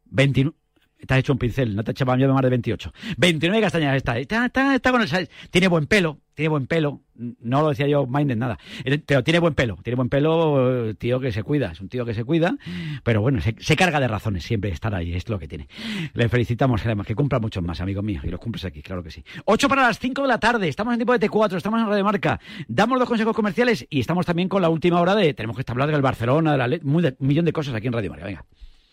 29. 0.06 0.56
Estás 1.04 1.20
hecho 1.20 1.34
un 1.34 1.39
pincel, 1.39 1.76
no 1.76 1.84
te 1.84 1.93
yo 1.93 2.06
de 2.06 2.28
más 2.34 2.41
de 2.41 2.49
28. 2.49 2.93
29 3.18 3.62
castañas 3.62 3.95
está. 3.97 4.18
Está, 4.18 4.45
está, 4.45 4.74
está 4.76 4.91
con. 4.91 5.01
Tiene 5.51 5.68
buen 5.68 5.86
pelo, 5.86 6.20
tiene 6.34 6.47
buen 6.47 6.66
pelo. 6.66 7.01
No 7.16 7.62
lo 7.62 7.70
decía 7.70 7.88
yo 7.88 8.08
minded 8.08 8.38
nada. 8.38 8.58
Eh, 8.86 8.97
Pero 9.06 9.22
tiene 9.22 9.39
buen 9.39 9.54
pelo, 9.54 9.78
tiene 9.84 9.95
buen 9.97 10.08
pelo, 10.08 10.88
eh, 10.89 10.93
tío 10.95 11.20
que 11.20 11.34
se 11.34 11.43
cuida. 11.43 11.74
Es 11.74 11.82
un 11.82 11.89
tío 11.89 12.06
que 12.06 12.14
se 12.14 12.24
cuida. 12.24 12.56
Pero 13.04 13.22
bueno, 13.22 13.41
se, 13.41 13.76
carga 13.76 13.99
de 13.99 14.08
razones 14.08 14.45
siempre 14.45 14.72
estar 14.72 14.95
ahí, 14.95 15.14
es 15.14 15.28
lo 15.28 15.38
que 15.39 15.47
tiene. 15.49 15.68
Le 16.14 16.30
felicitamos, 16.30 16.86
además, 16.86 17.06
que 17.06 17.16
cumpla 17.16 17.39
muchos 17.39 17.62
más, 17.62 17.82
amigo 17.82 18.01
mío. 18.01 18.22
Y 18.24 18.30
los 18.30 18.39
cumples 18.39 18.64
aquí, 18.64 18.82
claro 18.82 19.04
que 19.04 19.12
sí. 19.12 19.26
8 19.43 19.68
para 19.68 19.82
las 19.84 19.99
5 19.99 20.22
de 20.22 20.28
la 20.30 20.39
tarde. 20.39 20.70
Estamos 20.70 20.93
en 20.93 20.99
tiempo 20.99 21.18
de 21.18 21.30
T4, 21.30 21.58
estamos 21.58 21.82
en 21.82 21.88
Radio 21.88 22.04
Marca. 22.06 22.39
Damos 22.70 22.97
dos 22.97 23.10
consejos 23.10 23.36
comerciales 23.36 23.86
y 23.89 23.99
estamos 23.99 24.26
también 24.26 24.47
con 24.47 24.62
la 24.62 24.70
última 24.70 25.01
hora 25.01 25.16
de. 25.16 25.34
Tenemos 25.34 25.58
que 25.58 25.64
hablar 25.68 25.91
del 25.91 26.01
Barcelona, 26.01 26.54
de 26.54 26.58
la 26.58 26.68
Le- 26.68 26.80
muy 26.82 27.04
de- 27.04 27.16
un 27.20 27.28
millón 27.28 27.43
de 27.45 27.51
cosas 27.51 27.76
aquí 27.76 27.88
en 27.88 27.93
Radio 27.93 28.10
Marca. 28.10 28.26
Venga. 28.26 28.45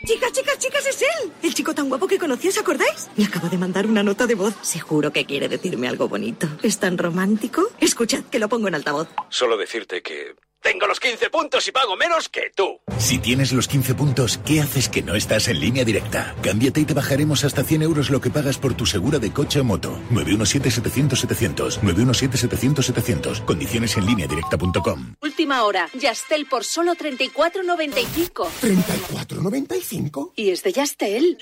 Chicas, 0.03 0.33
chicas, 0.33 0.59
chicas, 0.59 0.70
es 0.87 1.03
él. 1.03 1.33
El 1.43 1.55
chico 1.55 1.75
tan 1.75 1.89
guapo 1.89 2.07
que 2.07 2.19
conocí, 2.19 2.49
¿os 2.49 2.59
acordáis? 2.59 3.11
Me 3.17 3.25
acaba 3.25 3.49
de 3.49 3.59
mandar 3.59 3.87
una 3.87 4.03
nota 4.03 4.27
de 4.27 4.35
voz. 4.35 4.55
Seguro 4.63 5.13
que 5.13 5.25
quiere 5.25 5.49
decirme 5.49 5.89
algo 5.89 6.09
bonito. 6.09 6.49
¿Es 6.63 6.79
tan 6.79 6.99
romántico? 6.99 7.69
Escuchad, 7.81 8.25
que 8.25 8.39
lo 8.39 8.49
pongo 8.49 8.69
en 8.69 8.75
altavoz. 8.75 9.09
Solo 9.29 9.57
decirte 9.57 10.03
que 10.03 10.35
tengo 10.63 10.87
los 10.87 11.01
15 11.01 11.31
puntos 11.31 11.67
y 11.69 11.73
pago 11.73 11.97
menos 11.97 12.29
que 12.29 12.51
tú. 12.55 12.81
Si 12.99 13.19
tienes 13.19 13.53
los 13.53 13.69
15 13.69 13.95
puntos, 13.95 14.39
¿qué 14.45 14.61
haces 14.61 14.89
que 14.89 15.03
no 15.03 15.15
estás 15.15 15.49
en 15.49 15.61
línea 15.61 15.85
directa? 15.85 16.35
Cámbiate 16.43 16.81
y 16.81 16.85
te 16.85 16.95
bajaremos 16.95 17.45
hasta 17.45 17.65
100 17.65 17.83
euros 17.83 18.11
lo 18.11 18.21
que 18.21 18.31
pagas 18.31 18.59
por 18.59 18.75
tu 18.75 18.87
segura 18.87 19.19
de 19.19 19.33
coche 19.33 19.61
o 19.61 19.65
moto. 19.65 19.99
917-700-700. 20.11 21.81
917-700-700. 21.81 23.45
Condiciones 23.45 23.97
en 23.97 24.07
línea 24.07 24.27
directa.com. 24.27 25.15
Última 25.21 25.65
hora. 25.65 25.89
Yastel 25.95 26.47
por 26.47 26.65
solo 26.65 26.95
34.95. 26.95 28.49
¿34.95? 28.61 30.33
Y 30.37 30.51
es 30.51 30.63
de 30.63 30.73
Yastel. 30.73 31.39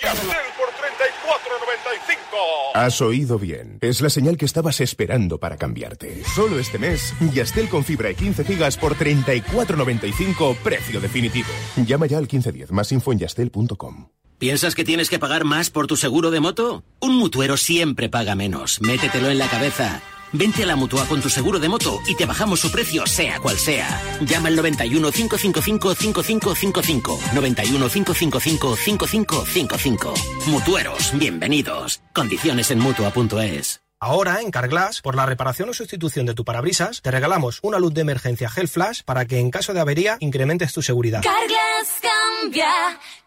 Has 2.74 3.00
oído 3.00 3.38
bien. 3.38 3.78
Es 3.80 4.00
la 4.00 4.10
señal 4.10 4.36
que 4.36 4.44
estabas 4.44 4.80
esperando 4.80 5.38
para 5.38 5.56
cambiarte. 5.56 6.22
Solo 6.34 6.58
este 6.58 6.78
mes, 6.78 7.14
Yastel 7.32 7.68
con 7.68 7.84
fibra 7.84 8.10
y 8.10 8.14
15 8.14 8.44
gigas 8.44 8.76
por 8.76 8.96
34.95, 8.96 10.56
precio 10.58 11.00
definitivo. 11.00 11.48
Llama 11.76 12.06
ya 12.06 12.18
al 12.18 12.24
1510, 12.24 12.72
más 12.72 12.92
info 12.92 13.12
en 13.12 13.18
yastel.com. 13.18 14.08
¿Piensas 14.38 14.76
que 14.76 14.84
tienes 14.84 15.10
que 15.10 15.18
pagar 15.18 15.44
más 15.44 15.70
por 15.70 15.88
tu 15.88 15.96
seguro 15.96 16.30
de 16.30 16.38
moto? 16.38 16.84
Un 17.00 17.16
mutuero 17.16 17.56
siempre 17.56 18.08
paga 18.08 18.36
menos. 18.36 18.80
Métetelo 18.80 19.30
en 19.30 19.38
la 19.38 19.48
cabeza. 19.48 20.00
Vente 20.32 20.62
a 20.62 20.66
la 20.66 20.76
Mutua 20.76 21.06
con 21.06 21.20
tu 21.20 21.30
seguro 21.30 21.58
de 21.58 21.68
moto 21.68 22.00
y 22.06 22.14
te 22.14 22.26
bajamos 22.26 22.60
su 22.60 22.70
precio 22.70 23.06
sea 23.06 23.38
cual 23.40 23.56
sea. 23.56 24.00
Llama 24.20 24.48
al 24.48 24.56
91 24.56 25.10
555 25.10 25.94
5555. 25.94 27.20
91 27.34 27.88
555 27.88 28.76
5555. 28.76 30.14
Mutueros, 30.46 31.12
bienvenidos. 31.18 32.00
Condiciones 32.12 32.70
en 32.70 32.78
Mutua.es. 32.80 33.87
Ahora, 34.00 34.42
en 34.42 34.52
Carglass, 34.52 35.02
por 35.02 35.16
la 35.16 35.26
reparación 35.26 35.70
o 35.70 35.74
sustitución 35.74 36.24
de 36.24 36.34
tu 36.34 36.44
parabrisas, 36.44 37.02
te 37.02 37.10
regalamos 37.10 37.58
una 37.62 37.80
luz 37.80 37.92
de 37.94 38.02
emergencia 38.02 38.48
Gel 38.48 38.68
Flash 38.68 39.02
para 39.04 39.24
que 39.24 39.40
en 39.40 39.50
caso 39.50 39.74
de 39.74 39.80
avería 39.80 40.16
incrementes 40.20 40.72
tu 40.72 40.82
seguridad. 40.82 41.20
Carglass 41.20 42.00
cambia, 42.00 42.68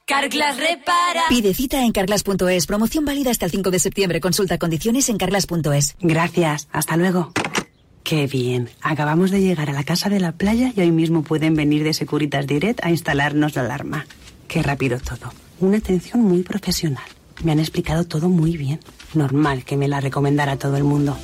Carglass 0.06 0.56
repara. 0.56 1.24
Pide 1.28 1.54
cita 1.54 1.84
en 1.84 1.92
carglass.es. 1.92 2.68
Promoción 2.68 3.04
válida 3.04 3.32
hasta 3.32 3.44
el 3.44 3.52
5 3.52 3.70
de 3.70 3.80
septiembre. 3.80 4.22
Consulta 4.22 4.58
condiciones 4.58 5.10
en 5.10 5.18
carglass.es. 5.18 5.98
Gracias, 6.00 6.70
hasta 6.72 6.96
luego. 6.96 7.34
Qué 8.04 8.28
bien. 8.28 8.70
Acabamos 8.82 9.30
de 9.32 9.42
llegar 9.42 9.70
a 9.70 9.74
la 9.74 9.84
casa 9.84 10.08
de 10.08 10.22
la 10.22 10.32
playa 10.32 10.72
y 10.74 10.80
hoy 10.80 10.92
mismo 10.92 11.22
pueden 11.22 11.54
venir 11.54 11.84
de 11.84 11.94
Securitas 11.94 12.48
Direct 12.48 12.82
a 12.86 12.92
instalarnos 12.92 13.56
la 13.56 13.64
alarma. 13.64 14.06
Qué 14.48 14.64
rápido 14.64 15.00
todo. 15.00 15.34
Una 15.60 15.80
atención 15.80 16.22
muy 16.22 16.44
profesional. 16.44 17.04
Me 17.44 17.52
han 17.52 17.60
explicado 17.60 18.06
todo 18.06 18.30
muy 18.30 18.58
bien. 18.58 18.80
Normal 19.14 19.64
que 19.64 19.78
me 19.78 19.88
la 19.88 20.00
recomendara 20.00 20.58
todo 20.58 20.78
el 20.78 20.84
mundo. 20.84 21.18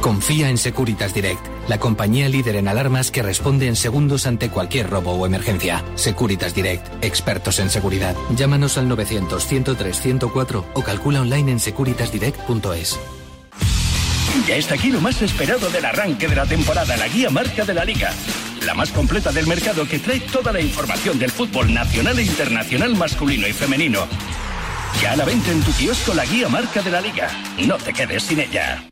Confía 0.00 0.48
en 0.48 0.58
Securitas 0.58 1.12
Direct, 1.12 1.44
la 1.68 1.78
compañía 1.78 2.28
líder 2.28 2.56
en 2.56 2.68
alarmas 2.68 3.10
que 3.10 3.22
responde 3.22 3.66
en 3.66 3.74
segundos 3.74 4.26
ante 4.26 4.48
cualquier 4.48 4.88
robo 4.88 5.12
o 5.12 5.26
emergencia. 5.26 5.84
Securitas 5.96 6.54
Direct, 6.54 7.04
expertos 7.04 7.58
en 7.58 7.68
seguridad. 7.68 8.14
Llámanos 8.36 8.78
al 8.78 8.88
900-103-104 8.88 10.64
o 10.72 10.82
calcula 10.82 11.20
online 11.20 11.52
en 11.52 11.60
securitasdirect.es. 11.60 12.98
Ya 14.46 14.56
está 14.56 14.76
aquí 14.76 14.90
lo 14.90 15.00
más 15.00 15.20
esperado 15.20 15.68
del 15.68 15.84
arranque 15.84 16.28
de 16.28 16.36
la 16.36 16.46
temporada, 16.46 16.96
la 16.96 17.08
guía 17.08 17.28
marca 17.28 17.64
de 17.64 17.74
la 17.74 17.84
liga. 17.84 18.12
La 18.64 18.74
más 18.74 18.90
completa 18.90 19.32
del 19.32 19.46
mercado 19.46 19.86
que 19.86 19.98
trae 19.98 20.20
toda 20.20 20.52
la 20.52 20.60
información 20.60 21.18
del 21.18 21.30
fútbol 21.30 21.74
nacional 21.74 22.18
e 22.18 22.22
internacional 22.22 22.94
masculino 22.94 23.46
y 23.46 23.52
femenino. 23.52 24.06
Ya 25.00 25.12
a 25.12 25.16
la 25.16 25.24
venta 25.24 25.52
en 25.52 25.62
tu 25.62 25.72
kiosco 25.72 26.12
la 26.12 26.24
guía 26.24 26.48
marca 26.48 26.82
de 26.82 26.90
la 26.90 27.00
liga. 27.00 27.28
No 27.66 27.76
te 27.76 27.92
quedes 27.92 28.24
sin 28.24 28.40
ella. 28.40 28.82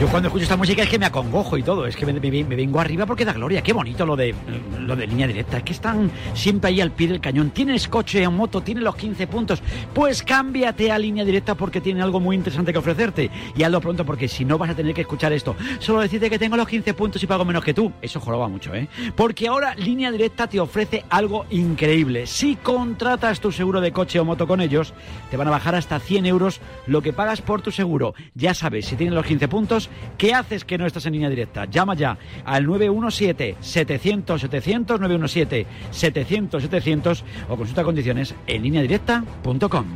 Yo 0.00 0.06
cuando 0.06 0.28
escucho 0.28 0.44
esta 0.44 0.56
música 0.56 0.84
es 0.84 0.88
que 0.88 0.96
me 0.96 1.06
acongojo 1.06 1.58
y 1.58 1.64
todo, 1.64 1.84
es 1.84 1.96
que 1.96 2.06
me, 2.06 2.12
vengo 2.12 2.78
arriba 2.78 3.04
porque 3.04 3.24
da 3.24 3.32
gloria. 3.32 3.62
Qué 3.62 3.72
bonito 3.72 4.06
lo 4.06 4.14
de 4.14 4.32
lo 4.78 4.94
de 4.94 5.08
línea 5.08 5.26
directa, 5.26 5.56
es 5.56 5.64
que 5.64 5.72
están 5.72 6.12
siempre 6.34 6.70
ahí 6.70 6.80
al 6.80 6.92
pie 6.92 7.08
del 7.08 7.20
cañón. 7.20 7.50
Tienes 7.50 7.88
coche 7.88 8.24
o 8.24 8.30
moto, 8.30 8.60
tienes 8.60 8.84
los 8.84 8.94
15 8.94 9.26
puntos, 9.26 9.60
pues 9.92 10.22
cámbiate 10.22 10.92
a 10.92 10.98
línea 11.00 11.24
directa 11.24 11.56
porque 11.56 11.80
tiene 11.80 12.00
algo 12.00 12.20
muy 12.20 12.36
interesante 12.36 12.72
que 12.72 12.78
ofrecerte. 12.78 13.28
Y 13.56 13.64
hazlo 13.64 13.80
pronto 13.80 14.06
porque 14.06 14.28
si 14.28 14.44
no 14.44 14.56
vas 14.56 14.70
a 14.70 14.76
tener 14.76 14.94
que 14.94 15.00
escuchar 15.00 15.32
esto. 15.32 15.56
Solo 15.80 16.00
decirte 16.00 16.30
que 16.30 16.38
tengo 16.38 16.56
los 16.56 16.68
15 16.68 16.94
puntos 16.94 17.20
y 17.24 17.26
pago 17.26 17.44
menos 17.44 17.64
que 17.64 17.74
tú. 17.74 17.92
Eso 18.00 18.20
joroba 18.20 18.46
mucho, 18.46 18.72
¿eh? 18.76 18.86
Porque 19.16 19.48
ahora 19.48 19.74
línea 19.74 20.12
directa 20.12 20.46
te 20.46 20.60
ofrece 20.60 21.04
algo 21.10 21.44
increíble. 21.50 22.28
Si 22.28 22.54
contratas 22.54 23.40
tu 23.40 23.50
seguro 23.50 23.80
de 23.80 23.90
coche 23.90 24.20
o 24.20 24.24
moto 24.24 24.46
con 24.46 24.60
ellos, 24.60 24.94
te 25.28 25.36
van 25.36 25.48
a 25.48 25.50
bajar 25.50 25.74
hasta 25.74 25.98
100 25.98 26.24
euros 26.26 26.60
lo 26.86 27.02
que 27.02 27.12
pagas 27.12 27.42
por 27.42 27.62
tu 27.62 27.72
seguro. 27.72 28.14
Ya 28.36 28.54
sabes, 28.54 28.86
si 28.86 28.94
tienes 28.94 29.14
los 29.14 29.26
15 29.26 29.48
puntos, 29.48 29.87
¿qué 30.16 30.32
haces 30.34 30.64
que 30.64 30.78
no 30.78 30.86
estás 30.86 31.06
en 31.06 31.14
línea 31.14 31.30
directa? 31.30 31.64
Llama 31.66 31.94
ya 31.94 32.18
al 32.44 32.66
917-700-700, 32.66 35.66
917-700-700 35.92 37.22
o 37.48 37.56
consulta 37.56 37.84
condiciones 37.84 38.34
en 38.46 38.62
lineadirecta.com. 38.62 39.86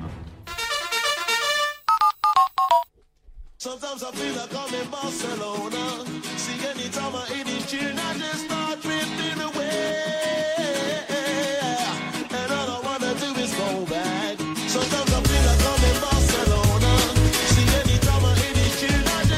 Sometimes 3.58 4.02
I 4.02 4.10
feel 4.10 4.34
like 4.34 4.52
I'm 4.52 4.74
in 4.74 4.90
Barcelona. 4.90 6.04
See, 6.36 6.66
I 6.66 6.72
hear 7.32 7.51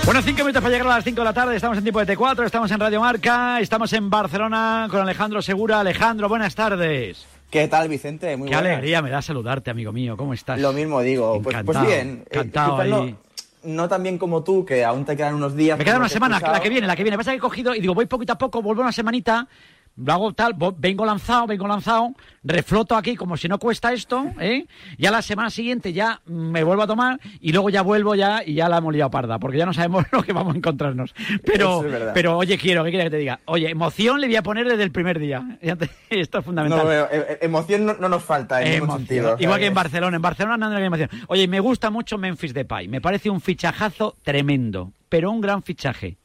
Bueno, 0.05 0.20
cinco 0.20 0.40
minutos 0.42 0.62
para 0.62 0.72
llegar 0.72 0.86
a 0.92 0.96
las 0.96 1.05
5 1.05 1.18
de 1.18 1.24
la 1.24 1.32
tarde. 1.32 1.57
Estamos 1.57 1.78
en 1.78 1.84
tiempo 1.84 2.05
de 2.05 2.14
T4, 2.16 2.44
estamos 2.44 2.70
en 2.70 2.78
Radio 2.78 3.00
Marca, 3.00 3.59
estamos 3.61 3.90
en 3.94 4.11
Barcelona 4.11 4.86
con 4.90 5.00
Alejandro 5.00 5.40
Segura. 5.40 5.80
Alejandro, 5.80 6.28
buenas 6.28 6.55
tardes. 6.55 7.24
¿Qué 7.50 7.68
tal, 7.68 7.88
Vicente? 7.88 8.36
Muy 8.36 8.48
Qué 8.50 8.55
buenas. 8.55 8.72
alegría 8.72 9.00
me 9.00 9.09
da 9.11 9.22
saludarte, 9.22 9.70
amigo 9.70 9.92
mío. 9.92 10.16
¿Cómo 10.16 10.34
estás? 10.34 10.61
Lo 10.61 10.72
mismo 10.74 11.00
digo. 11.00 11.40
Pues, 11.42 11.57
pues 11.64 11.78
Encantado, 11.78 11.86
bien. 11.86 12.22
eh, 12.26 12.28
encantado 12.32 12.84
no- 12.84 13.02
ahí. 13.02 13.16
No, 13.62 13.88
tan 13.88 14.02
bien 14.02 14.18
como 14.18 14.44
tú, 14.44 14.62
que 14.66 14.84
aún 14.84 15.07
te 15.07 15.16
quedan 15.16 15.36
unos 15.36 15.57
días. 15.57 15.78
Me 15.78 15.84
queda 15.86 15.96
una 15.96 16.09
semana, 16.11 16.38
la 16.38 16.61
que 16.61 16.68
viene, 16.68 16.86
la 16.86 16.96
que 16.96 17.02
viene. 17.02 17.16
Pasa 17.16 17.30
que 17.30 17.38
he 17.38 17.40
cogido 17.40 17.74
y 17.74 17.80
digo, 17.80 17.94
voy 17.94 18.05
poquito 18.05 18.34
a 18.34 18.38
poco, 18.38 18.61
vuelvo 18.61 18.82
una 18.82 18.92
semanita, 18.92 19.48
lo 19.97 20.12
hago 20.12 20.32
tal, 20.32 20.55
vengo 20.78 21.07
lanzado, 21.07 21.47
vengo 21.47 21.68
lanzado, 21.68 22.14
refloto 22.42 22.97
aquí 22.97 23.14
como 23.14 23.36
si 23.36 23.49
no 23.49 23.59
cuesta 23.59 23.92
esto, 23.92 24.26
¿eh? 24.40 24.66
Ya 24.99 25.11
la 25.11 25.22
semana 25.22 25.51
siguiente 25.51 25.92
ya 25.92 26.20
me 26.26 26.64
vuelvo 26.64 26.82
a 26.82 26.86
tomar 26.86 27.20
y 27.40 27.53
luego 27.53 27.70
ya 27.70 27.82
vuelvo 27.82 28.14
ya 28.14 28.42
y 28.45 28.55
ya 28.55 28.68
la 28.68 28.78
hemos 28.78 28.92
liado 28.92 29.11
parda, 29.11 29.38
porque 29.38 29.59
ya 29.59 29.66
no 29.66 29.72
sabemos 29.72 30.05
lo 30.12 30.22
que 30.22 30.32
vamos 30.32 30.55
a 30.55 30.59
encontrarnos. 30.59 31.14
Pero, 31.45 31.84
es 31.84 32.12
pero 32.12 32.36
oye, 32.38 32.59
quiero, 32.59 32.82
¿qué 32.84 32.90
quieres 32.90 33.07
que 33.07 33.11
te 33.11 33.18
diga? 33.18 33.40
Oye, 33.45 33.70
emoción 33.70 34.20
le 34.20 34.26
voy 34.26 34.36
a 34.36 34.42
poner 34.42 34.68
desde 34.68 34.82
el 34.82 34.90
primer 34.90 35.18
día. 35.18 35.59
Esto 36.11 36.38
es 36.38 36.45
fundamental. 36.45 36.84
No, 36.84 36.92
eh, 36.92 37.07
eh, 37.11 37.38
emoción 37.42 37.86
no, 37.86 37.95
no 37.95 38.09
nos 38.09 38.24
falta 38.24 38.62
en 38.62 38.80
ningún 38.80 38.97
sentido. 38.99 39.36
Igual 39.38 39.61
que 39.61 39.66
en 39.66 39.74
¿sabes? 39.74 39.92
Barcelona. 39.92 40.16
En 40.16 40.22
Barcelona 40.22 40.68
no 40.68 40.76
hay 40.76 40.84
emoción. 40.84 41.11
Oye, 41.28 41.47
me 41.47 41.61
gusta 41.61 41.90
mucho 41.90 42.18
Memphis 42.18 42.53
Depay. 42.53 42.88
Me 42.88 43.01
parece 43.01 43.30
un 43.30 43.40
fichajazo 43.40 44.16
tremendo, 44.22 44.92
pero 45.09 45.30
un 45.30 45.40
gran 45.40 45.62
fichaje. 45.62 46.16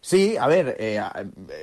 Sí, 0.00 0.36
a 0.36 0.46
ver, 0.46 0.76
eh, 0.78 1.00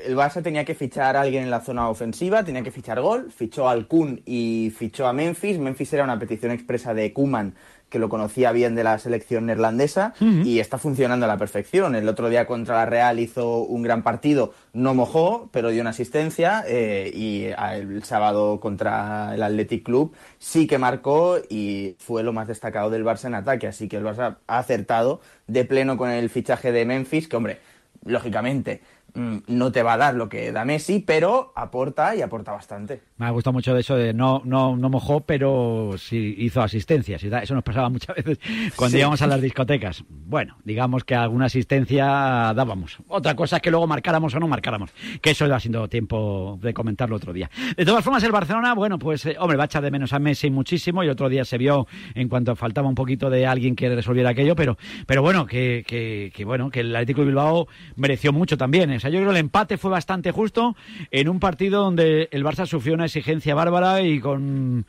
el 0.05 0.15
Barça 0.15 0.43
tenía 0.43 0.65
que 0.65 0.75
fichar 0.75 1.15
a 1.15 1.21
alguien 1.21 1.43
en 1.43 1.49
la 1.49 1.61
zona 1.61 1.89
ofensiva, 1.89 2.43
tenía 2.43 2.63
que 2.63 2.71
fichar 2.71 2.99
gol, 2.99 3.31
fichó 3.31 3.69
al 3.69 3.87
Kun 3.87 4.21
y 4.25 4.73
fichó 4.77 5.07
a 5.07 5.13
Memphis. 5.13 5.57
Memphis 5.57 5.93
era 5.93 6.03
una 6.03 6.19
petición 6.19 6.51
expresa 6.51 6.93
de 6.93 7.13
Kuman, 7.13 7.55
que 7.89 7.97
lo 7.97 8.09
conocía 8.09 8.51
bien 8.51 8.75
de 8.75 8.83
la 8.83 8.99
selección 8.99 9.45
neerlandesa, 9.45 10.15
y 10.19 10.59
está 10.59 10.77
funcionando 10.77 11.25
a 11.25 11.29
la 11.29 11.37
perfección. 11.37 11.95
El 11.95 12.09
otro 12.09 12.29
día 12.29 12.45
contra 12.45 12.75
la 12.75 12.85
Real 12.85 13.19
hizo 13.19 13.59
un 13.59 13.83
gran 13.83 14.03
partido, 14.03 14.53
no 14.73 14.93
mojó, 14.93 15.49
pero 15.53 15.69
dio 15.69 15.79
una 15.79 15.91
asistencia, 15.91 16.65
eh, 16.67 17.09
y 17.13 17.45
el 17.45 18.03
sábado 18.03 18.59
contra 18.59 19.33
el 19.33 19.43
Athletic 19.43 19.83
Club 19.83 20.13
sí 20.39 20.67
que 20.67 20.77
marcó 20.77 21.37
y 21.47 21.95
fue 21.99 22.21
lo 22.23 22.33
más 22.33 22.49
destacado 22.49 22.89
del 22.89 23.05
Barça 23.05 23.27
en 23.27 23.35
ataque. 23.35 23.67
Así 23.67 23.87
que 23.87 23.95
el 23.95 24.03
Barça 24.03 24.37
ha 24.45 24.57
acertado 24.57 25.21
de 25.47 25.63
pleno 25.63 25.95
con 25.95 26.09
el 26.09 26.29
fichaje 26.29 26.73
de 26.73 26.85
Memphis, 26.85 27.29
que 27.29 27.37
hombre, 27.37 27.59
lógicamente 28.05 28.81
no 29.15 29.71
te 29.71 29.81
va 29.83 29.93
a 29.93 29.97
dar 29.97 30.15
lo 30.15 30.27
que 30.29 30.51
da 30.51 30.65
Messi, 30.65 30.99
pero 30.99 31.53
aporta 31.55 32.15
y 32.15 32.21
aporta 32.21 32.51
bastante. 32.51 33.01
Me 33.17 33.25
ha 33.25 33.29
gustado 33.29 33.53
mucho 33.53 33.73
de 33.73 33.79
eso 33.81 33.95
de 33.95 34.13
no, 34.13 34.41
no, 34.45 34.75
no 34.75 34.89
mojó, 34.89 35.21
pero 35.21 35.93
sí 35.97 36.35
hizo 36.37 36.61
asistencias. 36.61 37.23
Eso 37.23 37.53
nos 37.55 37.63
pasaba 37.63 37.89
muchas 37.89 38.15
veces 38.15 38.39
cuando 38.75 38.95
Sí. 38.95 38.99
íbamos 38.99 39.21
a 39.21 39.27
las 39.27 39.41
discotecas. 39.41 40.03
Bueno, 40.09 40.57
digamos 40.65 41.03
que 41.03 41.15
alguna 41.15 41.45
asistencia 41.45 42.05
dábamos. 42.53 42.97
Otra 43.07 43.35
cosa 43.35 43.57
es 43.57 43.61
que 43.61 43.71
luego 43.71 43.87
marcáramos 43.87 44.33
o 44.35 44.39
no 44.39 44.47
marcáramos. 44.47 44.91
Que 45.21 45.31
eso 45.31 45.47
va 45.47 45.59
siendo 45.59 45.87
tiempo 45.87 46.59
de 46.61 46.73
comentarlo 46.73 47.15
otro 47.15 47.31
día. 47.33 47.49
De 47.77 47.85
todas 47.85 48.03
formas, 48.03 48.23
el 48.23 48.31
Barcelona, 48.31 48.73
bueno, 48.73 48.99
pues, 48.99 49.25
eh, 49.25 49.35
hombre, 49.39 49.57
va 49.57 49.63
a 49.63 49.65
echar 49.67 49.83
de 49.83 49.91
menos 49.91 50.11
a 50.13 50.19
Messi 50.19 50.49
muchísimo. 50.49 51.03
Y 51.03 51.09
otro 51.09 51.29
día 51.29 51.45
se 51.45 51.57
vio 51.57 51.87
en 52.15 52.27
cuanto 52.27 52.55
faltaba 52.55 52.87
un 52.89 52.95
poquito 52.95 53.29
de 53.29 53.45
alguien 53.47 53.75
que 53.75 53.93
resolviera 53.93 54.31
aquello. 54.31 54.55
Pero, 54.55 54.77
pero 55.05 55.21
bueno, 55.21 55.45
que, 55.45 55.83
que, 55.87 56.31
que 56.35 56.43
bueno, 56.45 56.69
que 56.69 56.81
el 56.81 56.95
Atlético 56.95 57.21
de 57.21 57.27
Bilbao 57.27 57.67
mereció 57.95 58.33
mucho 58.33 58.57
también. 58.57 58.91
Yo 59.09 59.19
creo 59.19 59.31
que 59.31 59.37
el 59.37 59.45
empate 59.45 59.77
fue 59.77 59.91
bastante 59.91 60.31
justo 60.31 60.75
en 61.11 61.29
un 61.29 61.39
partido 61.39 61.83
donde 61.83 62.29
el 62.31 62.43
Barça 62.43 62.65
sufrió 62.65 62.93
una 62.93 63.05
exigencia 63.05 63.55
bárbara 63.55 64.01
y 64.01 64.19
con. 64.19 64.85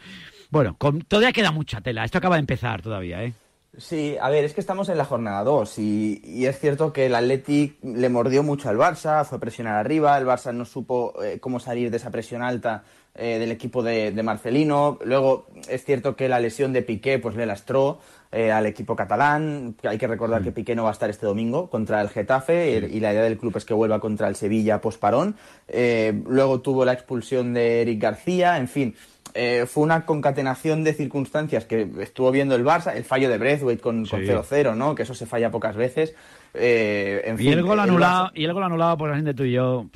Bueno, 0.50 0.76
con, 0.78 1.02
todavía 1.02 1.32
queda 1.32 1.50
mucha 1.50 1.80
tela. 1.80 2.04
Esto 2.04 2.18
acaba 2.18 2.36
de 2.36 2.40
empezar 2.40 2.82
todavía, 2.82 3.24
¿eh? 3.24 3.34
Sí, 3.78 4.16
a 4.20 4.30
ver, 4.30 4.44
es 4.44 4.54
que 4.54 4.60
estamos 4.60 4.88
en 4.88 4.96
la 4.96 5.04
jornada 5.04 5.44
2 5.44 5.78
y, 5.80 6.46
es 6.46 6.58
cierto 6.58 6.94
que 6.94 7.06
el 7.06 7.14
Athletic 7.14 7.76
le 7.84 8.08
mordió 8.08 8.42
mucho 8.42 8.70
al 8.70 8.78
Barça, 8.78 9.24
fue 9.26 9.38
presionar 9.38 9.74
arriba, 9.74 10.16
el 10.16 10.24
Barça 10.24 10.54
no 10.54 10.64
supo 10.64 11.22
eh, 11.22 11.40
cómo 11.40 11.60
salir 11.60 11.90
de 11.90 11.98
esa 11.98 12.10
presión 12.10 12.42
alta 12.42 12.84
eh, 13.16 13.38
del 13.38 13.50
equipo 13.50 13.82
de, 13.82 14.12
de 14.12 14.22
Marcelino. 14.22 14.98
Luego 15.04 15.46
es 15.68 15.84
cierto 15.84 16.14
que 16.16 16.28
la 16.28 16.38
lesión 16.40 16.72
de 16.72 16.82
Piqué 16.82 17.18
pues 17.18 17.34
le 17.36 17.46
lastró 17.46 17.98
eh, 18.32 18.52
al 18.52 18.66
equipo 18.66 18.94
catalán. 18.96 19.74
Hay 19.84 19.98
que 19.98 20.06
recordar 20.06 20.42
que 20.42 20.52
Piqué 20.52 20.74
no 20.74 20.82
va 20.84 20.90
a 20.90 20.92
estar 20.92 21.08
este 21.10 21.26
domingo 21.26 21.70
contra 21.70 22.00
el 22.00 22.08
Getafe 22.10 22.70
y, 22.90 22.96
y 22.96 23.00
la 23.00 23.12
idea 23.12 23.22
del 23.22 23.38
club 23.38 23.56
es 23.56 23.64
que 23.64 23.74
vuelva 23.74 24.00
contra 24.00 24.28
el 24.28 24.36
Sevilla 24.36 24.80
posparón. 24.80 25.36
Eh, 25.68 26.22
luego 26.28 26.60
tuvo 26.60 26.84
la 26.84 26.92
expulsión 26.92 27.54
de 27.54 27.82
Eric 27.82 28.00
García, 28.02 28.58
en 28.58 28.68
fin. 28.68 28.94
eh, 29.34 29.64
fue 29.66 29.82
una 29.82 30.04
concatenación 30.06 30.82
de 30.84 30.94
circunstancias 30.94 31.64
que 31.66 31.88
estuvo 32.00 32.30
viendo 32.30 32.54
el 32.56 32.64
Barça, 32.64 32.94
el 32.96 33.04
fallo 33.04 33.28
de 33.28 33.36
Breathwaite 33.38 33.82
con, 33.82 34.06
con 34.06 34.20
Sí. 34.20 34.26
0-0, 34.26 34.74
¿no? 34.76 34.94
Que 34.94 35.02
eso 35.02 35.14
se 35.14 35.26
falla 35.26 35.50
pocas 35.50 35.76
veces. 35.76 36.14
Eh, 36.54 37.22
en 37.24 37.34
y 37.34 37.38
fin, 37.38 37.52
el 37.52 37.62
gol 37.62 37.74
el 37.74 37.80
anulado, 37.80 38.26
Barça- 38.28 38.32
y 38.34 38.44
el 38.44 38.52
gol 38.54 38.62
anulado 38.64 38.96
por 38.96 39.10
la 39.10 39.16
gente 39.16 39.34
tú 39.34 39.44
y 39.44 39.52
yo. 39.52 39.86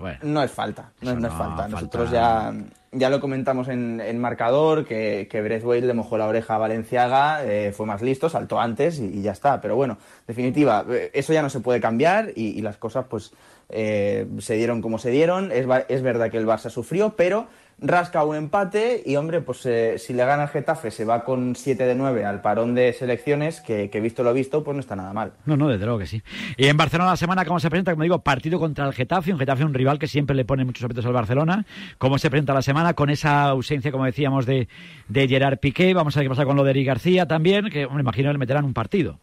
Bueno. 0.00 0.18
no 0.22 0.42
es 0.42 0.50
falta, 0.50 0.90
no, 1.02 1.10
es 1.12 1.16
falta. 1.20 1.36
falta- 1.36 1.68
Nosotros 1.68 2.10
ya 2.10 2.52
ya 2.92 3.08
lo 3.08 3.20
comentamos 3.20 3.68
en, 3.68 4.00
en 4.00 4.18
marcador, 4.18 4.84
que, 4.84 5.28
que 5.30 5.40
Braithwaite 5.42 5.86
le 5.86 5.94
mojó 5.94 6.18
la 6.18 6.26
oreja 6.26 6.56
a 6.56 6.58
Valenciaga, 6.58 7.44
eh, 7.44 7.70
fue 7.72 7.86
más 7.86 8.02
listo, 8.02 8.28
saltó 8.28 8.58
antes 8.58 8.98
y, 8.98 9.04
y 9.18 9.22
ya 9.22 9.30
está. 9.30 9.60
Pero 9.60 9.76
bueno, 9.76 9.96
definitiva, 10.26 10.84
eh, 10.90 11.10
eso 11.14 11.32
ya 11.32 11.40
no 11.42 11.50
se 11.50 11.60
puede 11.60 11.80
cambiar 11.80 12.30
y, 12.34 12.46
y 12.48 12.62
las 12.62 12.78
cosas 12.78 13.04
pues 13.08 13.32
eh, 13.68 14.26
se 14.40 14.54
dieron 14.54 14.82
como 14.82 14.98
se 14.98 15.10
dieron. 15.10 15.52
Es, 15.52 15.66
es 15.88 16.02
verdad 16.02 16.30
que 16.32 16.38
el 16.38 16.46
Barça 16.48 16.68
sufrió, 16.70 17.10
pero 17.16 17.46
rasca 17.80 18.24
un 18.24 18.36
empate 18.36 19.02
y 19.04 19.16
hombre, 19.16 19.40
pues 19.40 19.64
eh, 19.66 19.98
si 19.98 20.12
le 20.12 20.24
gana 20.24 20.44
el 20.44 20.48
Getafe 20.48 20.90
se 20.90 21.04
va 21.04 21.24
con 21.24 21.56
7 21.56 21.84
de 21.84 21.94
9 21.94 22.24
al 22.24 22.40
parón 22.40 22.74
de 22.74 22.92
selecciones, 22.92 23.60
que, 23.60 23.90
que 23.90 24.00
visto 24.00 24.22
lo 24.22 24.32
visto, 24.32 24.62
pues 24.62 24.74
no 24.74 24.80
está 24.80 24.96
nada 24.96 25.12
mal. 25.12 25.32
No, 25.46 25.56
no, 25.56 25.68
desde 25.68 25.84
luego 25.84 25.98
que 25.98 26.06
sí. 26.06 26.22
Y 26.56 26.66
en 26.66 26.76
Barcelona 26.76 27.10
la 27.10 27.16
semana, 27.16 27.44
¿cómo 27.44 27.60
se 27.60 27.70
presenta? 27.70 27.92
Como 27.92 28.02
digo, 28.02 28.20
partido 28.20 28.58
contra 28.58 28.86
el 28.86 28.92
Getafe, 28.92 29.32
un 29.32 29.38
Getafe, 29.38 29.64
un 29.64 29.74
rival 29.74 29.98
que 29.98 30.06
siempre 30.06 30.36
le 30.36 30.44
pone 30.44 30.64
muchos 30.64 30.84
apetos 30.84 31.06
al 31.06 31.12
Barcelona. 31.12 31.64
¿Cómo 31.98 32.18
se 32.18 32.30
presenta 32.30 32.54
la 32.54 32.62
semana? 32.62 32.94
Con 32.94 33.10
esa 33.10 33.44
ausencia, 33.44 33.92
como 33.92 34.04
decíamos, 34.04 34.46
de, 34.46 34.68
de 35.08 35.28
Gerard 35.28 35.58
Piqué. 35.58 35.94
Vamos 35.94 36.16
a 36.16 36.20
ver 36.20 36.26
qué 36.26 36.30
pasa 36.30 36.44
con 36.44 36.56
lo 36.56 36.64
de 36.64 36.70
Eric 36.70 36.86
García 36.86 37.26
también, 37.26 37.70
que, 37.70 37.86
me 37.88 38.00
imagino, 38.00 38.32
le 38.32 38.38
meterán 38.38 38.64
un 38.64 38.74
partido. 38.74 39.18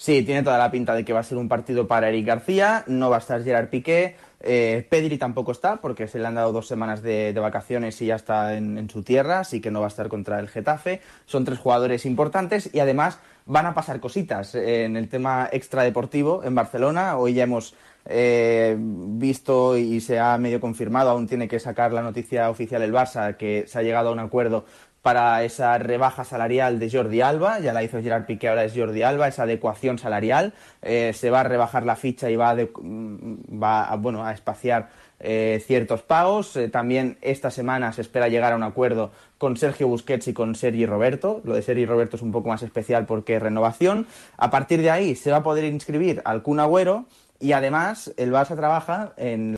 Sí, 0.00 0.22
tiene 0.22 0.44
toda 0.44 0.58
la 0.58 0.70
pinta 0.70 0.94
de 0.94 1.04
que 1.04 1.12
va 1.12 1.18
a 1.18 1.24
ser 1.24 1.38
un 1.38 1.48
partido 1.48 1.88
para 1.88 2.08
Eric 2.08 2.24
García, 2.24 2.84
no 2.86 3.10
va 3.10 3.16
a 3.16 3.18
estar 3.18 3.42
Gerard 3.42 3.68
Piqué, 3.68 4.14
eh, 4.38 4.86
Pedri 4.88 5.18
tampoco 5.18 5.50
está 5.50 5.78
porque 5.78 6.06
se 6.06 6.20
le 6.20 6.26
han 6.28 6.36
dado 6.36 6.52
dos 6.52 6.68
semanas 6.68 7.02
de, 7.02 7.32
vacaciones 7.32 8.00
y 8.00 8.06
ya 8.06 8.14
está 8.14 8.54
en, 8.54 8.88
su 8.88 9.02
tierra, 9.02 9.40
así 9.40 9.60
que 9.60 9.72
no 9.72 9.80
va 9.80 9.86
a 9.86 9.88
estar 9.88 10.06
contra 10.08 10.38
el 10.38 10.46
Getafe. 10.46 11.00
Son 11.26 11.44
tres 11.44 11.58
jugadores 11.58 12.06
importantes 12.06 12.70
y 12.72 12.78
además 12.78 13.18
van 13.44 13.66
a 13.66 13.74
pasar 13.74 13.98
cositas 13.98 14.54
en 14.54 14.96
el 14.96 15.08
tema 15.08 15.48
extradeportivo 15.50 16.44
en 16.44 16.54
Barcelona. 16.54 17.16
Hoy 17.16 17.34
ya 17.34 17.42
hemos 17.42 17.74
eh, 18.04 18.76
visto 18.78 19.76
y 19.76 20.00
se 20.00 20.20
ha 20.20 20.38
medio 20.38 20.60
confirmado, 20.60 21.10
aún 21.10 21.26
tiene 21.26 21.48
que 21.48 21.58
sacar 21.58 21.92
la 21.92 22.02
noticia 22.02 22.48
oficial 22.50 22.82
el 22.82 22.92
Barça, 22.92 23.36
que 23.36 23.64
se 23.66 23.78
ha 23.78 23.82
llegado 23.82 24.10
a 24.10 24.12
un 24.12 24.20
acuerdo 24.20 24.64
para 25.02 25.42
esa 25.44 25.78
rebaja 25.78 26.24
salarial 26.24 26.78
de 26.78 26.90
Jordi 26.90 27.20
Alba, 27.20 27.60
ya 27.60 27.72
la 27.72 27.82
hizo 27.82 28.02
Gerard 28.02 28.26
Piqué, 28.26 28.48
ahora 28.48 28.64
es 28.64 28.74
Jordi 28.74 29.02
Alba, 29.02 29.28
esa 29.28 29.44
adecuación 29.44 29.98
salarial, 29.98 30.52
eh, 30.82 31.12
se 31.14 31.30
va 31.30 31.40
a 31.40 31.44
rebajar 31.44 31.86
la 31.86 31.96
ficha 31.96 32.30
y 32.30 32.36
va 32.36 32.50
a, 32.50 32.54
mm, 32.54 33.62
va 33.62 33.84
a, 33.84 33.96
bueno, 33.96 34.24
a 34.24 34.32
espaciar 34.32 34.88
eh, 35.20 35.62
ciertos 35.66 36.02
pagos. 36.02 36.56
Eh, 36.56 36.68
también 36.68 37.18
esta 37.22 37.50
semana 37.50 37.92
se 37.92 38.02
espera 38.02 38.28
llegar 38.28 38.52
a 38.52 38.56
un 38.56 38.62
acuerdo 38.62 39.10
con 39.36 39.56
Sergio 39.56 39.88
Busquets 39.88 40.28
y 40.28 40.32
con 40.32 40.54
Sergi 40.54 40.86
Roberto. 40.86 41.40
Lo 41.44 41.54
de 41.54 41.62
Sergi 41.62 41.86
Roberto 41.86 42.16
es 42.16 42.22
un 42.22 42.30
poco 42.30 42.48
más 42.48 42.62
especial 42.62 43.06
porque 43.06 43.36
es 43.36 43.42
renovación. 43.42 44.06
A 44.36 44.50
partir 44.50 44.80
de 44.80 44.90
ahí 44.90 45.16
se 45.16 45.30
va 45.30 45.38
a 45.38 45.42
poder 45.42 45.64
inscribir 45.64 46.22
al 46.24 46.42
Kun 46.42 46.60
Agüero 46.60 47.06
y 47.40 47.52
además 47.52 48.12
el 48.16 48.32
Barça 48.32 48.56
trabaja 48.56 49.12
en 49.16 49.56